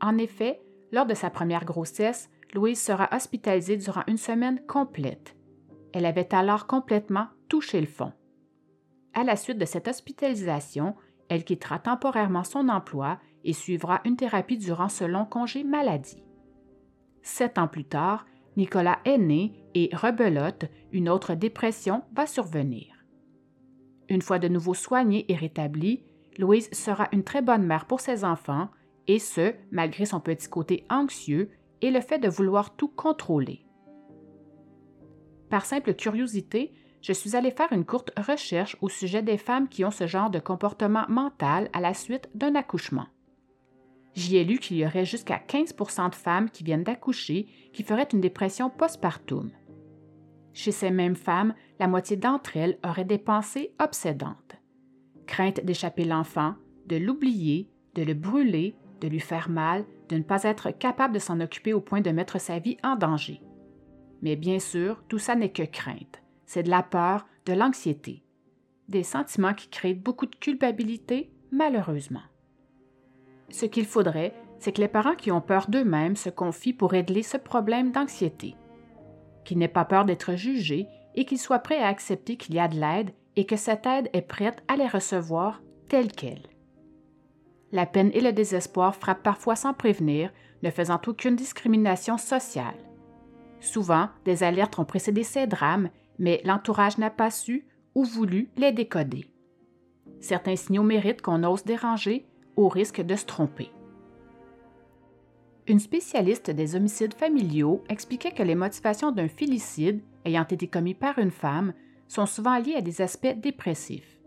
En 0.00 0.16
effet, 0.16 0.62
lors 0.92 1.06
de 1.06 1.14
sa 1.14 1.28
première 1.28 1.66
grossesse, 1.66 2.30
Louise 2.54 2.80
sera 2.80 3.08
hospitalisée 3.12 3.76
durant 3.76 4.02
une 4.06 4.16
semaine 4.16 4.60
complète. 4.66 5.36
Elle 5.92 6.06
avait 6.06 6.34
alors 6.34 6.66
complètement 6.66 7.26
touché 7.48 7.80
le 7.80 7.86
fond. 7.86 8.12
À 9.14 9.24
la 9.24 9.36
suite 9.36 9.58
de 9.58 9.64
cette 9.64 9.88
hospitalisation, 9.88 10.94
elle 11.28 11.44
quittera 11.44 11.78
temporairement 11.78 12.44
son 12.44 12.68
emploi 12.68 13.18
et 13.44 13.52
suivra 13.52 14.00
une 14.04 14.16
thérapie 14.16 14.58
durant 14.58 14.88
ce 14.88 15.04
long 15.04 15.24
congé 15.24 15.64
maladie. 15.64 16.22
Sept 17.22 17.58
ans 17.58 17.68
plus 17.68 17.84
tard, 17.84 18.26
Nicolas 18.56 18.98
est 19.04 19.18
né 19.18 19.52
et 19.74 19.90
rebelote, 19.92 20.66
une 20.92 21.08
autre 21.08 21.34
dépression 21.34 22.02
va 22.14 22.26
survenir. 22.26 23.04
Une 24.08 24.22
fois 24.22 24.38
de 24.38 24.48
nouveau 24.48 24.74
soignée 24.74 25.30
et 25.30 25.34
rétablie, 25.34 26.04
Louise 26.38 26.70
sera 26.72 27.08
une 27.12 27.24
très 27.24 27.42
bonne 27.42 27.64
mère 27.64 27.86
pour 27.86 28.00
ses 28.00 28.24
enfants, 28.24 28.70
et 29.08 29.18
ce, 29.18 29.54
malgré 29.70 30.04
son 30.04 30.20
petit 30.20 30.48
côté 30.48 30.84
anxieux 30.90 31.50
et 31.82 31.90
le 31.90 32.00
fait 32.00 32.18
de 32.18 32.28
vouloir 32.28 32.76
tout 32.76 32.88
contrôler. 32.88 33.66
Par 35.50 35.64
simple 35.64 35.94
curiosité, 35.94 36.72
je 37.02 37.12
suis 37.12 37.36
allée 37.36 37.50
faire 37.50 37.72
une 37.72 37.84
courte 37.84 38.10
recherche 38.18 38.76
au 38.80 38.88
sujet 38.88 39.22
des 39.22 39.38
femmes 39.38 39.68
qui 39.68 39.84
ont 39.84 39.90
ce 39.90 40.06
genre 40.06 40.30
de 40.30 40.40
comportement 40.40 41.04
mental 41.08 41.70
à 41.72 41.80
la 41.80 41.94
suite 41.94 42.28
d'un 42.34 42.54
accouchement. 42.54 43.06
J'y 44.14 44.38
ai 44.38 44.44
lu 44.44 44.58
qu'il 44.58 44.78
y 44.78 44.86
aurait 44.86 45.04
jusqu'à 45.04 45.38
15 45.38 45.74
de 46.10 46.14
femmes 46.14 46.50
qui 46.50 46.64
viennent 46.64 46.82
d'accoucher 46.82 47.46
qui 47.72 47.82
feraient 47.82 48.08
une 48.12 48.22
dépression 48.22 48.70
postpartum. 48.70 49.50
Chez 50.54 50.72
ces 50.72 50.90
mêmes 50.90 51.16
femmes, 51.16 51.54
la 51.78 51.86
moitié 51.86 52.16
d'entre 52.16 52.56
elles 52.56 52.78
auraient 52.82 53.04
des 53.04 53.18
pensées 53.18 53.74
obsédantes. 53.78 54.56
Crainte 55.26 55.62
d'échapper 55.62 56.04
l'enfant, 56.04 56.54
de 56.86 56.96
l'oublier, 56.96 57.68
de 57.94 58.02
le 58.02 58.14
brûler, 58.14 58.74
de 59.00 59.08
lui 59.08 59.20
faire 59.20 59.48
mal, 59.48 59.84
de 60.08 60.16
ne 60.16 60.22
pas 60.22 60.42
être 60.44 60.70
capable 60.70 61.14
de 61.14 61.18
s'en 61.18 61.40
occuper 61.40 61.72
au 61.72 61.80
point 61.80 62.00
de 62.00 62.10
mettre 62.10 62.40
sa 62.40 62.58
vie 62.58 62.76
en 62.82 62.96
danger. 62.96 63.40
Mais 64.22 64.36
bien 64.36 64.58
sûr, 64.58 65.02
tout 65.08 65.18
ça 65.18 65.34
n'est 65.34 65.52
que 65.52 65.62
crainte. 65.62 66.22
C'est 66.46 66.62
de 66.62 66.70
la 66.70 66.82
peur, 66.82 67.26
de 67.44 67.52
l'anxiété. 67.52 68.22
Des 68.88 69.02
sentiments 69.02 69.54
qui 69.54 69.68
créent 69.68 69.94
beaucoup 69.94 70.26
de 70.26 70.36
culpabilité, 70.36 71.30
malheureusement. 71.50 72.22
Ce 73.50 73.66
qu'il 73.66 73.84
faudrait, 73.84 74.32
c'est 74.58 74.72
que 74.72 74.80
les 74.80 74.88
parents 74.88 75.14
qui 75.16 75.30
ont 75.30 75.40
peur 75.40 75.66
d'eux-mêmes 75.68 76.16
se 76.16 76.30
confient 76.30 76.72
pour 76.72 76.92
régler 76.92 77.22
ce 77.22 77.36
problème 77.36 77.92
d'anxiété 77.92 78.56
qu'ils 79.46 79.58
n'aient 79.58 79.68
pas 79.68 79.86
peur 79.86 80.04
d'être 80.04 80.34
jugés 80.34 80.86
et 81.14 81.24
qu'ils 81.24 81.38
soient 81.38 81.60
prêts 81.60 81.80
à 81.80 81.86
accepter 81.86 82.36
qu'il 82.36 82.54
y 82.54 82.58
a 82.58 82.68
de 82.68 82.78
l'aide 82.78 83.12
et 83.36 83.46
que 83.46 83.56
cette 83.56 83.86
aide 83.86 84.10
est 84.12 84.22
prête 84.22 84.62
à 84.68 84.76
les 84.76 84.88
recevoir 84.88 85.62
telles 85.88 86.12
quelles. 86.12 86.48
La 87.76 87.84
peine 87.84 88.10
et 88.14 88.22
le 88.22 88.32
désespoir 88.32 88.96
frappent 88.96 89.22
parfois 89.22 89.54
sans 89.54 89.74
prévenir, 89.74 90.32
ne 90.62 90.70
faisant 90.70 90.98
aucune 91.06 91.36
discrimination 91.36 92.16
sociale. 92.16 92.78
Souvent, 93.60 94.08
des 94.24 94.42
alertes 94.42 94.78
ont 94.78 94.86
précédé 94.86 95.22
ces 95.22 95.46
drames, 95.46 95.90
mais 96.18 96.40
l'entourage 96.46 96.96
n'a 96.96 97.10
pas 97.10 97.30
su 97.30 97.66
ou 97.94 98.02
voulu 98.02 98.48
les 98.56 98.72
décoder. 98.72 99.26
Certains 100.20 100.56
signaux 100.56 100.84
méritent 100.84 101.20
qu'on 101.20 101.44
ose 101.44 101.64
déranger 101.64 102.26
au 102.56 102.70
risque 102.70 103.02
de 103.02 103.14
se 103.14 103.26
tromper. 103.26 103.70
Une 105.66 105.78
spécialiste 105.78 106.50
des 106.50 106.76
homicides 106.76 107.12
familiaux 107.12 107.84
expliquait 107.90 108.32
que 108.32 108.42
les 108.42 108.54
motivations 108.54 109.12
d'un 109.12 109.28
filicide 109.28 110.00
ayant 110.24 110.46
été 110.46 110.66
commis 110.66 110.94
par 110.94 111.18
une 111.18 111.30
femme 111.30 111.74
sont 112.08 112.24
souvent 112.24 112.56
liées 112.56 112.76
à 112.76 112.80
des 112.80 113.02
aspects 113.02 113.36
dépressifs. 113.36 114.18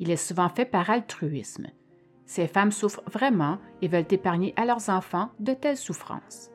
Il 0.00 0.10
est 0.10 0.16
souvent 0.16 0.48
fait 0.48 0.64
par 0.64 0.90
altruisme. 0.90 1.68
Ces 2.30 2.46
femmes 2.46 2.70
souffrent 2.70 3.02
vraiment 3.10 3.58
et 3.82 3.88
veulent 3.88 4.06
épargner 4.08 4.54
à 4.54 4.64
leurs 4.64 4.88
enfants 4.88 5.30
de 5.40 5.52
telles 5.52 5.76
souffrances. 5.76 6.48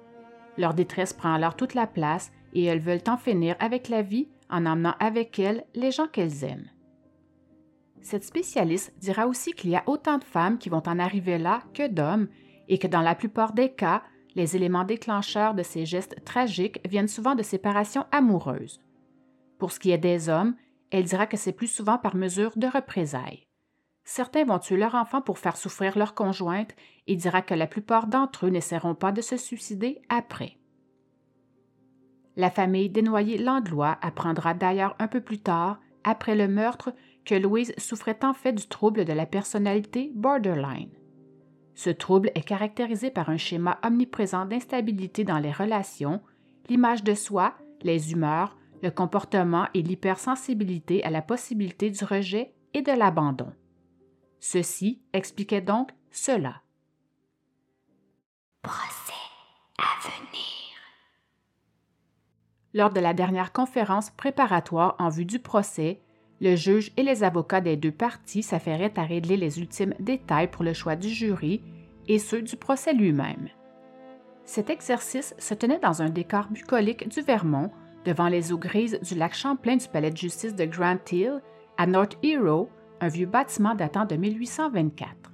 Leur 0.57 0.73
détresse 0.73 1.11
prend 1.11 1.33
alors 1.33 1.57
toute 1.57 1.73
la 1.73 1.85
place 1.85 2.31
et 2.53 2.63
elles 2.63 2.79
veulent 2.79 3.03
en 3.09 3.17
finir 3.17 3.57
avec 3.59 3.89
la 3.89 4.01
vie 4.01 4.29
en 4.49 4.65
emmenant 4.65 4.95
avec 5.01 5.37
elles 5.37 5.65
les 5.75 5.91
gens 5.91 6.07
qu'elles 6.07 6.45
aiment. 6.45 6.69
Cette 7.99 8.23
spécialiste 8.23 8.93
dira 8.99 9.27
aussi 9.27 9.51
qu'il 9.51 9.69
y 9.69 9.75
a 9.75 9.83
autant 9.85 10.17
de 10.17 10.23
femmes 10.23 10.59
qui 10.59 10.69
vont 10.69 10.81
en 10.87 10.97
arriver 10.97 11.37
là 11.37 11.61
que 11.73 11.89
d'hommes 11.89 12.29
et 12.69 12.77
que 12.77 12.87
dans 12.87 13.01
la 13.01 13.13
plupart 13.13 13.51
des 13.51 13.73
cas, 13.73 14.01
les 14.33 14.55
éléments 14.55 14.85
déclencheurs 14.85 15.55
de 15.55 15.63
ces 15.63 15.85
gestes 15.85 16.23
tragiques 16.23 16.79
viennent 16.87 17.09
souvent 17.09 17.35
de 17.35 17.43
séparations 17.43 18.05
amoureuses. 18.13 18.79
Pour 19.59 19.73
ce 19.73 19.81
qui 19.81 19.91
est 19.91 19.97
des 19.97 20.29
hommes, 20.29 20.55
elle 20.89 21.03
dira 21.03 21.27
que 21.27 21.35
c'est 21.35 21.51
plus 21.51 21.67
souvent 21.67 21.97
par 21.97 22.15
mesure 22.15 22.53
de 22.55 22.67
représailles. 22.67 23.44
Certains 24.05 24.45
vont 24.45 24.59
tuer 24.59 24.77
leur 24.77 24.93
enfant 24.93 25.21
pour 25.21 25.39
faire 25.39 25.57
souffrir 25.57 25.97
leur 25.97 26.13
conjointe 26.13 26.75
et 27.07 27.15
dira 27.15 27.41
que 27.41 27.55
la 27.55 27.65
plupart 27.65 28.05
d'entre 28.05 28.45
eux 28.45 28.49
n'essaieront 28.49 28.93
pas 28.93 29.11
de 29.11 29.21
se 29.21 29.35
suicider 29.35 29.99
après. 30.09 30.57
La 32.37 32.51
famille 32.51 32.89
des 32.89 33.01
noyés 33.01 33.39
Langlois 33.39 33.97
apprendra 34.01 34.53
d'ailleurs 34.53 34.95
un 34.99 35.07
peu 35.07 35.21
plus 35.21 35.39
tard, 35.39 35.79
après 36.03 36.35
le 36.35 36.47
meurtre, 36.47 36.93
que 37.25 37.33
Louise 37.33 37.73
souffrait 37.79 38.23
en 38.23 38.33
fait 38.33 38.53
du 38.53 38.67
trouble 38.67 39.05
de 39.05 39.13
la 39.13 39.25
personnalité 39.25 40.11
borderline. 40.13 40.91
Ce 41.73 41.89
trouble 41.89 42.29
est 42.35 42.47
caractérisé 42.47 43.09
par 43.09 43.29
un 43.29 43.37
schéma 43.37 43.79
omniprésent 43.83 44.45
d'instabilité 44.45 45.23
dans 45.23 45.39
les 45.39 45.51
relations, 45.51 46.21
l'image 46.69 47.03
de 47.03 47.15
soi, 47.15 47.55
les 47.81 48.11
humeurs, 48.11 48.55
le 48.83 48.91
comportement 48.91 49.67
et 49.73 49.81
l'hypersensibilité 49.81 51.03
à 51.03 51.09
la 51.09 51.23
possibilité 51.23 51.89
du 51.89 52.03
rejet 52.05 52.53
et 52.75 52.83
de 52.83 52.91
l'abandon. 52.91 53.51
Ceci 54.47 55.01
expliquait 55.11 55.59
donc 55.59 55.89
cela. 56.11 56.61
Procès 58.61 59.11
à 59.79 59.99
venir. 60.03 60.77
Lors 62.75 62.93
de 62.93 62.99
la 62.99 63.15
dernière 63.15 63.51
conférence 63.51 64.11
préparatoire 64.11 64.97
en 64.99 65.09
vue 65.09 65.25
du 65.25 65.39
procès, 65.39 65.99
le 66.41 66.55
juge 66.55 66.91
et 66.95 67.01
les 67.01 67.23
avocats 67.23 67.59
des 67.59 67.75
deux 67.75 67.91
parties 67.91 68.43
s'affairaient 68.43 68.93
à 68.99 69.03
régler 69.03 69.35
les 69.35 69.59
ultimes 69.59 69.95
détails 69.99 70.51
pour 70.51 70.63
le 70.63 70.73
choix 70.73 70.95
du 70.95 71.09
jury 71.09 71.63
et 72.07 72.19
ceux 72.19 72.43
du 72.43 72.55
procès 72.55 72.93
lui-même. 72.93 73.49
Cet 74.43 74.69
exercice 74.69 75.33
se 75.39 75.55
tenait 75.55 75.79
dans 75.79 76.03
un 76.03 76.09
décor 76.11 76.49
bucolique 76.51 77.09
du 77.09 77.21
Vermont, 77.21 77.71
devant 78.05 78.27
les 78.27 78.53
eaux 78.53 78.59
grises 78.59 78.99
du 79.01 79.15
lac 79.15 79.33
Champlain 79.33 79.77
du 79.77 79.87
palais 79.87 80.11
de 80.11 80.17
justice 80.17 80.53
de 80.53 80.65
Grant 80.65 80.99
Hill, 81.11 81.41
à 81.77 81.87
North 81.87 82.15
Hero, 82.21 82.69
un 83.01 83.07
vieux 83.07 83.25
bâtiment 83.25 83.75
datant 83.75 84.05
de 84.05 84.15
1824. 84.15 85.31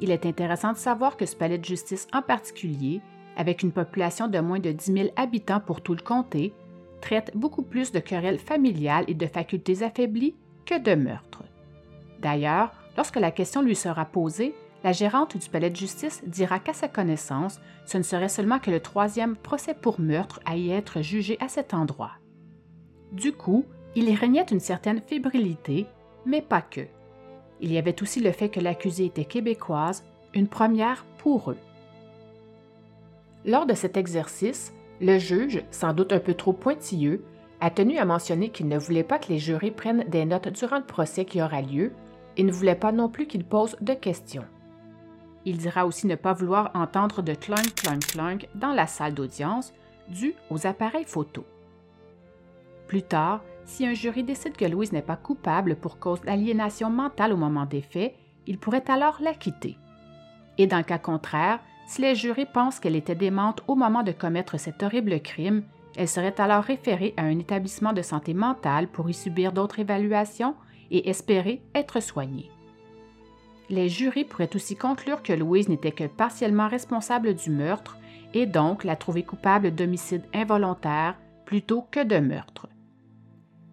Il 0.00 0.10
est 0.10 0.26
intéressant 0.26 0.72
de 0.72 0.78
savoir 0.78 1.16
que 1.16 1.26
ce 1.26 1.36
palais 1.36 1.58
de 1.58 1.64
justice 1.64 2.06
en 2.12 2.22
particulier, 2.22 3.00
avec 3.36 3.62
une 3.62 3.72
population 3.72 4.28
de 4.28 4.38
moins 4.38 4.58
de 4.58 4.72
10 4.72 4.92
000 4.92 5.08
habitants 5.16 5.60
pour 5.60 5.80
tout 5.80 5.94
le 5.94 6.02
comté, 6.02 6.52
traite 7.00 7.32
beaucoup 7.34 7.62
plus 7.62 7.92
de 7.92 7.98
querelles 7.98 8.38
familiales 8.38 9.04
et 9.08 9.14
de 9.14 9.26
facultés 9.26 9.82
affaiblies 9.82 10.34
que 10.64 10.78
de 10.78 10.94
meurtres. 10.94 11.44
D'ailleurs, 12.20 12.72
lorsque 12.96 13.16
la 13.16 13.30
question 13.30 13.62
lui 13.62 13.76
sera 13.76 14.04
posée, 14.04 14.54
la 14.84 14.92
gérante 14.92 15.36
du 15.36 15.48
palais 15.48 15.70
de 15.70 15.76
justice 15.76 16.22
dira 16.26 16.58
qu'à 16.58 16.72
sa 16.72 16.88
connaissance, 16.88 17.60
ce 17.86 17.98
ne 17.98 18.02
serait 18.02 18.28
seulement 18.28 18.58
que 18.58 18.70
le 18.70 18.80
troisième 18.80 19.36
procès 19.36 19.74
pour 19.74 20.00
meurtre 20.00 20.40
à 20.44 20.56
y 20.56 20.70
être 20.70 21.02
jugé 21.02 21.36
à 21.40 21.48
cet 21.48 21.74
endroit. 21.74 22.12
Du 23.12 23.32
coup, 23.32 23.64
il 23.94 24.08
y 24.08 24.14
régnait 24.14 24.46
une 24.50 24.60
certaine 24.60 25.00
fébrilité, 25.00 25.86
mais 26.26 26.42
pas 26.42 26.60
que. 26.60 26.82
Il 27.60 27.72
y 27.72 27.78
avait 27.78 28.02
aussi 28.02 28.20
le 28.20 28.32
fait 28.32 28.50
que 28.50 28.60
l'accusée 28.60 29.06
était 29.06 29.24
québécoise, 29.24 30.04
une 30.34 30.48
première 30.48 31.06
pour 31.18 31.50
eux. 31.50 31.56
Lors 33.46 33.64
de 33.64 33.74
cet 33.74 33.96
exercice, 33.96 34.74
le 35.00 35.18
juge, 35.18 35.62
sans 35.70 35.94
doute 35.94 36.12
un 36.12 36.18
peu 36.18 36.34
trop 36.34 36.52
pointilleux, 36.52 37.24
a 37.60 37.70
tenu 37.70 37.96
à 37.96 38.04
mentionner 38.04 38.50
qu'il 38.50 38.68
ne 38.68 38.78
voulait 38.78 39.04
pas 39.04 39.18
que 39.18 39.28
les 39.28 39.38
jurés 39.38 39.70
prennent 39.70 40.04
des 40.08 40.24
notes 40.24 40.48
durant 40.48 40.78
le 40.78 40.84
procès 40.84 41.24
qui 41.24 41.40
aura 41.40 41.62
lieu 41.62 41.92
et 42.36 42.42
ne 42.42 42.52
voulait 42.52 42.74
pas 42.74 42.92
non 42.92 43.08
plus 43.08 43.26
qu'ils 43.26 43.44
posent 43.44 43.76
de 43.80 43.94
questions. 43.94 44.44
Il 45.46 45.58
dira 45.58 45.86
aussi 45.86 46.06
ne 46.06 46.16
pas 46.16 46.32
vouloir 46.32 46.70
entendre 46.74 47.22
de 47.22 47.34
clunk 47.34 47.74
clunk 47.76 48.06
clunk 48.08 48.48
dans 48.56 48.72
la 48.72 48.86
salle 48.86 49.14
d'audience 49.14 49.72
dû 50.08 50.34
aux 50.50 50.66
appareils 50.66 51.04
photo. 51.04 51.44
Plus 52.88 53.02
tard, 53.02 53.42
si 53.66 53.84
un 53.84 53.94
jury 53.94 54.22
décide 54.22 54.56
que 54.56 54.64
Louise 54.64 54.92
n'est 54.92 55.02
pas 55.02 55.16
coupable 55.16 55.76
pour 55.76 55.98
cause 55.98 56.22
d'aliénation 56.22 56.88
mentale 56.88 57.32
au 57.32 57.36
moment 57.36 57.66
des 57.66 57.82
faits, 57.82 58.14
il 58.46 58.58
pourrait 58.58 58.84
alors 58.88 59.18
l'acquitter. 59.20 59.76
Et 60.56 60.66
dans 60.66 60.78
le 60.78 60.84
cas 60.84 60.98
contraire, 60.98 61.60
si 61.86 62.00
les 62.00 62.14
jurés 62.14 62.46
pensent 62.46 62.80
qu'elle 62.80 62.96
était 62.96 63.14
démente 63.14 63.62
au 63.66 63.74
moment 63.74 64.02
de 64.02 64.12
commettre 64.12 64.58
cet 64.58 64.82
horrible 64.82 65.20
crime, 65.20 65.64
elle 65.96 66.08
serait 66.08 66.40
alors 66.40 66.62
référée 66.62 67.14
à 67.16 67.22
un 67.22 67.38
établissement 67.38 67.92
de 67.92 68.02
santé 68.02 68.34
mentale 68.34 68.86
pour 68.88 69.10
y 69.10 69.14
subir 69.14 69.52
d'autres 69.52 69.80
évaluations 69.80 70.54
et 70.90 71.08
espérer 71.08 71.62
être 71.74 72.00
soignée. 72.00 72.50
Les 73.68 73.88
jurys 73.88 74.24
pourraient 74.24 74.54
aussi 74.54 74.76
conclure 74.76 75.22
que 75.22 75.32
Louise 75.32 75.68
n'était 75.68 75.90
que 75.90 76.06
partiellement 76.06 76.68
responsable 76.68 77.34
du 77.34 77.50
meurtre 77.50 77.98
et 78.32 78.46
donc 78.46 78.84
la 78.84 78.94
trouver 78.94 79.24
coupable 79.24 79.74
d'homicide 79.74 80.22
involontaire 80.32 81.16
plutôt 81.44 81.84
que 81.90 82.04
de 82.04 82.18
meurtre. 82.18 82.68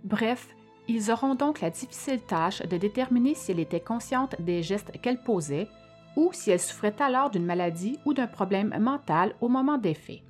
Bref, 0.04 0.50
ils 0.88 1.12
auront 1.12 1.36
donc 1.36 1.62
la 1.62 1.70
difficile 1.70 2.20
tâche 2.22 2.62
de 2.62 2.78
déterminer 2.78 3.36
si 3.36 3.52
elle 3.52 3.60
était 3.60 3.80
consciente 3.80 4.36
des 4.42 4.62
gestes 4.62 4.92
qu'elle 5.02 5.22
posait 5.22 5.68
ou 6.16 6.30
si 6.34 6.52
elle 6.52 6.60
souffrait 6.60 6.96
alors 7.00 7.30
d'une 7.30 7.46
maladie 7.46 7.98
ou 8.06 8.14
d'un 8.14 8.28
problème 8.28 8.76
mental 8.80 9.34
au 9.42 9.48
moment 9.48 9.78
des 9.78 9.94
faits. 9.94 10.22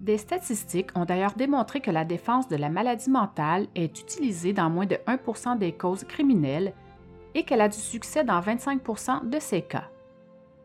Des 0.00 0.18
statistiques 0.18 0.90
ont 0.94 1.04
d'ailleurs 1.04 1.34
démontré 1.34 1.80
que 1.80 1.90
la 1.90 2.04
défense 2.04 2.48
de 2.48 2.56
la 2.56 2.68
maladie 2.68 3.10
mentale 3.10 3.66
est 3.74 3.98
utilisée 4.00 4.52
dans 4.52 4.70
moins 4.70 4.86
de 4.86 4.96
1% 5.06 5.58
des 5.58 5.72
causes 5.72 6.04
criminelles 6.04 6.72
et 7.34 7.42
qu'elle 7.42 7.60
a 7.60 7.68
du 7.68 7.78
succès 7.78 8.22
dans 8.24 8.40
25% 8.40 9.28
de 9.28 9.38
ces 9.40 9.62
cas. 9.62 9.88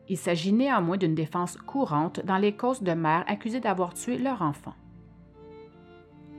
Il 0.08 0.18
s'agit 0.18 0.52
néanmoins 0.52 0.98
d'une 0.98 1.14
défense 1.14 1.56
courante 1.56 2.20
dans 2.24 2.36
les 2.36 2.54
causes 2.54 2.82
de 2.82 2.92
mères 2.92 3.24
accusées 3.26 3.60
d'avoir 3.60 3.94
tué 3.94 4.18
leur 4.18 4.42
enfant. 4.42 4.74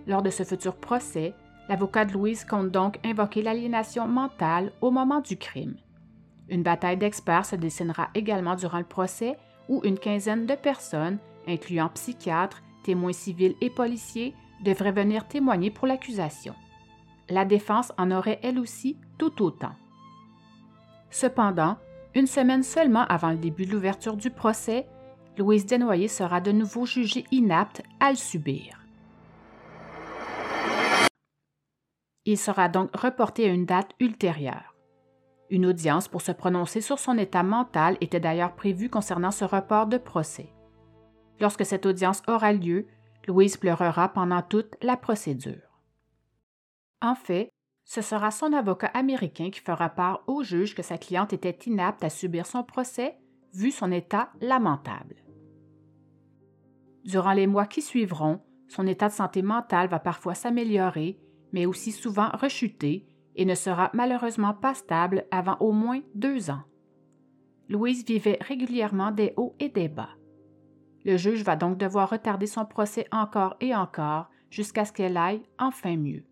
Lors 0.08 0.22
de 0.22 0.30
ce 0.30 0.44
futur 0.44 0.76
procès, 0.76 1.34
l'avocat 1.68 2.06
de 2.06 2.14
Louise 2.14 2.46
compte 2.46 2.70
donc 2.70 3.00
invoquer 3.04 3.42
l'aliénation 3.42 4.08
mentale 4.08 4.72
au 4.82 4.92
moment 4.92 5.22
du 5.22 5.38
crime. 5.38 5.76
Une 6.50 6.64
bataille 6.64 6.98
d'experts 6.98 7.46
se 7.46 7.56
dessinera 7.56 8.10
également 8.14 8.56
durant 8.56 8.78
le 8.78 8.86
procès 8.86 9.36
où 9.68 9.82
une 9.84 9.98
quinzaine 9.98 10.46
de 10.46 10.54
personnes, 10.54 11.18
incluant 11.48 11.90
psychiatres, 11.90 12.62
témoins 12.84 13.14
civils 13.14 13.56
et 13.62 13.72
policiers, 13.72 14.36
devraient 14.64 14.92
venir 14.92 15.28
témoigner 15.28 15.72
pour 15.72 15.88
l'accusation. 15.88 16.54
La 17.30 17.46
défense 17.46 17.92
en 17.98 18.12
aurait 18.12 18.40
elle 18.44 18.60
aussi 18.60 18.98
tout 19.18 19.42
autant. 19.42 19.74
Cependant, 21.10 21.78
une 22.14 22.28
semaine 22.28 22.64
seulement 22.64 23.06
avant 23.08 23.32
le 23.32 23.38
début 23.38 23.66
de 23.66 23.72
l'ouverture 23.72 24.16
du 24.16 24.30
procès, 24.30 24.88
Louise 25.38 25.66
Desnoyers 25.66 26.08
sera 26.08 26.40
de 26.42 26.52
nouveau 26.52 26.86
jugée 26.86 27.26
inapte 27.32 27.82
à 28.00 28.12
le 28.12 28.16
subir. 28.16 28.85
Il 32.26 32.38
sera 32.38 32.70
donc 32.70 32.96
reporté 32.96 33.46
à 33.46 33.54
une 33.54 33.66
date 33.66 33.92
ultérieure. 34.00 34.76
Une 35.52 35.68
audience 35.68 36.08
pour 36.08 36.22
se 36.22 36.32
prononcer 36.32 36.82
sur 36.82 36.98
son 36.98 37.18
état 37.20 37.44
mental 37.44 37.98
était 38.02 38.20
d'ailleurs 38.20 38.56
prévue 38.56 38.90
concernant 38.90 39.32
ce 39.32 39.46
report 39.46 39.86
de 39.86 39.98
procès. 39.98 40.52
Lorsque 41.40 41.66
cette 41.66 41.86
audience 41.86 42.24
aura 42.28 42.52
lieu, 42.52 42.88
Louise 43.28 43.58
pleurera 43.58 44.10
pendant 44.10 44.42
toute 44.42 44.76
la 44.82 44.98
procédure. 44.98 45.80
En 47.02 47.14
fait, 47.16 47.50
ce 47.84 48.02
sera 48.02 48.32
son 48.32 48.54
avocat 48.54 48.88
américain 48.88 49.52
qui 49.52 49.60
fera 49.60 49.90
part 49.90 50.24
au 50.26 50.44
juge 50.44 50.74
que 50.74 50.82
sa 50.82 50.98
cliente 50.98 51.34
était 51.34 51.58
inapte 51.68 52.04
à 52.04 52.10
subir 52.10 52.48
son 52.48 52.64
procès, 52.64 53.18
vu 53.54 53.70
son 53.70 53.92
état 53.92 54.32
lamentable. 54.42 55.16
Durant 57.04 57.34
les 57.34 57.46
mois 57.46 57.68
qui 57.68 57.84
suivront, 57.84 58.42
son 58.68 58.88
état 58.88 59.10
de 59.10 59.14
santé 59.14 59.44
mentale 59.44 59.90
va 59.90 60.00
parfois 60.00 60.34
s'améliorer, 60.34 61.20
mais 61.56 61.66
aussi 61.66 61.94
souvent 61.94 62.30
rechuté 62.34 63.08
et 63.38 63.46
ne 63.46 63.56
sera 63.56 63.90
malheureusement 63.94 64.54
pas 64.54 64.74
stable 64.74 65.26
avant 65.32 65.56
au 65.62 65.72
moins 65.72 66.02
deux 66.14 66.52
ans. 66.52 66.64
Louise 67.70 68.06
vivait 68.06 68.38
régulièrement 68.42 69.12
des 69.12 69.34
hauts 69.38 69.56
et 69.62 69.70
des 69.70 69.88
bas. 69.88 70.10
Le 71.06 71.16
juge 71.16 71.44
va 71.44 71.56
donc 71.56 71.78
devoir 71.78 72.10
retarder 72.10 72.46
son 72.46 72.66
procès 72.66 73.08
encore 73.10 73.56
et 73.62 73.74
encore 73.74 74.30
jusqu'à 74.50 74.84
ce 74.84 74.92
qu'elle 74.92 75.16
aille 75.16 75.44
enfin 75.58 75.96
mieux. 75.96 76.26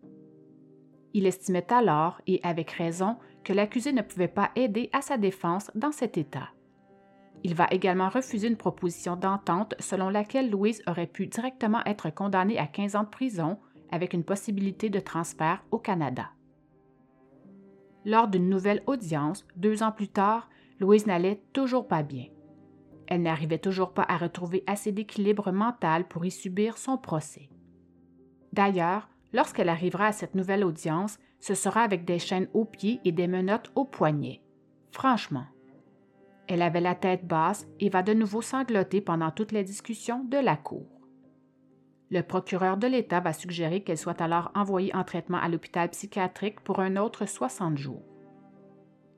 Il 1.14 1.26
estimait 1.26 1.72
alors, 1.72 2.20
et 2.26 2.40
avec 2.42 2.70
raison, 2.72 3.16
que 3.44 3.54
l'accusé 3.54 3.92
ne 3.92 4.02
pouvait 4.02 4.28
pas 4.28 4.50
aider 4.56 4.90
à 4.92 5.00
sa 5.00 5.16
défense 5.16 5.70
dans 5.74 5.92
cet 5.92 6.18
état. 6.18 6.50
Il 7.44 7.54
va 7.54 7.66
également 7.70 8.10
refuser 8.10 8.48
une 8.48 8.56
proposition 8.56 9.16
d'entente 9.16 9.74
selon 9.78 10.10
laquelle 10.10 10.50
Louise 10.50 10.82
aurait 10.86 11.06
pu 11.06 11.28
directement 11.28 11.82
être 11.86 12.10
condamnée 12.10 12.58
à 12.58 12.66
15 12.66 12.96
ans 12.96 13.04
de 13.04 13.08
prison 13.08 13.58
avec 13.94 14.12
une 14.12 14.24
possibilité 14.24 14.90
de 14.90 14.98
transfert 14.98 15.64
au 15.70 15.78
Canada. 15.78 16.30
Lors 18.04 18.26
d'une 18.26 18.48
nouvelle 18.48 18.82
audience, 18.86 19.46
deux 19.54 19.84
ans 19.84 19.92
plus 19.92 20.08
tard, 20.08 20.50
Louise 20.80 21.06
n'allait 21.06 21.40
toujours 21.52 21.86
pas 21.86 22.02
bien. 22.02 22.26
Elle 23.06 23.22
n'arrivait 23.22 23.58
toujours 23.58 23.92
pas 23.92 24.04
à 24.08 24.16
retrouver 24.16 24.64
assez 24.66 24.90
d'équilibre 24.90 25.52
mental 25.52 26.08
pour 26.08 26.26
y 26.26 26.32
subir 26.32 26.76
son 26.76 26.98
procès. 26.98 27.48
D'ailleurs, 28.52 29.08
lorsqu'elle 29.32 29.68
arrivera 29.68 30.06
à 30.08 30.12
cette 30.12 30.34
nouvelle 30.34 30.64
audience, 30.64 31.20
ce 31.38 31.54
sera 31.54 31.82
avec 31.82 32.04
des 32.04 32.18
chaînes 32.18 32.48
aux 32.52 32.64
pieds 32.64 33.00
et 33.04 33.12
des 33.12 33.28
menottes 33.28 33.70
aux 33.76 33.84
poignets. 33.84 34.42
Franchement. 34.90 35.46
Elle 36.48 36.62
avait 36.62 36.80
la 36.80 36.96
tête 36.96 37.24
basse 37.24 37.68
et 37.78 37.90
va 37.90 38.02
de 38.02 38.12
nouveau 38.12 38.42
sangloter 38.42 39.00
pendant 39.00 39.30
toutes 39.30 39.52
les 39.52 39.62
discussions 39.62 40.24
de 40.24 40.38
la 40.38 40.56
cour. 40.56 40.93
Le 42.14 42.22
procureur 42.22 42.76
de 42.76 42.86
l'État 42.86 43.18
va 43.18 43.32
suggérer 43.32 43.82
qu'elle 43.82 43.98
soit 43.98 44.20
alors 44.20 44.52
envoyée 44.54 44.94
en 44.94 45.02
traitement 45.02 45.38
à 45.38 45.48
l'hôpital 45.48 45.90
psychiatrique 45.90 46.60
pour 46.60 46.78
un 46.78 46.94
autre 46.94 47.26
60 47.26 47.76
jours. 47.76 48.04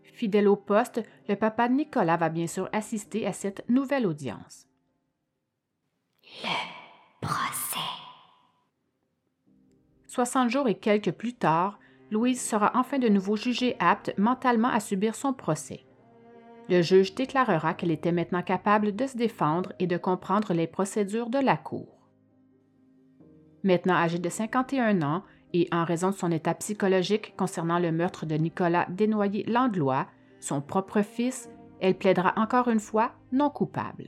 Fidèle 0.03 0.49
au 0.49 0.57
poste, 0.57 1.03
le 1.28 1.36
papa 1.36 1.68
de 1.68 1.74
Nicolas 1.74 2.16
va 2.16 2.30
bien 2.30 2.47
sûr 2.47 2.70
assister 2.72 3.26
à 3.26 3.34
cette 3.34 3.68
nouvelle 3.68 4.07
audience. 4.07 4.66
Le 6.42 6.49
procès. 7.20 7.76
60 10.07 10.49
jours 10.49 10.66
et 10.66 10.76
quelques 10.76 11.12
plus 11.12 11.34
tard, 11.34 11.78
Louise 12.11 12.40
sera 12.40 12.72
enfin 12.76 12.99
de 12.99 13.11
nouveau 13.11 13.36
jugée 13.36 13.76
apte 13.78 14.14
mentalement 14.16 14.68
à 14.68 14.80
subir 14.80 15.14
son 15.14 15.34
procès. 15.34 15.84
Le 16.70 16.80
juge 16.80 17.14
déclarera 17.14 17.74
qu'elle 17.74 17.90
était 17.90 18.11
maintenant 18.11 18.42
capable 18.42 18.97
de 18.97 19.07
se 19.07 19.18
défendre 19.18 19.74
et 19.78 19.86
de 19.86 19.99
comprendre 19.99 20.55
les 20.55 20.66
procédures 20.66 21.28
de 21.28 21.40
la 21.40 21.59
Cour. 21.59 21.95
Maintenant 23.66 23.94
âgée 23.94 24.20
de 24.20 24.28
51 24.28 25.02
ans, 25.02 25.24
et 25.52 25.66
en 25.72 25.82
raison 25.82 26.10
de 26.10 26.14
son 26.14 26.30
état 26.30 26.54
psychologique 26.54 27.34
concernant 27.36 27.80
le 27.80 27.90
meurtre 27.90 28.24
de 28.24 28.36
Nicolas 28.36 28.86
Desnoyers-Landlois, 28.90 30.06
son 30.38 30.60
propre 30.60 31.02
fils, 31.02 31.50
elle 31.80 31.98
plaidera 31.98 32.32
encore 32.36 32.68
une 32.68 32.78
fois 32.78 33.10
non 33.32 33.50
coupable. 33.50 34.06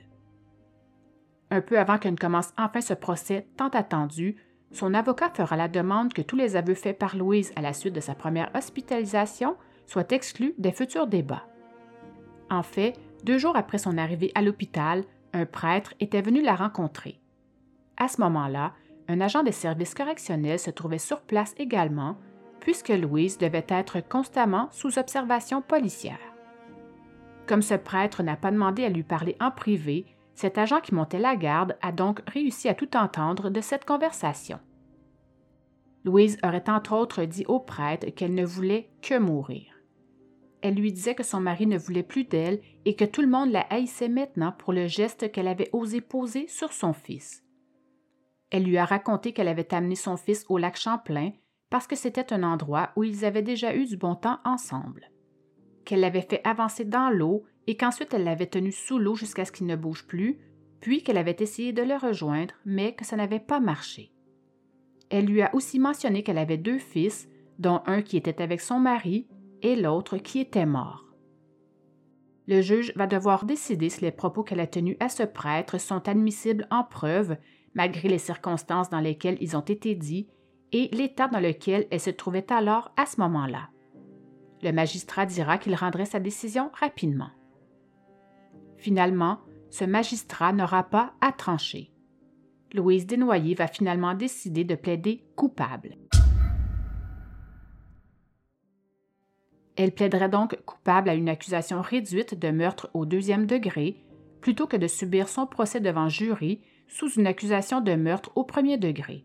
Un 1.51 1.61
peu 1.61 1.77
avant 1.77 1.99
que 1.99 2.09
ne 2.09 2.17
commence 2.17 2.53
enfin 2.57 2.81
ce 2.81 2.95
procès 2.95 3.49
tant 3.57 3.71
attendu, 3.71 4.37
son 4.71 4.95
avocat 4.95 5.31
fera 5.35 5.57
la 5.57 5.67
demande 5.67 6.13
que 6.13 6.23
tous 6.23 6.37
les 6.37 6.55
aveux 6.55 6.75
faits 6.75 6.97
par 6.97 7.17
Louise 7.17 7.53
à 7.57 7.61
la 7.61 7.73
suite 7.73 7.95
de 7.95 8.01
sa 8.01 8.15
première 8.15 8.55
hospitalisation 8.55 9.57
soient 9.87 10.13
exclus 10.13 10.55
des 10.59 10.73
futurs 10.73 11.09
débats. 11.09 11.49
En 12.49 12.63
fait, 12.63 12.95
deux 13.25 13.39
jours 13.39 13.57
après 13.57 13.79
son 13.79 13.99
arrivée 13.99 14.31
à 14.37 14.43
l'hôpital, 14.43 15.03
un 15.33 15.47
prêtre 15.47 15.95
était 15.99 16.23
venu 16.23 16.43
la 16.43 16.55
rencontrer. 16.55 17.19
À 17.97 18.07
ce 18.07 18.21
moment-là, 18.21 18.73
un 19.09 19.21
agent 19.23 19.43
des 19.43 19.53
services 19.53 19.95
correctionnels 19.95 20.59
se 20.59 20.71
trouvait 20.71 20.99
sur 20.99 21.23
place 21.23 21.55
également, 21.57 22.17
puisque 22.61 22.91
Louise 22.91 23.39
devait 23.39 23.67
être 23.69 24.01
constamment 24.01 24.69
sous 24.71 24.99
observation 24.99 25.63
policière. 25.63 26.19
Comme 27.47 27.63
ce 27.63 27.75
prêtre 27.75 28.23
n'a 28.23 28.37
pas 28.37 28.51
demandé 28.51 28.85
à 28.85 28.91
lui 28.91 29.03
parler 29.03 29.37
en 29.41 29.51
privé, 29.51 30.05
cet 30.35 30.59
agent 30.59 30.81
qui 30.81 30.95
montait 30.95 31.19
la 31.19 31.35
garde 31.35 31.77
a 31.81 31.91
donc 31.91 32.21
réussi 32.29 32.69
à 32.69 32.75
tout 32.75 32.97
entendre 32.97 33.49
de 33.49 33.61
cette 33.63 33.87
conversation. 33.87 34.61
Louise 36.05 36.39
aurait 36.45 36.69
entre 36.69 36.95
autres 36.95 37.25
dit 37.25 37.45
au 37.49 37.59
prêtre 37.59 38.11
qu'elle 38.15 38.35
ne 38.35 38.45
voulait 38.45 38.91
que 39.03 39.19
mourir. 39.19 39.75
Elle 40.61 40.75
lui 40.75 40.93
disait 40.93 41.15
que 41.15 41.23
son 41.23 41.41
mari 41.41 41.67
ne 41.67 41.79
voulait 41.79 42.03
plus 42.03 42.25
d'elle 42.25 42.61
et 42.85 42.95
que 42.95 43.05
tout 43.05 43.23
le 43.23 43.29
monde 43.29 43.51
la 43.51 43.63
haïssait 43.71 44.09
maintenant 44.09 44.53
pour 44.53 44.73
le 44.73 44.87
geste 44.87 45.33
qu'elle 45.33 45.49
avait 45.49 45.71
osé 45.73 46.01
poser 46.01 46.47
sur 46.49 46.73
son 46.73 46.93
fils. 46.93 47.45
Elle 48.51 48.65
lui 48.65 48.79
a 48.79 48.85
raconté 48.85 49.33
qu'elle 49.33 49.49
avait 49.49 49.75
amené 49.75 49.95
son 49.95 50.17
fils 50.17 50.45
au 50.49 50.59
lac 50.59 50.77
Champlain 50.77 51.33
parce 51.71 51.87
que 51.87 51.97
c'était 51.97 52.33
un 52.33 52.43
endroit 52.43 52.91
où 52.97 53.05
ils 53.05 53.25
avaient 53.25 53.43
déjà 53.43 53.75
eu 53.75 53.85
du 53.85 53.97
bon 53.97 54.15
temps 54.15 54.39
ensemble. 54.45 55.11
Qu'elle 55.85 56.01
l'avait 56.01 56.23
fait 56.23 56.41
avancer 56.45 56.85
dans 56.85 57.11
l'eau 57.11 57.45
et 57.67 57.77
qu'ensuite 57.77 58.15
elle 58.15 58.25
l'avait 58.25 58.47
tenu 58.47 58.73
sous 58.73 58.99
l'eau 58.99 59.15
jusqu'à 59.15 59.45
ce 59.45 59.53
qu'il 59.53 59.67
ne 59.67 59.77
bouge 59.77 60.07
plus, 60.07 60.39
puis 60.81 61.03
qu'elle 61.03 61.19
avait 61.19 61.37
essayé 61.39 61.73
de 61.73 61.83
le 61.83 61.97
rejoindre, 61.97 62.55
mais 62.65 62.95
que 62.95 63.05
ça 63.05 63.17
n'avait 63.17 63.41
pas 63.41 63.61
marché. 63.61 64.13
Elle 65.11 65.27
lui 65.27 65.43
a 65.43 65.55
aussi 65.55 65.79
mentionné 65.79 66.23
qu'elle 66.23 66.39
avait 66.39 66.57
deux 66.57 66.79
fils, 66.79 67.29
dont 67.59 67.83
un 67.87 68.03
qui 68.03 68.17
était 68.17 68.41
avec 68.41 68.61
son 68.61 68.79
mari 68.79 69.27
et 69.63 69.77
l'autre 69.77 70.19
qui 70.19 70.39
était 70.39 70.67
mort. 70.67 71.05
Le 72.47 72.63
juge 72.63 72.93
va 72.97 73.07
devoir 73.07 73.45
décider 73.45 73.91
si 73.91 74.01
les 74.03 74.13
propos 74.13 74.43
qu'elle 74.43 74.61
a 74.61 74.67
tenus 74.67 74.97
à 75.01 75.11
ce 75.11 75.23
prêtre 75.25 75.79
sont 75.79 76.09
admissibles 76.09 76.67
en 76.71 76.85
preuve 76.85 77.37
malgré 77.75 78.09
les 78.09 78.19
circonstances 78.19 78.91
dans 78.91 79.01
lesquelles 79.01 79.39
ils 79.41 79.57
ont 79.57 79.61
été 79.61 79.95
dits 79.95 80.29
et 80.73 80.89
l'état 80.93 81.29
dans 81.29 81.41
lequel 81.41 81.87
elle 81.91 82.01
se 82.01 82.11
trouvait 82.11 82.53
alors 82.53 82.93
à 82.97 83.07
ce 83.07 83.21
moment-là. 83.21 83.69
Le 84.63 84.73
magistrat 84.73 85.27
dira 85.27 85.59
qu'il 85.59 85.75
rendrait 85.75 86.05
sa 86.05 86.21
décision 86.21 86.71
rapidement. 86.75 87.31
Finalement, 88.77 89.39
ce 89.71 89.85
magistrat 89.85 90.53
n'aura 90.53 90.85
pas 90.85 91.15
à 91.21 91.33
trancher. 91.33 91.93
Louise 92.73 93.07
Desnoyers 93.07 93.55
va 93.55 93.67
finalement 93.67 94.15
décider 94.15 94.65
de 94.65 94.75
plaider 94.75 95.25
coupable. 95.37 95.97
Elle 99.77 99.93
plaiderait 99.93 100.29
donc 100.29 100.59
coupable 100.67 101.09
à 101.09 101.15
une 101.15 101.29
accusation 101.29 101.81
réduite 101.81 102.39
de 102.39 102.51
meurtre 102.51 102.91
au 102.95 103.07
deuxième 103.07 103.47
degré, 103.47 104.03
plutôt 104.41 104.67
que 104.67 104.77
de 104.77 104.89
subir 104.89 105.29
son 105.29 105.47
procès 105.47 105.81
devant 105.81 106.09
jury 106.09 106.61
sous 106.89 107.11
une 107.13 107.27
accusation 107.27 107.81
de 107.81 107.95
meurtre 107.95 108.33
au 108.35 108.45
premier 108.45 108.79
degré. 108.79 109.25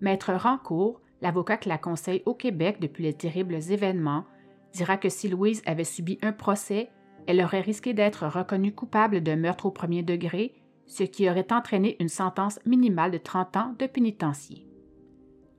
Maître 0.00 0.32
Rancourt, 0.32 1.00
l'avocat 1.20 1.56
qui 1.56 1.68
la 1.68 1.78
conseille 1.78 2.22
au 2.26 2.34
Québec 2.34 2.78
depuis 2.80 3.04
les 3.04 3.14
terribles 3.14 3.54
événements, 3.70 4.24
dira 4.72 4.96
que 4.96 5.08
si 5.08 5.28
Louise 5.28 5.62
avait 5.66 5.84
subi 5.84 6.18
un 6.22 6.32
procès, 6.32 6.90
elle 7.26 7.42
aurait 7.42 7.60
risqué 7.60 7.94
d'être 7.94 8.26
reconnue 8.26 8.74
coupable 8.74 9.22
de 9.22 9.34
meurtre 9.34 9.66
au 9.66 9.70
premier 9.70 10.02
degré, 10.02 10.54
ce 10.86 11.04
qui 11.04 11.28
aurait 11.30 11.52
entraîné 11.52 11.96
une 12.00 12.08
sentence 12.08 12.58
minimale 12.66 13.10
de 13.12 13.18
30 13.18 13.56
ans 13.56 13.74
de 13.78 13.86
pénitencier. 13.86 14.66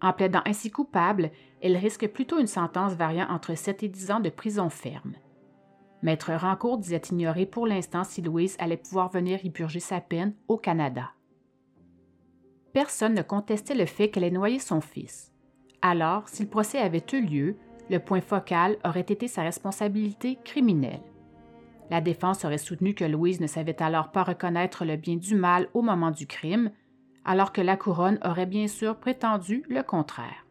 En 0.01 0.11
plaidant 0.11 0.41
ainsi 0.45 0.69
coupable, 0.69 1.31
elle 1.61 1.77
risque 1.77 2.07
plutôt 2.07 2.39
une 2.39 2.47
sentence 2.47 2.93
variant 2.93 3.29
entre 3.29 3.55
7 3.55 3.83
et 3.83 3.87
10 3.87 4.11
ans 4.11 4.19
de 4.19 4.29
prison 4.29 4.69
ferme. 4.69 5.13
Maître 6.03 6.33
Rancourt 6.33 6.79
disait 6.79 7.01
ignorer 7.11 7.45
pour 7.45 7.65
l'instant 7.65 8.03
si 8.03 8.21
Louise 8.21 8.57
allait 8.59 8.75
pouvoir 8.75 9.09
venir 9.09 9.39
y 9.45 9.49
purger 9.49 9.79
sa 9.79 10.01
peine 10.01 10.35
au 10.49 10.57
Canada. 10.57 11.11
Personne 12.73 13.13
ne 13.13 13.21
contestait 13.21 13.73
le 13.73 13.85
fait 13.85 14.09
qu'elle 14.09 14.25
ait 14.25 14.31
noyé 14.31 14.59
son 14.59 14.81
fils. 14.81 15.31
Alors, 15.81 16.27
si 16.27 16.43
le 16.43 16.49
procès 16.49 16.79
avait 16.79 17.05
eu 17.13 17.21
lieu, 17.21 17.57
le 17.89 17.99
point 17.99 18.19
focal 18.19 18.77
aurait 18.83 18.99
été 18.99 19.29
sa 19.29 19.43
responsabilité 19.43 20.37
criminelle. 20.43 21.01
La 21.89 22.01
défense 22.01 22.43
aurait 22.43 22.57
soutenu 22.57 22.93
que 22.95 23.05
Louise 23.05 23.39
ne 23.39 23.47
savait 23.47 23.81
alors 23.81 24.11
pas 24.11 24.23
reconnaître 24.23 24.83
le 24.83 24.97
bien 24.97 25.15
du 25.15 25.35
mal 25.35 25.69
au 25.73 25.81
moment 25.81 26.11
du 26.11 26.27
crime, 26.27 26.71
alors 27.23 27.53
que 27.53 27.61
la 27.61 27.77
couronne 27.77 28.19
aurait 28.25 28.45
bien 28.45 28.67
sûr 28.67 28.97
prétendu 28.97 29.63
le 29.69 29.83
contraire. 29.83 30.45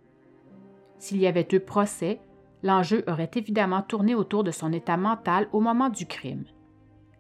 S'il 0.99 1.19
y 1.19 1.27
avait 1.27 1.49
eu 1.53 1.61
procès, 1.61 2.21
l'enjeu 2.63 3.05
aurait 3.07 3.31
évidemment 3.35 3.83
tourné 3.83 4.15
autour 4.15 4.45
de 4.45 4.51
son 4.51 4.73
état 4.73 4.97
mental 4.97 5.49
au 5.53 5.61
moment 5.61 5.89
du 5.89 6.07
crime. 6.07 6.45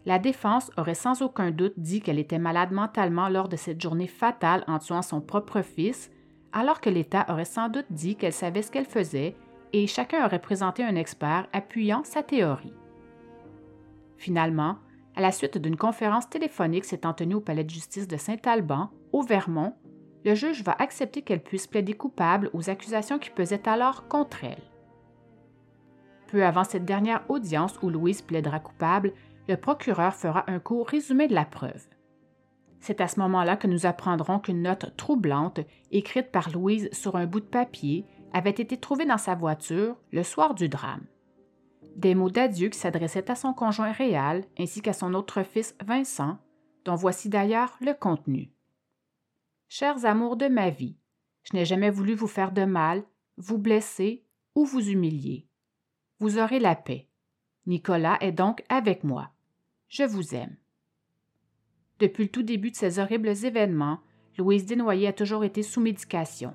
La 0.04 0.18
défense 0.18 0.70
aurait 0.76 0.94
sans 0.94 1.22
aucun 1.22 1.50
doute 1.50 1.74
dit 1.76 2.00
qu'elle 2.00 2.18
était 2.18 2.38
malade 2.38 2.72
mentalement 2.72 3.28
lors 3.28 3.48
de 3.48 3.56
cette 3.56 3.80
journée 3.80 4.08
fatale 4.08 4.64
en 4.66 4.78
tuant 4.78 5.02
son 5.02 5.20
propre 5.20 5.62
fils, 5.62 6.10
alors 6.52 6.80
que 6.80 6.90
l'État 6.90 7.24
aurait 7.28 7.44
sans 7.44 7.68
doute 7.68 7.86
dit 7.90 8.16
qu'elle 8.16 8.32
savait 8.32 8.62
ce 8.62 8.70
qu'elle 8.70 8.84
faisait 8.84 9.36
et 9.72 9.86
chacun 9.86 10.26
aurait 10.26 10.40
présenté 10.40 10.84
un 10.84 10.96
expert 10.96 11.46
appuyant 11.52 12.02
sa 12.04 12.22
théorie. 12.22 12.74
Finalement, 14.16 14.76
à 15.14 15.20
la 15.20 15.32
suite 15.32 15.58
d'une 15.58 15.76
conférence 15.76 16.28
téléphonique 16.28 16.84
s'étant 16.84 17.14
tenue 17.14 17.34
au 17.34 17.40
palais 17.40 17.64
de 17.64 17.70
justice 17.70 18.08
de 18.08 18.16
Saint-Alban, 18.16 18.90
au 19.12 19.22
Vermont, 19.22 19.74
le 20.24 20.34
juge 20.34 20.62
va 20.62 20.76
accepter 20.78 21.22
qu'elle 21.22 21.42
puisse 21.42 21.66
plaider 21.66 21.94
coupable 21.94 22.50
aux 22.52 22.70
accusations 22.70 23.18
qui 23.18 23.30
pesaient 23.30 23.68
alors 23.68 24.08
contre 24.08 24.44
elle. 24.44 24.71
Peu 26.32 26.46
avant 26.46 26.64
cette 26.64 26.86
dernière 26.86 27.22
audience 27.28 27.78
où 27.82 27.90
Louise 27.90 28.22
plaidera 28.22 28.58
coupable, 28.58 29.12
le 29.50 29.56
procureur 29.58 30.14
fera 30.14 30.50
un 30.50 30.60
court 30.60 30.88
résumé 30.88 31.28
de 31.28 31.34
la 31.34 31.44
preuve. 31.44 31.86
C'est 32.80 33.02
à 33.02 33.06
ce 33.06 33.20
moment-là 33.20 33.58
que 33.58 33.66
nous 33.66 33.84
apprendrons 33.84 34.38
qu'une 34.38 34.62
note 34.62 34.96
troublante, 34.96 35.60
écrite 35.90 36.32
par 36.32 36.48
Louise 36.48 36.88
sur 36.90 37.16
un 37.16 37.26
bout 37.26 37.40
de 37.40 37.44
papier, 37.44 38.06
avait 38.32 38.48
été 38.48 38.78
trouvée 38.78 39.04
dans 39.04 39.18
sa 39.18 39.34
voiture 39.34 39.98
le 40.10 40.22
soir 40.22 40.54
du 40.54 40.70
drame. 40.70 41.04
Des 41.96 42.14
mots 42.14 42.30
d'adieu 42.30 42.70
qui 42.70 42.78
s'adressaient 42.78 43.30
à 43.30 43.34
son 43.34 43.52
conjoint 43.52 43.92
réel 43.92 44.46
ainsi 44.58 44.80
qu'à 44.80 44.94
son 44.94 45.12
autre 45.12 45.42
fils 45.42 45.76
Vincent, 45.84 46.38
dont 46.86 46.94
voici 46.94 47.28
d'ailleurs 47.28 47.76
le 47.82 47.92
contenu. 47.92 48.54
Chers 49.68 50.06
amours 50.06 50.38
de 50.38 50.48
ma 50.48 50.70
vie, 50.70 50.96
je 51.42 51.54
n'ai 51.54 51.66
jamais 51.66 51.90
voulu 51.90 52.14
vous 52.14 52.26
faire 52.26 52.52
de 52.52 52.64
mal, 52.64 53.04
vous 53.36 53.58
blesser 53.58 54.24
ou 54.54 54.64
vous 54.64 54.88
humilier. 54.88 55.46
Vous 56.22 56.38
aurez 56.38 56.60
la 56.60 56.76
paix. 56.76 57.08
Nicolas 57.66 58.16
est 58.20 58.30
donc 58.30 58.62
avec 58.68 59.02
moi. 59.02 59.30
Je 59.88 60.04
vous 60.04 60.36
aime. 60.36 60.54
Depuis 61.98 62.22
le 62.22 62.30
tout 62.30 62.44
début 62.44 62.70
de 62.70 62.76
ces 62.76 63.00
horribles 63.00 63.44
événements, 63.44 63.98
Louise 64.38 64.64
Desnoyers 64.64 65.08
a 65.08 65.12
toujours 65.12 65.42
été 65.42 65.64
sous 65.64 65.80
médication. 65.80 66.54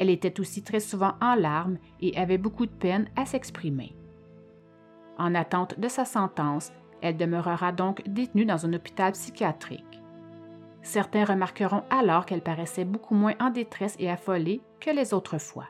Elle 0.00 0.10
était 0.10 0.40
aussi 0.40 0.64
très 0.64 0.80
souvent 0.80 1.14
en 1.20 1.36
larmes 1.36 1.78
et 2.00 2.18
avait 2.18 2.36
beaucoup 2.36 2.66
de 2.66 2.72
peine 2.72 3.08
à 3.14 3.26
s'exprimer. 3.26 3.94
En 5.18 5.36
attente 5.36 5.78
de 5.78 5.86
sa 5.86 6.04
sentence, 6.04 6.72
elle 7.00 7.16
demeurera 7.16 7.70
donc 7.70 8.02
détenue 8.08 8.44
dans 8.44 8.66
un 8.66 8.72
hôpital 8.72 9.12
psychiatrique. 9.12 10.02
Certains 10.82 11.26
remarqueront 11.26 11.84
alors 11.90 12.26
qu'elle 12.26 12.42
paraissait 12.42 12.84
beaucoup 12.84 13.14
moins 13.14 13.36
en 13.38 13.50
détresse 13.50 13.94
et 14.00 14.10
affolée 14.10 14.62
que 14.80 14.90
les 14.90 15.14
autres 15.14 15.38
fois. 15.38 15.68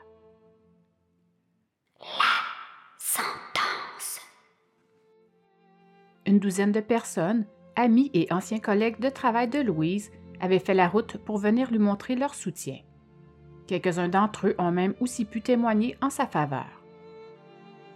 Une 6.25 6.39
douzaine 6.39 6.73
de 6.73 6.81
personnes, 6.81 7.45
amis 7.77 8.11
et 8.13 8.27
anciens 8.31 8.59
collègues 8.59 8.99
de 8.99 9.09
travail 9.09 9.47
de 9.47 9.59
Louise, 9.59 10.11
avaient 10.41 10.59
fait 10.59 10.73
la 10.73 10.89
route 10.89 11.17
pour 11.17 11.37
venir 11.37 11.71
lui 11.71 11.79
montrer 11.79 12.15
leur 12.15 12.35
soutien. 12.35 12.79
Quelques-uns 13.65 14.09
d'entre 14.09 14.47
eux 14.47 14.55
ont 14.57 14.71
même 14.71 14.93
aussi 14.99 15.23
pu 15.25 15.41
témoigner 15.41 15.97
en 16.01 16.09
sa 16.09 16.27
faveur. 16.27 16.83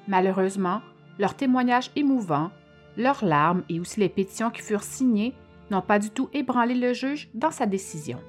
Malheureusement, 0.07 0.82
leurs 1.19 1.36
témoignages 1.36 1.91
émouvants, 1.95 2.51
leurs 2.97 3.24
larmes 3.24 3.63
et 3.69 3.80
aussi 3.80 3.99
les 3.99 4.09
pétitions 4.09 4.49
qui 4.49 4.61
furent 4.61 4.84
signées 4.84 5.34
n'ont 5.69 5.82
pas 5.82 5.99
du 5.99 6.09
tout 6.09 6.30
ébranlé 6.34 6.76
le 6.76 6.93
juge 6.93 7.30
dans 7.34 7.51
sa 7.51 7.65
décision. 7.65 8.19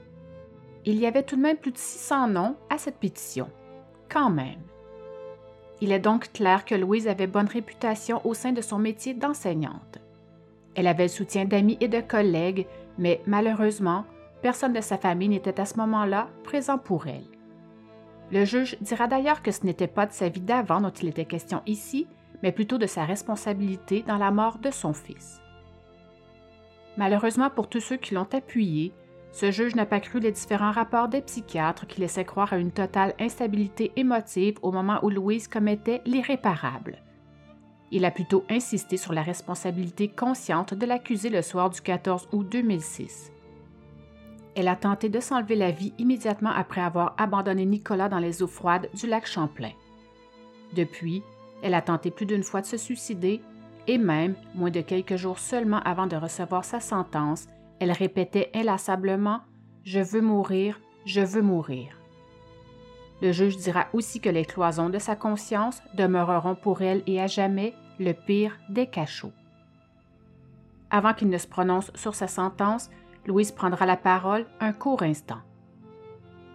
Il 0.84 0.98
y 0.98 1.06
avait 1.06 1.22
tout 1.22 1.36
de 1.36 1.42
même 1.42 1.56
plus 1.56 1.72
de 1.72 1.78
600 1.78 2.28
noms 2.28 2.56
à 2.70 2.78
cette 2.78 2.98
pétition. 2.98 3.48
Quand 4.08 4.30
même. 4.30 4.60
Il 5.82 5.90
est 5.90 5.98
donc 5.98 6.32
clair 6.32 6.64
que 6.64 6.76
Louise 6.76 7.08
avait 7.08 7.26
bonne 7.26 7.48
réputation 7.48 8.24
au 8.24 8.34
sein 8.34 8.52
de 8.52 8.60
son 8.60 8.78
métier 8.78 9.14
d'enseignante. 9.14 9.98
Elle 10.76 10.86
avait 10.86 11.02
le 11.02 11.08
soutien 11.08 11.44
d'amis 11.44 11.76
et 11.80 11.88
de 11.88 12.00
collègues, 12.00 12.68
mais 12.98 13.20
malheureusement, 13.26 14.04
personne 14.42 14.74
de 14.74 14.80
sa 14.80 14.96
famille 14.96 15.30
n'était 15.30 15.60
à 15.60 15.64
ce 15.64 15.76
moment-là 15.78 16.28
présent 16.44 16.78
pour 16.78 17.08
elle. 17.08 17.26
Le 18.30 18.44
juge 18.44 18.76
dira 18.80 19.08
d'ailleurs 19.08 19.42
que 19.42 19.50
ce 19.50 19.66
n'était 19.66 19.88
pas 19.88 20.06
de 20.06 20.12
sa 20.12 20.28
vie 20.28 20.40
d'avant 20.40 20.80
dont 20.80 20.92
il 20.92 21.08
était 21.08 21.24
question 21.24 21.62
ici, 21.66 22.06
mais 22.44 22.52
plutôt 22.52 22.78
de 22.78 22.86
sa 22.86 23.04
responsabilité 23.04 24.04
dans 24.06 24.18
la 24.18 24.30
mort 24.30 24.58
de 24.58 24.70
son 24.70 24.92
fils. 24.92 25.40
Malheureusement 26.96 27.50
pour 27.50 27.68
tous 27.68 27.80
ceux 27.80 27.96
qui 27.96 28.14
l'ont 28.14 28.28
appuyé, 28.32 28.92
ce 29.32 29.50
juge 29.50 29.74
n'a 29.74 29.86
pas 29.86 30.00
cru 30.00 30.20
les 30.20 30.30
différents 30.30 30.72
rapports 30.72 31.08
des 31.08 31.22
psychiatres 31.22 31.86
qui 31.86 32.00
laissaient 32.00 32.24
croire 32.24 32.52
à 32.52 32.58
une 32.58 32.70
totale 32.70 33.14
instabilité 33.18 33.90
émotive 33.96 34.58
au 34.60 34.70
moment 34.70 35.00
où 35.02 35.08
Louise 35.08 35.48
commettait 35.48 36.02
l'irréparable. 36.04 37.02
Il 37.90 38.04
a 38.04 38.10
plutôt 38.10 38.44
insisté 38.50 38.98
sur 38.98 39.14
la 39.14 39.22
responsabilité 39.22 40.08
consciente 40.08 40.74
de 40.74 40.86
l'accusé 40.86 41.30
le 41.30 41.40
soir 41.40 41.70
du 41.70 41.80
14 41.80 42.28
août 42.32 42.46
2006. 42.50 43.32
Elle 44.54 44.68
a 44.68 44.76
tenté 44.76 45.08
de 45.08 45.20
s'enlever 45.20 45.56
la 45.56 45.70
vie 45.70 45.94
immédiatement 45.96 46.50
après 46.50 46.82
avoir 46.82 47.14
abandonné 47.16 47.64
Nicolas 47.64 48.10
dans 48.10 48.18
les 48.18 48.42
eaux 48.42 48.46
froides 48.46 48.90
du 48.94 49.06
lac 49.06 49.26
Champlain. 49.26 49.72
Depuis, 50.74 51.22
elle 51.62 51.74
a 51.74 51.80
tenté 51.80 52.10
plus 52.10 52.26
d'une 52.26 52.42
fois 52.42 52.60
de 52.60 52.66
se 52.66 52.76
suicider 52.76 53.40
et 53.86 53.96
même, 53.96 54.34
moins 54.54 54.70
de 54.70 54.82
quelques 54.82 55.16
jours 55.16 55.38
seulement 55.38 55.80
avant 55.80 56.06
de 56.06 56.16
recevoir 56.16 56.64
sa 56.64 56.80
sentence, 56.80 57.48
elle 57.82 57.90
répétait 57.90 58.48
inlassablement 58.54 59.40
Je 59.82 59.98
veux 59.98 60.20
mourir, 60.20 60.78
je 61.04 61.20
veux 61.20 61.42
mourir. 61.42 61.98
Le 63.20 63.32
juge 63.32 63.56
dira 63.56 63.86
aussi 63.92 64.20
que 64.20 64.28
les 64.28 64.44
cloisons 64.44 64.88
de 64.88 65.00
sa 65.00 65.16
conscience 65.16 65.82
demeureront 65.94 66.54
pour 66.54 66.82
elle 66.82 67.02
et 67.08 67.20
à 67.20 67.26
jamais 67.26 67.74
le 67.98 68.12
pire 68.12 68.56
des 68.68 68.86
cachots. 68.86 69.32
Avant 70.92 71.12
qu'il 71.12 71.28
ne 71.28 71.38
se 71.38 71.48
prononce 71.48 71.90
sur 71.96 72.14
sa 72.14 72.28
sentence, 72.28 72.88
Louise 73.26 73.50
prendra 73.50 73.84
la 73.84 73.96
parole 73.96 74.46
un 74.60 74.72
court 74.72 75.02
instant. 75.02 75.40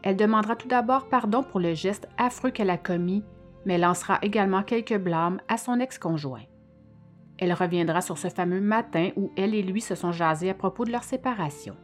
Elle 0.03 0.15
demandera 0.15 0.55
tout 0.55 0.69
d'abord 0.69 1.09
pardon 1.09 1.43
pour 1.43 1.59
le 1.59 1.73
geste 1.73 2.07
affreux 2.17 2.51
qu'elle 2.51 2.69
a 2.69 2.77
commis 2.77 3.25
mais 3.65 3.77
lancera 3.77 4.17
également 4.21 4.63
quelques 4.63 4.97
blâmes 4.97 5.41
à 5.49 5.57
son 5.57 5.81
ex-conjoint. 5.81 6.45
Elle 7.37 7.53
reviendra 7.53 8.01
sur 8.01 8.17
ce 8.17 8.29
fameux 8.29 8.61
matin 8.61 9.11
où 9.15 9.31
elle 9.35 9.53
et 9.53 9.61
lui 9.61 9.81
se 9.81 9.95
sont 9.95 10.11
jasés 10.11 10.49
à 10.49 10.53
propos 10.53 10.85
de 10.85 10.91
leur 10.91 11.03
séparation. 11.03 11.75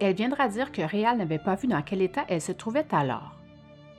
Elle 0.00 0.14
viendra 0.14 0.48
dire 0.48 0.72
que 0.72 0.82
Réal 0.82 1.18
n'avait 1.18 1.38
pas 1.38 1.54
vu 1.54 1.68
dans 1.68 1.82
quel 1.82 2.02
état 2.02 2.24
elle 2.28 2.40
se 2.40 2.52
trouvait 2.52 2.86
alors. 2.92 3.38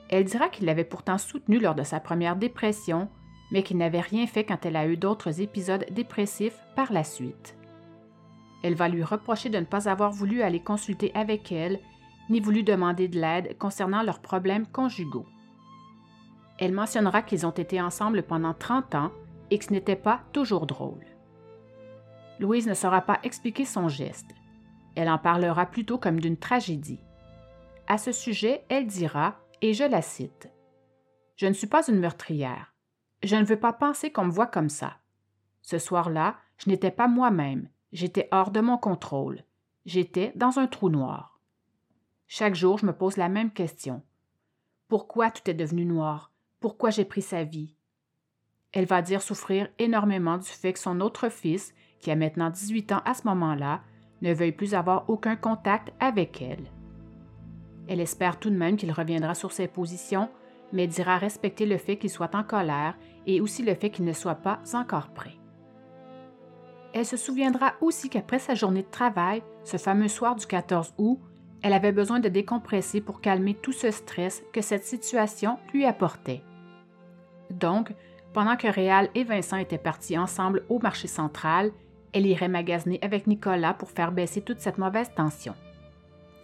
Elle 0.08 0.24
dira 0.24 0.48
qu'il 0.48 0.66
l'avait 0.66 0.84
pourtant 0.84 1.18
soutenue 1.18 1.58
lors 1.58 1.74
de 1.74 1.82
sa 1.82 2.00
première 2.00 2.36
dépression, 2.36 3.08
mais 3.50 3.62
qu'il 3.62 3.78
n'avait 3.78 4.00
rien 4.00 4.26
fait 4.26 4.44
quand 4.44 4.66
elle 4.66 4.76
a 4.76 4.86
eu 4.86 4.96
d'autres 4.96 5.40
épisodes 5.40 5.86
dépressifs 5.90 6.58
par 6.74 6.92
la 6.92 7.04
suite. 7.04 7.56
Elle 8.62 8.74
va 8.74 8.88
lui 8.88 9.02
reprocher 9.02 9.48
de 9.48 9.58
ne 9.58 9.64
pas 9.64 9.88
avoir 9.88 10.10
voulu 10.10 10.42
aller 10.42 10.60
consulter 10.60 11.12
avec 11.14 11.52
elle, 11.52 11.78
ni 12.28 12.40
voulu 12.40 12.64
demander 12.64 13.06
de 13.06 13.20
l'aide 13.20 13.56
concernant 13.58 14.02
leurs 14.02 14.20
problèmes 14.20 14.66
conjugaux. 14.66 15.26
Elle 16.58 16.72
mentionnera 16.72 17.22
qu'ils 17.22 17.46
ont 17.46 17.50
été 17.50 17.80
ensemble 17.80 18.22
pendant 18.22 18.54
30 18.54 18.94
ans 18.96 19.12
et 19.50 19.58
que 19.58 19.64
ce 19.64 19.72
n'était 19.72 19.96
pas 19.96 20.22
toujours 20.32 20.66
drôle. 20.66 21.04
Louise 22.38 22.66
ne 22.66 22.74
saura 22.74 23.00
pas 23.00 23.20
expliquer 23.22 23.64
son 23.64 23.88
geste. 23.88 24.30
Elle 24.94 25.08
en 25.08 25.18
parlera 25.18 25.66
plutôt 25.66 25.98
comme 25.98 26.20
d'une 26.20 26.36
tragédie. 26.36 27.00
À 27.86 27.98
ce 27.98 28.12
sujet, 28.12 28.64
elle 28.68 28.86
dira, 28.86 29.36
et 29.62 29.72
je 29.72 29.84
la 29.84 30.02
cite, 30.02 30.50
Je 31.36 31.46
ne 31.46 31.52
suis 31.52 31.66
pas 31.66 31.86
une 31.86 31.98
meurtrière. 31.98 32.74
Je 33.22 33.36
ne 33.36 33.44
veux 33.44 33.58
pas 33.58 33.72
penser 33.72 34.10
qu'on 34.10 34.26
me 34.26 34.30
voit 34.30 34.46
comme 34.46 34.68
ça. 34.68 34.98
Ce 35.62 35.78
soir-là, 35.78 36.36
je 36.58 36.70
n'étais 36.70 36.90
pas 36.90 37.08
moi-même, 37.08 37.68
j'étais 37.92 38.28
hors 38.32 38.50
de 38.50 38.60
mon 38.60 38.78
contrôle. 38.78 39.44
J'étais 39.84 40.32
dans 40.34 40.58
un 40.58 40.66
trou 40.66 40.88
noir. 40.88 41.40
Chaque 42.26 42.54
jour, 42.54 42.78
je 42.78 42.86
me 42.86 42.92
pose 42.92 43.16
la 43.16 43.28
même 43.28 43.52
question. 43.52 44.02
Pourquoi 44.88 45.30
tout 45.30 45.48
est 45.50 45.54
devenu 45.54 45.84
noir? 45.84 46.32
pourquoi 46.66 46.90
j'ai 46.90 47.04
pris 47.04 47.22
sa 47.22 47.44
vie? 47.44 47.75
Elle 48.76 48.84
va 48.84 49.00
dire 49.00 49.22
souffrir 49.22 49.68
énormément 49.78 50.36
du 50.36 50.50
fait 50.50 50.74
que 50.74 50.78
son 50.78 51.00
autre 51.00 51.30
fils, 51.30 51.72
qui 51.98 52.10
a 52.10 52.14
maintenant 52.14 52.50
18 52.50 52.92
ans 52.92 53.00
à 53.06 53.14
ce 53.14 53.26
moment-là, 53.26 53.80
ne 54.20 54.34
veuille 54.34 54.52
plus 54.52 54.74
avoir 54.74 55.08
aucun 55.08 55.34
contact 55.34 55.94
avec 55.98 56.42
elle. 56.42 56.70
Elle 57.88 58.00
espère 58.00 58.38
tout 58.38 58.50
de 58.50 58.54
même 58.54 58.76
qu'il 58.76 58.92
reviendra 58.92 59.34
sur 59.34 59.50
ses 59.50 59.66
positions, 59.66 60.28
mais 60.74 60.86
dira 60.86 61.16
respecter 61.16 61.64
le 61.64 61.78
fait 61.78 61.96
qu'il 61.96 62.10
soit 62.10 62.34
en 62.34 62.42
colère 62.42 62.98
et 63.26 63.40
aussi 63.40 63.62
le 63.62 63.74
fait 63.74 63.88
qu'il 63.88 64.04
ne 64.04 64.12
soit 64.12 64.34
pas 64.34 64.58
encore 64.74 65.08
prêt. 65.08 65.38
Elle 66.92 67.06
se 67.06 67.16
souviendra 67.16 67.76
aussi 67.80 68.10
qu'après 68.10 68.38
sa 68.38 68.54
journée 68.54 68.82
de 68.82 68.90
travail, 68.90 69.42
ce 69.64 69.78
fameux 69.78 70.08
soir 70.08 70.36
du 70.36 70.44
14 70.44 70.92
août, 70.98 71.18
elle 71.62 71.72
avait 71.72 71.92
besoin 71.92 72.20
de 72.20 72.28
décompresser 72.28 73.00
pour 73.00 73.22
calmer 73.22 73.54
tout 73.54 73.72
ce 73.72 73.90
stress 73.90 74.42
que 74.52 74.60
cette 74.60 74.84
situation 74.84 75.56
lui 75.72 75.86
apportait. 75.86 76.42
Donc, 77.50 77.94
pendant 78.36 78.56
que 78.56 78.68
Réal 78.68 79.08
et 79.14 79.24
Vincent 79.24 79.56
étaient 79.56 79.78
partis 79.78 80.18
ensemble 80.18 80.62
au 80.68 80.78
marché 80.78 81.08
central, 81.08 81.72
elle 82.12 82.26
irait 82.26 82.48
magasiner 82.48 82.98
avec 83.00 83.26
Nicolas 83.26 83.72
pour 83.72 83.90
faire 83.90 84.12
baisser 84.12 84.42
toute 84.42 84.60
cette 84.60 84.76
mauvaise 84.76 85.10
tension. 85.16 85.54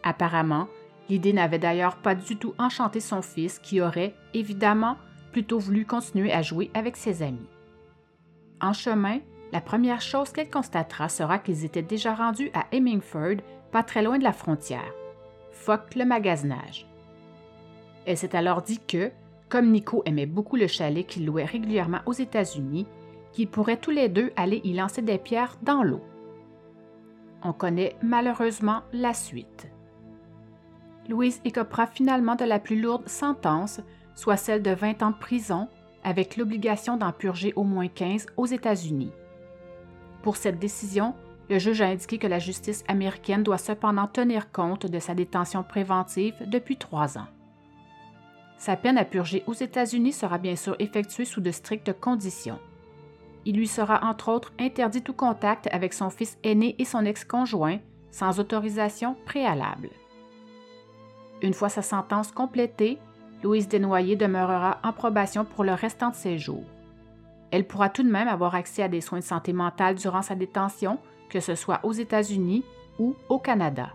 Apparemment, 0.02 0.68
l'idée 1.10 1.34
n'avait 1.34 1.58
d'ailleurs 1.58 1.96
pas 1.96 2.14
du 2.14 2.38
tout 2.38 2.54
enchanté 2.56 2.98
son 2.98 3.20
fils 3.20 3.58
qui 3.58 3.82
aurait, 3.82 4.14
évidemment, 4.32 4.96
plutôt 5.32 5.58
voulu 5.58 5.84
continuer 5.84 6.32
à 6.32 6.40
jouer 6.40 6.70
avec 6.72 6.96
ses 6.96 7.22
amis. 7.22 7.50
En 8.62 8.72
chemin, 8.72 9.18
la 9.52 9.60
première 9.60 10.00
chose 10.00 10.32
qu'elle 10.32 10.48
constatera 10.48 11.10
sera 11.10 11.38
qu'ils 11.38 11.66
étaient 11.66 11.82
déjà 11.82 12.14
rendus 12.14 12.50
à 12.54 12.64
Hemingford, 12.72 13.42
pas 13.70 13.82
très 13.82 14.02
loin 14.02 14.16
de 14.16 14.24
la 14.24 14.32
frontière. 14.32 14.94
Fuck 15.50 15.94
le 15.94 16.06
magasinage. 16.06 16.86
Elle 18.06 18.16
s'est 18.16 18.34
alors 18.34 18.62
dit 18.62 18.78
que, 18.78 19.12
comme 19.52 19.70
Nico 19.70 20.02
aimait 20.06 20.24
beaucoup 20.24 20.56
le 20.56 20.66
chalet 20.66 21.06
qu'il 21.06 21.26
louait 21.26 21.44
régulièrement 21.44 22.00
aux 22.06 22.14
États-Unis, 22.14 22.86
qu'ils 23.32 23.48
pourraient 23.48 23.76
tous 23.76 23.90
les 23.90 24.08
deux 24.08 24.32
aller 24.34 24.62
y 24.64 24.72
lancer 24.72 25.02
des 25.02 25.18
pierres 25.18 25.58
dans 25.62 25.82
l'eau. 25.82 26.00
On 27.42 27.52
connaît 27.52 27.94
malheureusement 28.02 28.80
la 28.94 29.12
suite. 29.12 29.68
Louise 31.06 31.42
écopera 31.44 31.86
finalement 31.86 32.34
de 32.34 32.46
la 32.46 32.58
plus 32.58 32.80
lourde 32.80 33.06
sentence, 33.10 33.82
soit 34.14 34.38
celle 34.38 34.62
de 34.62 34.70
20 34.70 35.02
ans 35.02 35.10
de 35.10 35.18
prison, 35.18 35.68
avec 36.02 36.38
l'obligation 36.38 36.96
d'en 36.96 37.12
purger 37.12 37.52
au 37.54 37.62
moins 37.62 37.88
15 37.88 38.28
aux 38.38 38.46
États-Unis. 38.46 39.12
Pour 40.22 40.36
cette 40.36 40.60
décision, 40.60 41.14
le 41.50 41.58
juge 41.58 41.82
a 41.82 41.88
indiqué 41.88 42.16
que 42.16 42.26
la 42.26 42.38
justice 42.38 42.84
américaine 42.88 43.42
doit 43.42 43.58
cependant 43.58 44.06
tenir 44.06 44.50
compte 44.50 44.86
de 44.86 44.98
sa 44.98 45.14
détention 45.14 45.62
préventive 45.62 46.36
depuis 46.46 46.78
trois 46.78 47.18
ans. 47.18 47.28
Sa 48.62 48.76
peine 48.76 48.96
à 48.96 49.04
purger 49.04 49.42
aux 49.48 49.54
États-Unis 49.54 50.12
sera 50.12 50.38
bien 50.38 50.54
sûr 50.54 50.76
effectuée 50.78 51.24
sous 51.24 51.40
de 51.40 51.50
strictes 51.50 51.98
conditions. 51.98 52.60
Il 53.44 53.56
lui 53.56 53.66
sera 53.66 54.04
entre 54.04 54.28
autres 54.28 54.52
interdit 54.60 55.02
tout 55.02 55.14
contact 55.14 55.68
avec 55.72 55.92
son 55.92 56.10
fils 56.10 56.38
aîné 56.44 56.76
et 56.78 56.84
son 56.84 57.04
ex-conjoint 57.04 57.80
sans 58.12 58.38
autorisation 58.38 59.16
préalable. 59.26 59.90
Une 61.42 61.54
fois 61.54 61.70
sa 61.70 61.82
sentence 61.82 62.30
complétée, 62.30 63.00
Louise 63.42 63.66
Desnoyers 63.66 64.14
demeurera 64.14 64.78
en 64.84 64.92
probation 64.92 65.44
pour 65.44 65.64
le 65.64 65.74
restant 65.74 66.10
de 66.10 66.14
ses 66.14 66.38
jours. 66.38 66.62
Elle 67.50 67.66
pourra 67.66 67.88
tout 67.88 68.04
de 68.04 68.12
même 68.12 68.28
avoir 68.28 68.54
accès 68.54 68.84
à 68.84 68.88
des 68.88 69.00
soins 69.00 69.18
de 69.18 69.24
santé 69.24 69.52
mentale 69.52 69.96
durant 69.96 70.22
sa 70.22 70.36
détention, 70.36 71.00
que 71.30 71.40
ce 71.40 71.56
soit 71.56 71.80
aux 71.82 71.94
États-Unis 71.94 72.62
ou 73.00 73.16
au 73.28 73.40
Canada. 73.40 73.88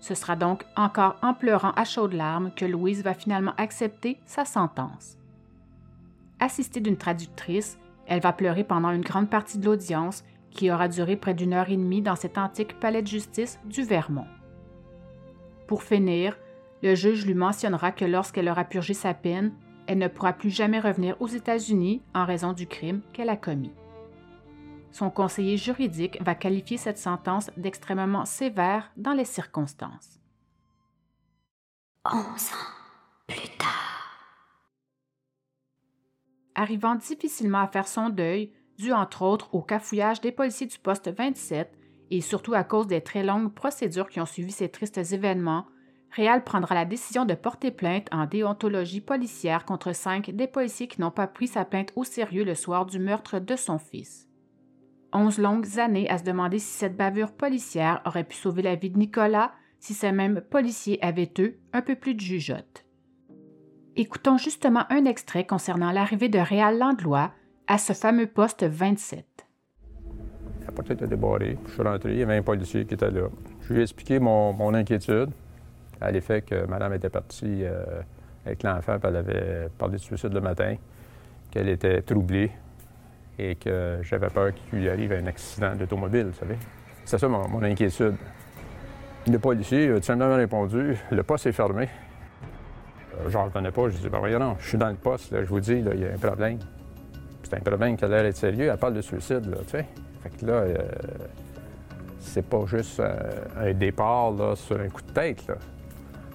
Ce 0.00 0.14
sera 0.14 0.34
donc 0.34 0.64
encore 0.76 1.16
en 1.22 1.34
pleurant 1.34 1.72
à 1.72 1.84
chaudes 1.84 2.14
larmes 2.14 2.50
que 2.56 2.64
Louise 2.64 3.02
va 3.02 3.14
finalement 3.14 3.54
accepter 3.56 4.18
sa 4.26 4.44
sentence. 4.44 5.16
Assistée 6.40 6.80
d'une 6.80 6.96
traductrice, 6.96 7.78
elle 8.06 8.20
va 8.20 8.32
pleurer 8.32 8.64
pendant 8.64 8.90
une 8.90 9.02
grande 9.02 9.30
partie 9.30 9.58
de 9.58 9.66
l'audience, 9.66 10.24
qui 10.50 10.70
aura 10.70 10.88
duré 10.88 11.16
près 11.16 11.34
d'une 11.34 11.52
heure 11.52 11.70
et 11.70 11.76
demie 11.76 12.02
dans 12.02 12.16
cet 12.16 12.36
antique 12.36 12.80
palais 12.80 13.02
de 13.02 13.06
justice 13.06 13.60
du 13.66 13.84
Vermont. 13.84 14.26
Pour 15.68 15.84
finir, 15.84 16.36
le 16.82 16.94
juge 16.96 17.24
lui 17.24 17.34
mentionnera 17.34 17.92
que 17.92 18.04
lorsqu'elle 18.04 18.48
aura 18.48 18.64
purgé 18.64 18.94
sa 18.94 19.14
peine, 19.14 19.52
elle 19.86 19.98
ne 19.98 20.08
pourra 20.08 20.32
plus 20.32 20.50
jamais 20.50 20.80
revenir 20.80 21.14
aux 21.20 21.28
États-Unis 21.28 22.02
en 22.14 22.24
raison 22.24 22.52
du 22.52 22.66
crime 22.66 23.00
qu'elle 23.12 23.28
a 23.28 23.36
commis. 23.36 23.72
Son 24.92 25.10
conseiller 25.10 25.56
juridique 25.56 26.18
va 26.22 26.34
qualifier 26.34 26.76
cette 26.76 26.98
sentence 26.98 27.50
d'extrêmement 27.56 28.24
sévère 28.24 28.90
dans 28.96 29.12
les 29.12 29.24
circonstances. 29.24 30.20
Onze 32.04 32.52
ans 32.52 32.80
plus 33.26 33.48
tard. 33.58 34.00
Arrivant 36.54 36.96
difficilement 36.96 37.60
à 37.60 37.68
faire 37.68 37.86
son 37.86 38.08
deuil, 38.08 38.52
dû 38.78 38.92
entre 38.92 39.22
autres 39.22 39.54
au 39.54 39.62
cafouillage 39.62 40.20
des 40.20 40.32
policiers 40.32 40.66
du 40.66 40.78
poste 40.78 41.08
27 41.08 41.72
et 42.10 42.20
surtout 42.20 42.54
à 42.54 42.64
cause 42.64 42.86
des 42.86 43.02
très 43.02 43.22
longues 43.22 43.52
procédures 43.52 44.08
qui 44.08 44.20
ont 44.20 44.26
suivi 44.26 44.50
ces 44.50 44.68
tristes 44.68 44.98
événements, 44.98 45.66
Réal 46.10 46.42
prendra 46.42 46.74
la 46.74 46.84
décision 46.84 47.24
de 47.24 47.34
porter 47.34 47.70
plainte 47.70 48.08
en 48.10 48.26
déontologie 48.26 49.00
policière 49.00 49.64
contre 49.64 49.94
cinq 49.94 50.30
des 50.30 50.48
policiers 50.48 50.88
qui 50.88 51.00
n'ont 51.00 51.12
pas 51.12 51.28
pris 51.28 51.46
sa 51.46 51.64
plainte 51.64 51.92
au 51.94 52.02
sérieux 52.02 52.44
le 52.44 52.56
soir 52.56 52.84
du 52.84 52.98
meurtre 52.98 53.38
de 53.38 53.54
son 53.54 53.78
fils. 53.78 54.29
Onze 55.12 55.38
longues 55.38 55.78
années 55.78 56.08
à 56.08 56.18
se 56.18 56.24
demander 56.24 56.58
si 56.60 56.70
cette 56.78 56.96
bavure 56.96 57.32
policière 57.32 58.00
aurait 58.04 58.24
pu 58.24 58.36
sauver 58.36 58.62
la 58.62 58.76
vie 58.76 58.90
de 58.90 58.98
Nicolas 58.98 59.52
si 59.80 59.94
ces 59.94 60.12
mêmes 60.12 60.40
policiers 60.40 61.02
avaient, 61.02 61.32
eux, 61.38 61.56
un 61.72 61.82
peu 61.82 61.96
plus 61.96 62.14
de 62.14 62.20
jugeote. 62.20 62.84
Écoutons 63.96 64.38
justement 64.38 64.84
un 64.90 65.06
extrait 65.06 65.46
concernant 65.46 65.90
l'arrivée 65.90 66.28
de 66.28 66.38
Réal 66.38 66.78
Landlois 66.78 67.32
à 67.66 67.78
ce 67.78 67.92
fameux 67.92 68.26
poste 68.26 68.62
27. 68.62 69.24
La 70.66 70.72
porte 70.72 70.90
était 70.92 71.08
débarrée. 71.08 71.58
Je 71.66 71.72
suis 71.72 71.82
rentré, 71.82 72.12
il 72.12 72.18
y 72.18 72.22
avait 72.22 72.36
un 72.36 72.42
policier 72.42 72.84
qui 72.84 72.94
était 72.94 73.10
là. 73.10 73.28
Je 73.62 73.72
lui 73.72 73.80
ai 73.80 73.82
expliqué 73.82 74.20
mon, 74.20 74.74
inquiétude 74.74 75.30
à 76.00 76.12
l'effet 76.12 76.42
que 76.42 76.66
madame 76.66 76.94
était 76.94 77.10
partie 77.10 77.64
euh, 77.64 78.02
avec 78.46 78.62
l'enfant, 78.62 78.96
elle 79.02 79.16
avait 79.16 79.68
parlé 79.76 79.96
de 79.96 80.02
suicide 80.02 80.32
le 80.32 80.40
matin, 80.40 80.76
qu'elle 81.50 81.68
était 81.68 82.00
troublée 82.02 82.50
et 83.40 83.54
que 83.56 83.98
j'avais 84.02 84.28
peur 84.28 84.52
qu'il 84.52 84.80
lui 84.80 84.88
arrive 84.88 85.12
un 85.12 85.26
accident 85.26 85.74
d'automobile, 85.74 86.26
vous 86.26 86.38
savez. 86.38 86.56
C'est 87.04 87.18
ça 87.18 87.28
mon, 87.28 87.48
mon, 87.48 87.62
inquiétude. 87.62 88.14
Le 89.26 89.38
policier 89.38 89.90
a 89.90 89.96
tout 89.96 90.02
simplement 90.02 90.36
répondu 90.36 90.96
Le 91.10 91.22
poste 91.22 91.46
est 91.46 91.52
fermé. 91.52 91.88
Euh, 93.14 93.28
je 93.28 93.36
n'en 93.36 93.44
revenais 93.44 93.70
pas. 93.70 93.88
Je 93.88 93.96
dis 93.96 94.08
Ben 94.08 94.18
voyons, 94.18 94.38
non, 94.38 94.56
je 94.58 94.68
suis 94.68 94.78
dans 94.78 94.88
le 94.88 94.96
poste, 94.96 95.34
je 95.34 95.46
vous 95.46 95.60
dis, 95.60 95.72
il 95.72 96.00
y 96.00 96.04
a 96.04 96.12
un 96.12 96.18
problème. 96.18 96.58
C'est 97.42 97.56
un 97.56 97.60
problème 97.60 97.96
qui 97.96 98.04
a 98.04 98.08
l'air 98.08 98.22
d'être 98.22 98.36
sérieux. 98.36 98.68
Elle 98.70 98.78
parle 98.78 98.94
de 98.94 99.00
suicide, 99.00 99.46
là, 99.46 99.58
tu 99.64 99.70
sais. 99.70 99.86
Fait 100.22 100.30
que 100.36 100.46
là, 100.46 100.52
euh, 100.52 100.76
c'est 102.18 102.46
pas 102.46 102.64
juste 102.66 103.02
un 103.58 103.72
départ 103.72 104.32
là, 104.32 104.54
sur 104.54 104.78
un 104.78 104.88
coup 104.88 105.02
de 105.02 105.12
tête. 105.12 105.44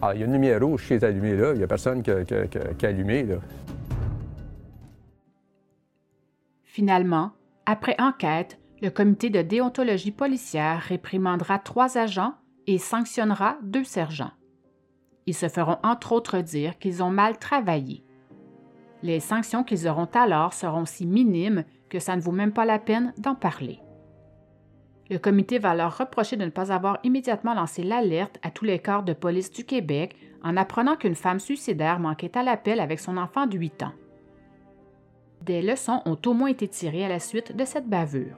Alors, 0.01 0.13
il 0.13 0.21
y 0.21 0.23
a 0.23 0.25
une 0.25 0.33
lumière 0.33 0.59
rouge 0.59 0.85
qui 0.87 0.95
est 0.95 1.03
allumée 1.03 1.35
là. 1.35 1.51
Il 1.53 1.59
n'y 1.59 1.63
a 1.63 1.67
personne 1.67 2.01
qui 2.01 2.11
a, 2.11 2.23
qui 2.23 2.35
qui 2.77 2.85
a 2.85 2.89
allumé. 2.89 3.23
Là. 3.23 3.35
Finalement, 6.75 7.31
après 7.65 7.95
enquête, 8.01 8.59
le 8.81 8.89
comité 8.89 9.29
de 9.29 9.41
déontologie 9.41 10.11
policière 10.11 10.81
réprimandera 10.81 11.57
trois 11.57 11.97
agents 11.97 12.33
et 12.67 12.79
sanctionnera 12.79 13.57
deux 13.63 13.85
sergents. 13.85 14.33
Ils 15.25 15.35
se 15.35 15.47
feront 15.47 15.77
entre 15.83 16.11
autres 16.11 16.41
dire 16.41 16.77
qu'ils 16.77 17.01
ont 17.01 17.11
mal 17.11 17.39
travaillé. 17.39 18.03
Les 19.03 19.21
sanctions 19.21 19.63
qu'ils 19.63 19.87
auront 19.87 20.09
alors 20.15 20.51
seront 20.51 20.83
si 20.83 21.05
minimes 21.05 21.63
que 21.87 21.99
ça 21.99 22.17
ne 22.17 22.21
vaut 22.21 22.33
même 22.33 22.51
pas 22.51 22.65
la 22.65 22.77
peine 22.77 23.13
d'en 23.17 23.35
parler. 23.35 23.79
Le 25.09 25.17
comité 25.17 25.59
va 25.59 25.75
leur 25.75 25.97
reprocher 25.97 26.35
de 26.35 26.43
ne 26.43 26.49
pas 26.49 26.73
avoir 26.73 26.99
immédiatement 27.03 27.53
lancé 27.53 27.83
l'alerte 27.83 28.37
à 28.43 28.51
tous 28.51 28.65
les 28.65 28.79
corps 28.79 29.03
de 29.03 29.13
police 29.13 29.49
du 29.49 29.63
Québec 29.63 30.17
en 30.43 30.57
apprenant 30.57 30.97
qu'une 30.97 31.15
femme 31.15 31.39
suicidaire 31.39 31.99
manquait 31.99 32.37
à 32.37 32.43
l'appel 32.43 32.81
avec 32.81 32.99
son 32.99 33.15
enfant 33.15 33.47
de 33.47 33.57
8 33.57 33.83
ans. 33.83 33.93
Des 35.45 35.61
leçons 35.61 36.01
ont 36.05 36.17
au 36.25 36.33
moins 36.33 36.47
été 36.47 36.67
tirées 36.67 37.05
à 37.05 37.09
la 37.09 37.19
suite 37.19 37.55
de 37.55 37.65
cette 37.65 37.87
bavure. 37.87 38.35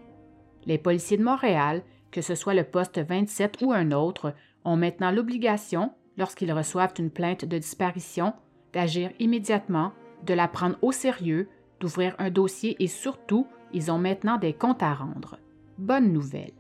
Les 0.66 0.78
policiers 0.78 1.16
de 1.16 1.24
Montréal, 1.24 1.82
que 2.12 2.22
ce 2.22 2.36
soit 2.36 2.53
le 2.53 2.66
poste 2.66 2.99
27 2.99 3.62
ou 3.62 3.72
un 3.72 3.93
autre, 3.93 4.34
ont 4.66 4.76
maintenant 4.76 5.12
l'obligation, 5.12 5.93
lorsqu'ils 6.18 6.51
reçoivent 6.51 6.95
une 6.99 7.10
plainte 7.10 7.45
de 7.45 7.58
disparition, 7.58 8.34
d'agir 8.74 9.12
immédiatement, 9.20 9.93
de 10.26 10.34
la 10.34 10.49
prendre 10.49 10.76
au 10.82 10.91
sérieux, 10.91 11.47
d'ouvrir 11.80 12.14
un 12.20 12.30
dossier 12.30 12.76
et 12.84 12.88
surtout, 12.88 13.47
ils 13.72 13.89
ont 13.89 13.99
maintenant 13.99 14.38
des 14.38 14.51
comptes 14.51 14.84
à 14.84 14.93
rendre. 14.93 15.39
Bonne 15.78 16.12
nouvelle. 16.12 16.51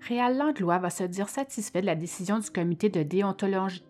Réal 0.00 0.36
Langlois 0.36 0.78
va 0.78 0.90
se 0.90 1.04
dire 1.04 1.28
satisfait 1.28 1.82
de 1.82 1.86
la 1.86 1.94
décision 1.94 2.40
du 2.40 2.50
comité 2.50 2.88
de 2.88 3.04
déontologie. 3.04 3.84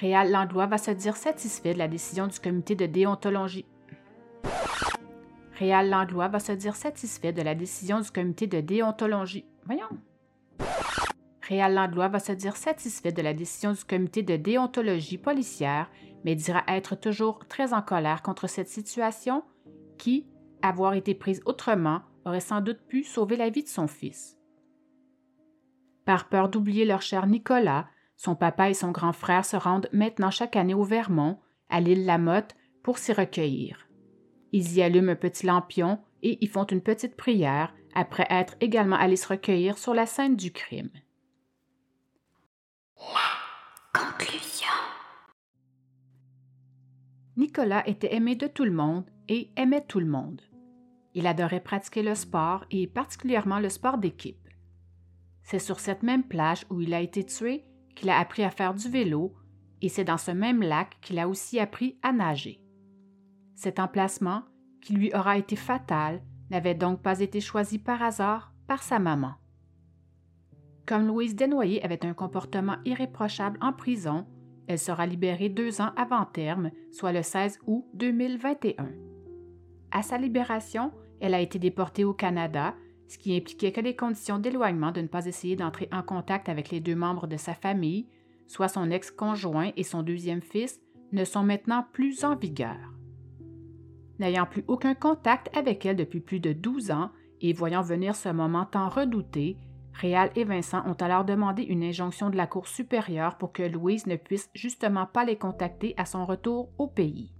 Réal 0.00 0.30
Langlois 0.30 0.66
va 0.66 0.78
se 0.78 0.92
dire 0.92 1.14
satisfait 1.14 1.74
de 1.74 1.78
la 1.78 1.86
décision 1.86 2.26
du 2.26 2.40
comité 2.40 2.74
de 2.74 2.86
déontologie. 2.86 3.66
Réal 5.58 5.90
Langlois 5.90 6.28
va 6.28 6.38
se 6.38 6.52
dire 6.52 6.74
satisfait 6.74 7.34
de 7.34 7.42
la 7.42 7.54
décision 7.54 8.00
du 8.00 8.10
comité 8.10 8.46
de 8.46 8.62
déontologie. 8.62 9.44
Voyons. 9.66 9.90
Réal 11.42 11.74
Langlois 11.74 12.08
va 12.08 12.18
se 12.18 12.32
dire 12.32 12.56
satisfait 12.56 13.12
de 13.12 13.20
la 13.20 13.34
décision 13.34 13.72
du 13.72 13.84
comité 13.84 14.22
de 14.22 14.36
déontologie 14.36 15.18
policière, 15.18 15.90
mais 16.24 16.34
dira 16.34 16.62
être 16.66 16.94
toujours 16.94 17.46
très 17.46 17.74
en 17.74 17.82
colère 17.82 18.22
contre 18.22 18.46
cette 18.46 18.70
situation 18.70 19.44
qui, 19.98 20.26
avoir 20.62 20.94
été 20.94 21.14
prise 21.14 21.42
autrement, 21.44 22.00
aurait 22.24 22.40
sans 22.40 22.62
doute 22.62 22.80
pu 22.88 23.04
sauver 23.04 23.36
la 23.36 23.50
vie 23.50 23.64
de 23.64 23.68
son 23.68 23.86
fils. 23.86 24.38
Par 26.06 26.30
peur 26.30 26.48
d'oublier 26.48 26.86
leur 26.86 27.02
cher 27.02 27.26
Nicolas, 27.26 27.86
son 28.20 28.34
papa 28.34 28.68
et 28.68 28.74
son 28.74 28.90
grand 28.90 29.14
frère 29.14 29.46
se 29.46 29.56
rendent 29.56 29.88
maintenant 29.94 30.30
chaque 30.30 30.54
année 30.54 30.74
au 30.74 30.84
Vermont, 30.84 31.38
à 31.70 31.80
l'île 31.80 32.04
Lamotte, 32.04 32.54
pour 32.82 32.98
s'y 32.98 33.14
recueillir. 33.14 33.88
Ils 34.52 34.76
y 34.76 34.82
allument 34.82 35.12
un 35.12 35.16
petit 35.16 35.46
lampion 35.46 35.98
et 36.22 36.36
y 36.44 36.46
font 36.46 36.64
une 36.64 36.82
petite 36.82 37.16
prière, 37.16 37.74
après 37.94 38.26
être 38.28 38.56
également 38.60 38.96
allés 38.96 39.16
se 39.16 39.26
recueillir 39.26 39.78
sur 39.78 39.94
la 39.94 40.04
scène 40.04 40.36
du 40.36 40.52
crime. 40.52 40.90
La 42.98 43.98
conclusion. 43.98 44.68
Nicolas 47.38 47.88
était 47.88 48.14
aimé 48.14 48.36
de 48.36 48.48
tout 48.48 48.64
le 48.64 48.70
monde 48.70 49.08
et 49.28 49.50
aimait 49.56 49.86
tout 49.86 49.98
le 50.00 50.04
monde. 50.04 50.42
Il 51.14 51.26
adorait 51.26 51.60
pratiquer 51.60 52.02
le 52.02 52.14
sport 52.14 52.66
et 52.70 52.86
particulièrement 52.86 53.60
le 53.60 53.70
sport 53.70 53.96
d'équipe. 53.96 54.46
C'est 55.42 55.58
sur 55.58 55.80
cette 55.80 56.02
même 56.02 56.24
plage 56.24 56.66
où 56.68 56.82
il 56.82 56.92
a 56.92 57.00
été 57.00 57.24
tué 57.24 57.64
qu'il 58.00 58.08
a 58.08 58.18
appris 58.18 58.42
à 58.42 58.50
faire 58.50 58.72
du 58.72 58.88
vélo 58.88 59.34
et 59.82 59.90
c'est 59.90 60.04
dans 60.04 60.16
ce 60.16 60.30
même 60.30 60.62
lac 60.62 60.96
qu'il 61.02 61.18
a 61.18 61.28
aussi 61.28 61.60
appris 61.60 61.98
à 62.02 62.12
nager. 62.12 62.62
Cet 63.54 63.78
emplacement, 63.78 64.42
qui 64.80 64.94
lui 64.94 65.14
aura 65.14 65.36
été 65.36 65.54
fatal, 65.54 66.22
n'avait 66.50 66.74
donc 66.74 67.02
pas 67.02 67.20
été 67.20 67.40
choisi 67.40 67.78
par 67.78 68.02
hasard 68.02 68.54
par 68.66 68.82
sa 68.82 68.98
maman. 68.98 69.34
Comme 70.86 71.06
Louise 71.06 71.36
Desnoyers 71.36 71.84
avait 71.84 72.06
un 72.06 72.14
comportement 72.14 72.78
irréprochable 72.86 73.58
en 73.60 73.74
prison, 73.74 74.26
elle 74.66 74.78
sera 74.78 75.04
libérée 75.04 75.50
deux 75.50 75.82
ans 75.82 75.92
avant 75.96 76.24
terme, 76.24 76.70
soit 76.90 77.12
le 77.12 77.22
16 77.22 77.58
août 77.66 77.84
2021. 77.94 78.88
À 79.90 80.02
sa 80.02 80.16
libération, 80.16 80.90
elle 81.20 81.34
a 81.34 81.40
été 81.40 81.58
déportée 81.58 82.04
au 82.04 82.14
Canada, 82.14 82.74
ce 83.10 83.18
qui 83.18 83.36
impliquait 83.36 83.72
que 83.72 83.80
les 83.80 83.96
conditions 83.96 84.38
d'éloignement 84.38 84.92
de 84.92 85.00
ne 85.00 85.08
pas 85.08 85.26
essayer 85.26 85.56
d'entrer 85.56 85.88
en 85.90 86.02
contact 86.02 86.48
avec 86.48 86.70
les 86.70 86.78
deux 86.78 86.94
membres 86.94 87.26
de 87.26 87.36
sa 87.36 87.54
famille, 87.54 88.06
soit 88.46 88.68
son 88.68 88.88
ex-conjoint 88.88 89.72
et 89.76 89.82
son 89.82 90.04
deuxième 90.04 90.42
fils, 90.42 90.80
ne 91.10 91.24
sont 91.24 91.42
maintenant 91.42 91.84
plus 91.92 92.22
en 92.22 92.36
vigueur. 92.36 92.78
N'ayant 94.20 94.46
plus 94.46 94.64
aucun 94.68 94.94
contact 94.94 95.50
avec 95.56 95.84
elle 95.84 95.96
depuis 95.96 96.20
plus 96.20 96.38
de 96.38 96.52
12 96.52 96.92
ans 96.92 97.10
et 97.40 97.52
voyant 97.52 97.82
venir 97.82 98.14
ce 98.14 98.28
moment 98.28 98.64
tant 98.64 98.88
redouté, 98.88 99.56
Réal 99.92 100.30
et 100.36 100.44
Vincent 100.44 100.86
ont 100.86 100.94
alors 100.94 101.24
demandé 101.24 101.64
une 101.64 101.82
injonction 101.82 102.30
de 102.30 102.36
la 102.36 102.46
Cour 102.46 102.68
supérieure 102.68 103.38
pour 103.38 103.52
que 103.52 103.64
Louise 103.64 104.06
ne 104.06 104.14
puisse 104.14 104.50
justement 104.54 105.06
pas 105.06 105.24
les 105.24 105.36
contacter 105.36 105.94
à 105.96 106.04
son 106.04 106.24
retour 106.24 106.70
au 106.78 106.86
pays. 106.86 107.34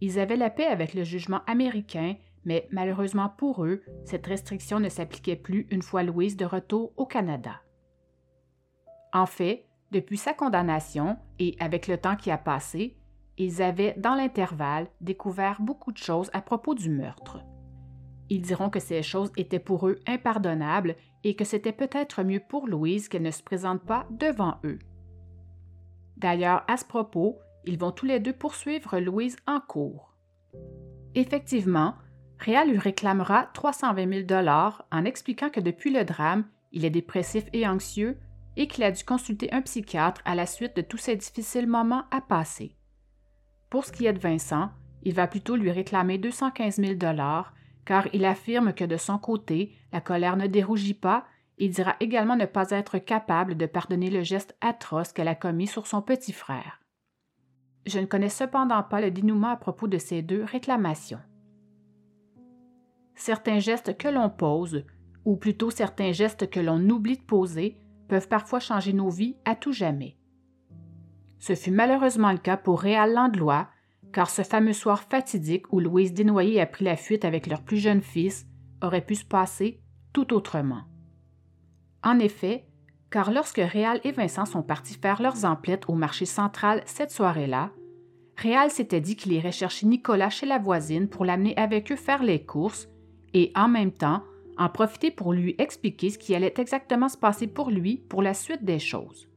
Ils 0.00 0.20
avaient 0.20 0.36
la 0.36 0.50
paix 0.50 0.66
avec 0.66 0.94
le 0.94 1.02
jugement 1.02 1.40
américain, 1.48 2.14
mais 2.48 2.66
malheureusement 2.70 3.28
pour 3.28 3.66
eux, 3.66 3.82
cette 4.06 4.26
restriction 4.26 4.80
ne 4.80 4.88
s'appliquait 4.88 5.36
plus 5.36 5.66
une 5.70 5.82
fois 5.82 6.02
Louise 6.02 6.38
de 6.38 6.46
retour 6.46 6.94
au 6.96 7.04
Canada. 7.04 7.60
En 9.12 9.26
fait, 9.26 9.66
depuis 9.92 10.16
sa 10.16 10.32
condamnation 10.32 11.18
et 11.38 11.56
avec 11.60 11.86
le 11.88 11.98
temps 11.98 12.16
qui 12.16 12.30
a 12.30 12.38
passé, 12.38 12.96
ils 13.36 13.60
avaient, 13.60 13.94
dans 13.98 14.14
l'intervalle, 14.14 14.88
découvert 15.02 15.60
beaucoup 15.60 15.92
de 15.92 15.98
choses 15.98 16.30
à 16.32 16.40
propos 16.40 16.74
du 16.74 16.88
meurtre. 16.88 17.44
Ils 18.30 18.40
diront 18.40 18.70
que 18.70 18.80
ces 18.80 19.02
choses 19.02 19.30
étaient 19.36 19.58
pour 19.58 19.86
eux 19.86 19.98
impardonnables 20.06 20.96
et 21.24 21.36
que 21.36 21.44
c'était 21.44 21.72
peut-être 21.72 22.22
mieux 22.22 22.40
pour 22.40 22.66
Louise 22.66 23.10
qu'elle 23.10 23.22
ne 23.22 23.30
se 23.30 23.42
présente 23.42 23.82
pas 23.82 24.06
devant 24.10 24.56
eux. 24.64 24.78
D'ailleurs, 26.16 26.64
à 26.66 26.78
ce 26.78 26.86
propos, 26.86 27.38
ils 27.66 27.78
vont 27.78 27.92
tous 27.92 28.06
les 28.06 28.20
deux 28.20 28.32
poursuivre 28.32 28.98
Louise 29.00 29.36
en 29.46 29.60
cours. 29.60 30.14
Effectivement, 31.14 31.94
Réal 32.38 32.70
lui 32.70 32.78
réclamera 32.78 33.50
320 33.52 34.26
000 34.28 34.48
en 34.90 35.04
expliquant 35.04 35.50
que 35.50 35.60
depuis 35.60 35.92
le 35.92 36.04
drame, 36.04 36.44
il 36.72 36.84
est 36.84 36.90
dépressif 36.90 37.44
et 37.52 37.66
anxieux 37.66 38.18
et 38.56 38.66
qu'il 38.66 38.84
a 38.84 38.90
dû 38.90 39.04
consulter 39.04 39.52
un 39.52 39.62
psychiatre 39.62 40.20
à 40.24 40.34
la 40.34 40.46
suite 40.46 40.76
de 40.76 40.82
tous 40.82 40.98
ces 40.98 41.16
difficiles 41.16 41.66
moments 41.66 42.04
à 42.10 42.20
passer. 42.20 42.74
Pour 43.70 43.84
ce 43.84 43.92
qui 43.92 44.06
est 44.06 44.12
de 44.12 44.18
Vincent, 44.18 44.70
il 45.02 45.14
va 45.14 45.26
plutôt 45.26 45.56
lui 45.56 45.70
réclamer 45.70 46.18
215 46.18 46.76
000 46.76 46.94
car 47.84 48.06
il 48.12 48.24
affirme 48.24 48.72
que 48.72 48.84
de 48.84 48.96
son 48.96 49.18
côté, 49.18 49.72
la 49.92 50.00
colère 50.00 50.36
ne 50.36 50.46
dérougit 50.46 50.94
pas 50.94 51.24
et 51.58 51.68
dira 51.68 51.96
également 52.00 52.36
ne 52.36 52.46
pas 52.46 52.70
être 52.70 52.98
capable 52.98 53.56
de 53.56 53.66
pardonner 53.66 54.10
le 54.10 54.22
geste 54.22 54.56
atroce 54.60 55.12
qu'elle 55.12 55.28
a 55.28 55.34
commis 55.34 55.66
sur 55.66 55.86
son 55.86 56.02
petit 56.02 56.32
frère. 56.32 56.80
Je 57.86 57.98
ne 57.98 58.06
connais 58.06 58.28
cependant 58.28 58.82
pas 58.82 59.00
le 59.00 59.10
dénouement 59.10 59.48
à 59.48 59.56
propos 59.56 59.88
de 59.88 59.98
ces 59.98 60.22
deux 60.22 60.44
réclamations. 60.44 61.20
Certains 63.18 63.58
gestes 63.58 63.98
que 63.98 64.06
l'on 64.06 64.30
pose, 64.30 64.84
ou 65.24 65.36
plutôt 65.36 65.70
certains 65.70 66.12
gestes 66.12 66.48
que 66.48 66.60
l'on 66.60 66.88
oublie 66.88 67.16
de 67.16 67.22
poser, 67.22 67.76
peuvent 68.08 68.28
parfois 68.28 68.60
changer 68.60 68.92
nos 68.92 69.10
vies 69.10 69.36
à 69.44 69.56
tout 69.56 69.72
jamais. 69.72 70.16
Ce 71.40 71.56
fut 71.56 71.72
malheureusement 71.72 72.30
le 72.30 72.38
cas 72.38 72.56
pour 72.56 72.80
Réal 72.80 73.12
Landlois, 73.12 73.68
car 74.12 74.30
ce 74.30 74.42
fameux 74.42 74.72
soir 74.72 75.02
fatidique 75.02 75.70
où 75.72 75.80
Louise 75.80 76.14
Desnoyers 76.14 76.60
a 76.60 76.66
pris 76.66 76.84
la 76.84 76.96
fuite 76.96 77.24
avec 77.24 77.48
leur 77.48 77.62
plus 77.62 77.78
jeune 77.78 78.02
fils 78.02 78.46
aurait 78.80 79.04
pu 79.04 79.16
se 79.16 79.24
passer 79.24 79.80
tout 80.12 80.32
autrement. 80.32 80.84
En 82.04 82.20
effet, 82.20 82.68
car 83.10 83.32
lorsque 83.32 83.60
Réal 83.60 84.00
et 84.04 84.12
Vincent 84.12 84.46
sont 84.46 84.62
partis 84.62 84.94
faire 84.94 85.20
leurs 85.20 85.44
emplettes 85.44 85.88
au 85.88 85.94
marché 85.94 86.24
central 86.24 86.82
cette 86.86 87.10
soirée-là, 87.10 87.72
Réal 88.36 88.70
s'était 88.70 89.00
dit 89.00 89.16
qu'il 89.16 89.32
irait 89.32 89.50
chercher 89.50 89.86
Nicolas 89.86 90.30
chez 90.30 90.46
la 90.46 90.58
voisine 90.58 91.08
pour 91.08 91.24
l'amener 91.24 91.56
avec 91.56 91.90
eux 91.90 91.96
faire 91.96 92.22
les 92.22 92.44
courses 92.44 92.88
et 93.34 93.52
en 93.54 93.68
même 93.68 93.92
temps 93.92 94.22
en 94.56 94.68
profiter 94.68 95.10
pour 95.10 95.32
lui 95.32 95.54
expliquer 95.58 96.10
ce 96.10 96.18
qui 96.18 96.34
allait 96.34 96.54
exactement 96.58 97.08
se 97.08 97.16
passer 97.16 97.46
pour 97.46 97.70
lui 97.70 97.96
pour 98.08 98.22
la 98.22 98.34
suite 98.34 98.64
des 98.64 98.78
choses. 98.78 99.28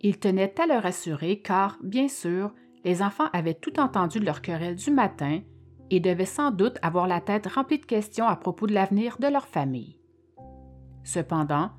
Il 0.00 0.18
tenait 0.18 0.60
à 0.60 0.66
le 0.66 0.78
rassurer 0.78 1.40
car, 1.40 1.78
bien 1.82 2.08
sûr, 2.08 2.52
les 2.84 3.02
enfants 3.02 3.28
avaient 3.32 3.54
tout 3.54 3.78
entendu 3.80 4.20
de 4.20 4.24
leur 4.24 4.42
querelle 4.42 4.76
du 4.76 4.90
matin 4.90 5.40
et 5.90 6.00
devaient 6.00 6.24
sans 6.24 6.50
doute 6.50 6.78
avoir 6.82 7.06
la 7.06 7.20
tête 7.20 7.46
remplie 7.46 7.78
de 7.78 7.86
questions 7.86 8.26
à 8.26 8.36
propos 8.36 8.66
de 8.66 8.74
l'avenir 8.74 9.18
de 9.18 9.28
leur 9.28 9.46
famille. 9.46 9.98
Cependant, 11.04 11.70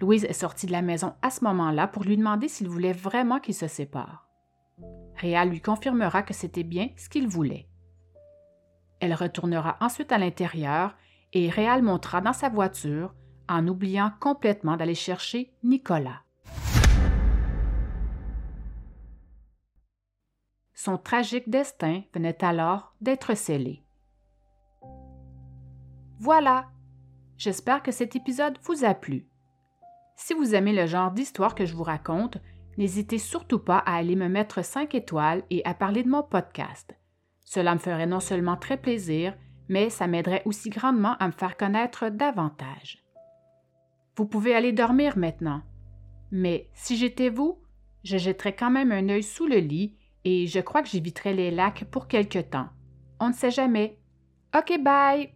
Louise 0.00 0.24
est 0.24 0.34
sortie 0.34 0.66
de 0.66 0.72
la 0.72 0.82
maison 0.82 1.14
à 1.22 1.30
ce 1.30 1.44
moment-là 1.44 1.86
pour 1.86 2.04
lui 2.04 2.16
demander 2.16 2.48
s'il 2.48 2.68
voulait 2.68 2.92
vraiment 2.92 3.40
qu'ils 3.40 3.54
se 3.54 3.66
séparent. 3.66 4.28
Réal 5.16 5.48
lui 5.48 5.60
confirmera 5.60 6.22
que 6.22 6.34
c'était 6.34 6.64
bien 6.64 6.88
ce 6.96 7.08
qu'il 7.08 7.28
voulait. 7.28 7.68
Elle 9.04 9.12
retournera 9.12 9.76
ensuite 9.82 10.12
à 10.12 10.16
l'intérieur 10.16 10.96
et 11.34 11.50
Réal 11.50 11.82
montera 11.82 12.22
dans 12.22 12.32
sa 12.32 12.48
voiture 12.48 13.12
en 13.50 13.68
oubliant 13.68 14.10
complètement 14.18 14.78
d'aller 14.78 14.94
chercher 14.94 15.52
Nicolas. 15.62 16.22
Son 20.72 20.96
tragique 20.96 21.50
destin 21.50 22.00
venait 22.14 22.42
alors 22.42 22.94
d'être 23.02 23.34
scellé. 23.36 23.84
Voilà. 26.18 26.70
J'espère 27.36 27.82
que 27.82 27.92
cet 27.92 28.16
épisode 28.16 28.56
vous 28.62 28.86
a 28.86 28.94
plu. 28.94 29.28
Si 30.16 30.32
vous 30.32 30.54
aimez 30.54 30.72
le 30.72 30.86
genre 30.86 31.10
d'histoire 31.10 31.54
que 31.54 31.66
je 31.66 31.74
vous 31.74 31.82
raconte, 31.82 32.38
n'hésitez 32.78 33.18
surtout 33.18 33.58
pas 33.58 33.80
à 33.84 33.96
aller 33.96 34.16
me 34.16 34.30
mettre 34.30 34.64
5 34.64 34.94
étoiles 34.94 35.42
et 35.50 35.62
à 35.66 35.74
parler 35.74 36.04
de 36.04 36.08
mon 36.08 36.22
podcast. 36.22 36.96
Cela 37.44 37.74
me 37.74 37.78
ferait 37.78 38.06
non 38.06 38.20
seulement 38.20 38.56
très 38.56 38.76
plaisir, 38.76 39.34
mais 39.68 39.90
ça 39.90 40.06
m'aiderait 40.06 40.42
aussi 40.44 40.70
grandement 40.70 41.16
à 41.18 41.28
me 41.28 41.32
faire 41.32 41.56
connaître 41.56 42.08
davantage. 42.08 43.04
Vous 44.16 44.26
pouvez 44.26 44.54
aller 44.54 44.72
dormir 44.72 45.16
maintenant. 45.18 45.62
Mais 46.30 46.68
si 46.74 46.96
j'étais 46.96 47.28
vous, 47.28 47.58
je 48.02 48.16
jetterais 48.16 48.54
quand 48.54 48.70
même 48.70 48.92
un 48.92 49.08
œil 49.08 49.22
sous 49.22 49.46
le 49.46 49.58
lit 49.58 49.96
et 50.24 50.46
je 50.46 50.60
crois 50.60 50.82
que 50.82 50.88
j'éviterais 50.88 51.34
les 51.34 51.50
lacs 51.50 51.84
pour 51.84 52.08
quelque 52.08 52.38
temps. 52.38 52.68
On 53.20 53.28
ne 53.28 53.34
sait 53.34 53.50
jamais. 53.50 53.98
OK, 54.56 54.80
bye! 54.82 55.32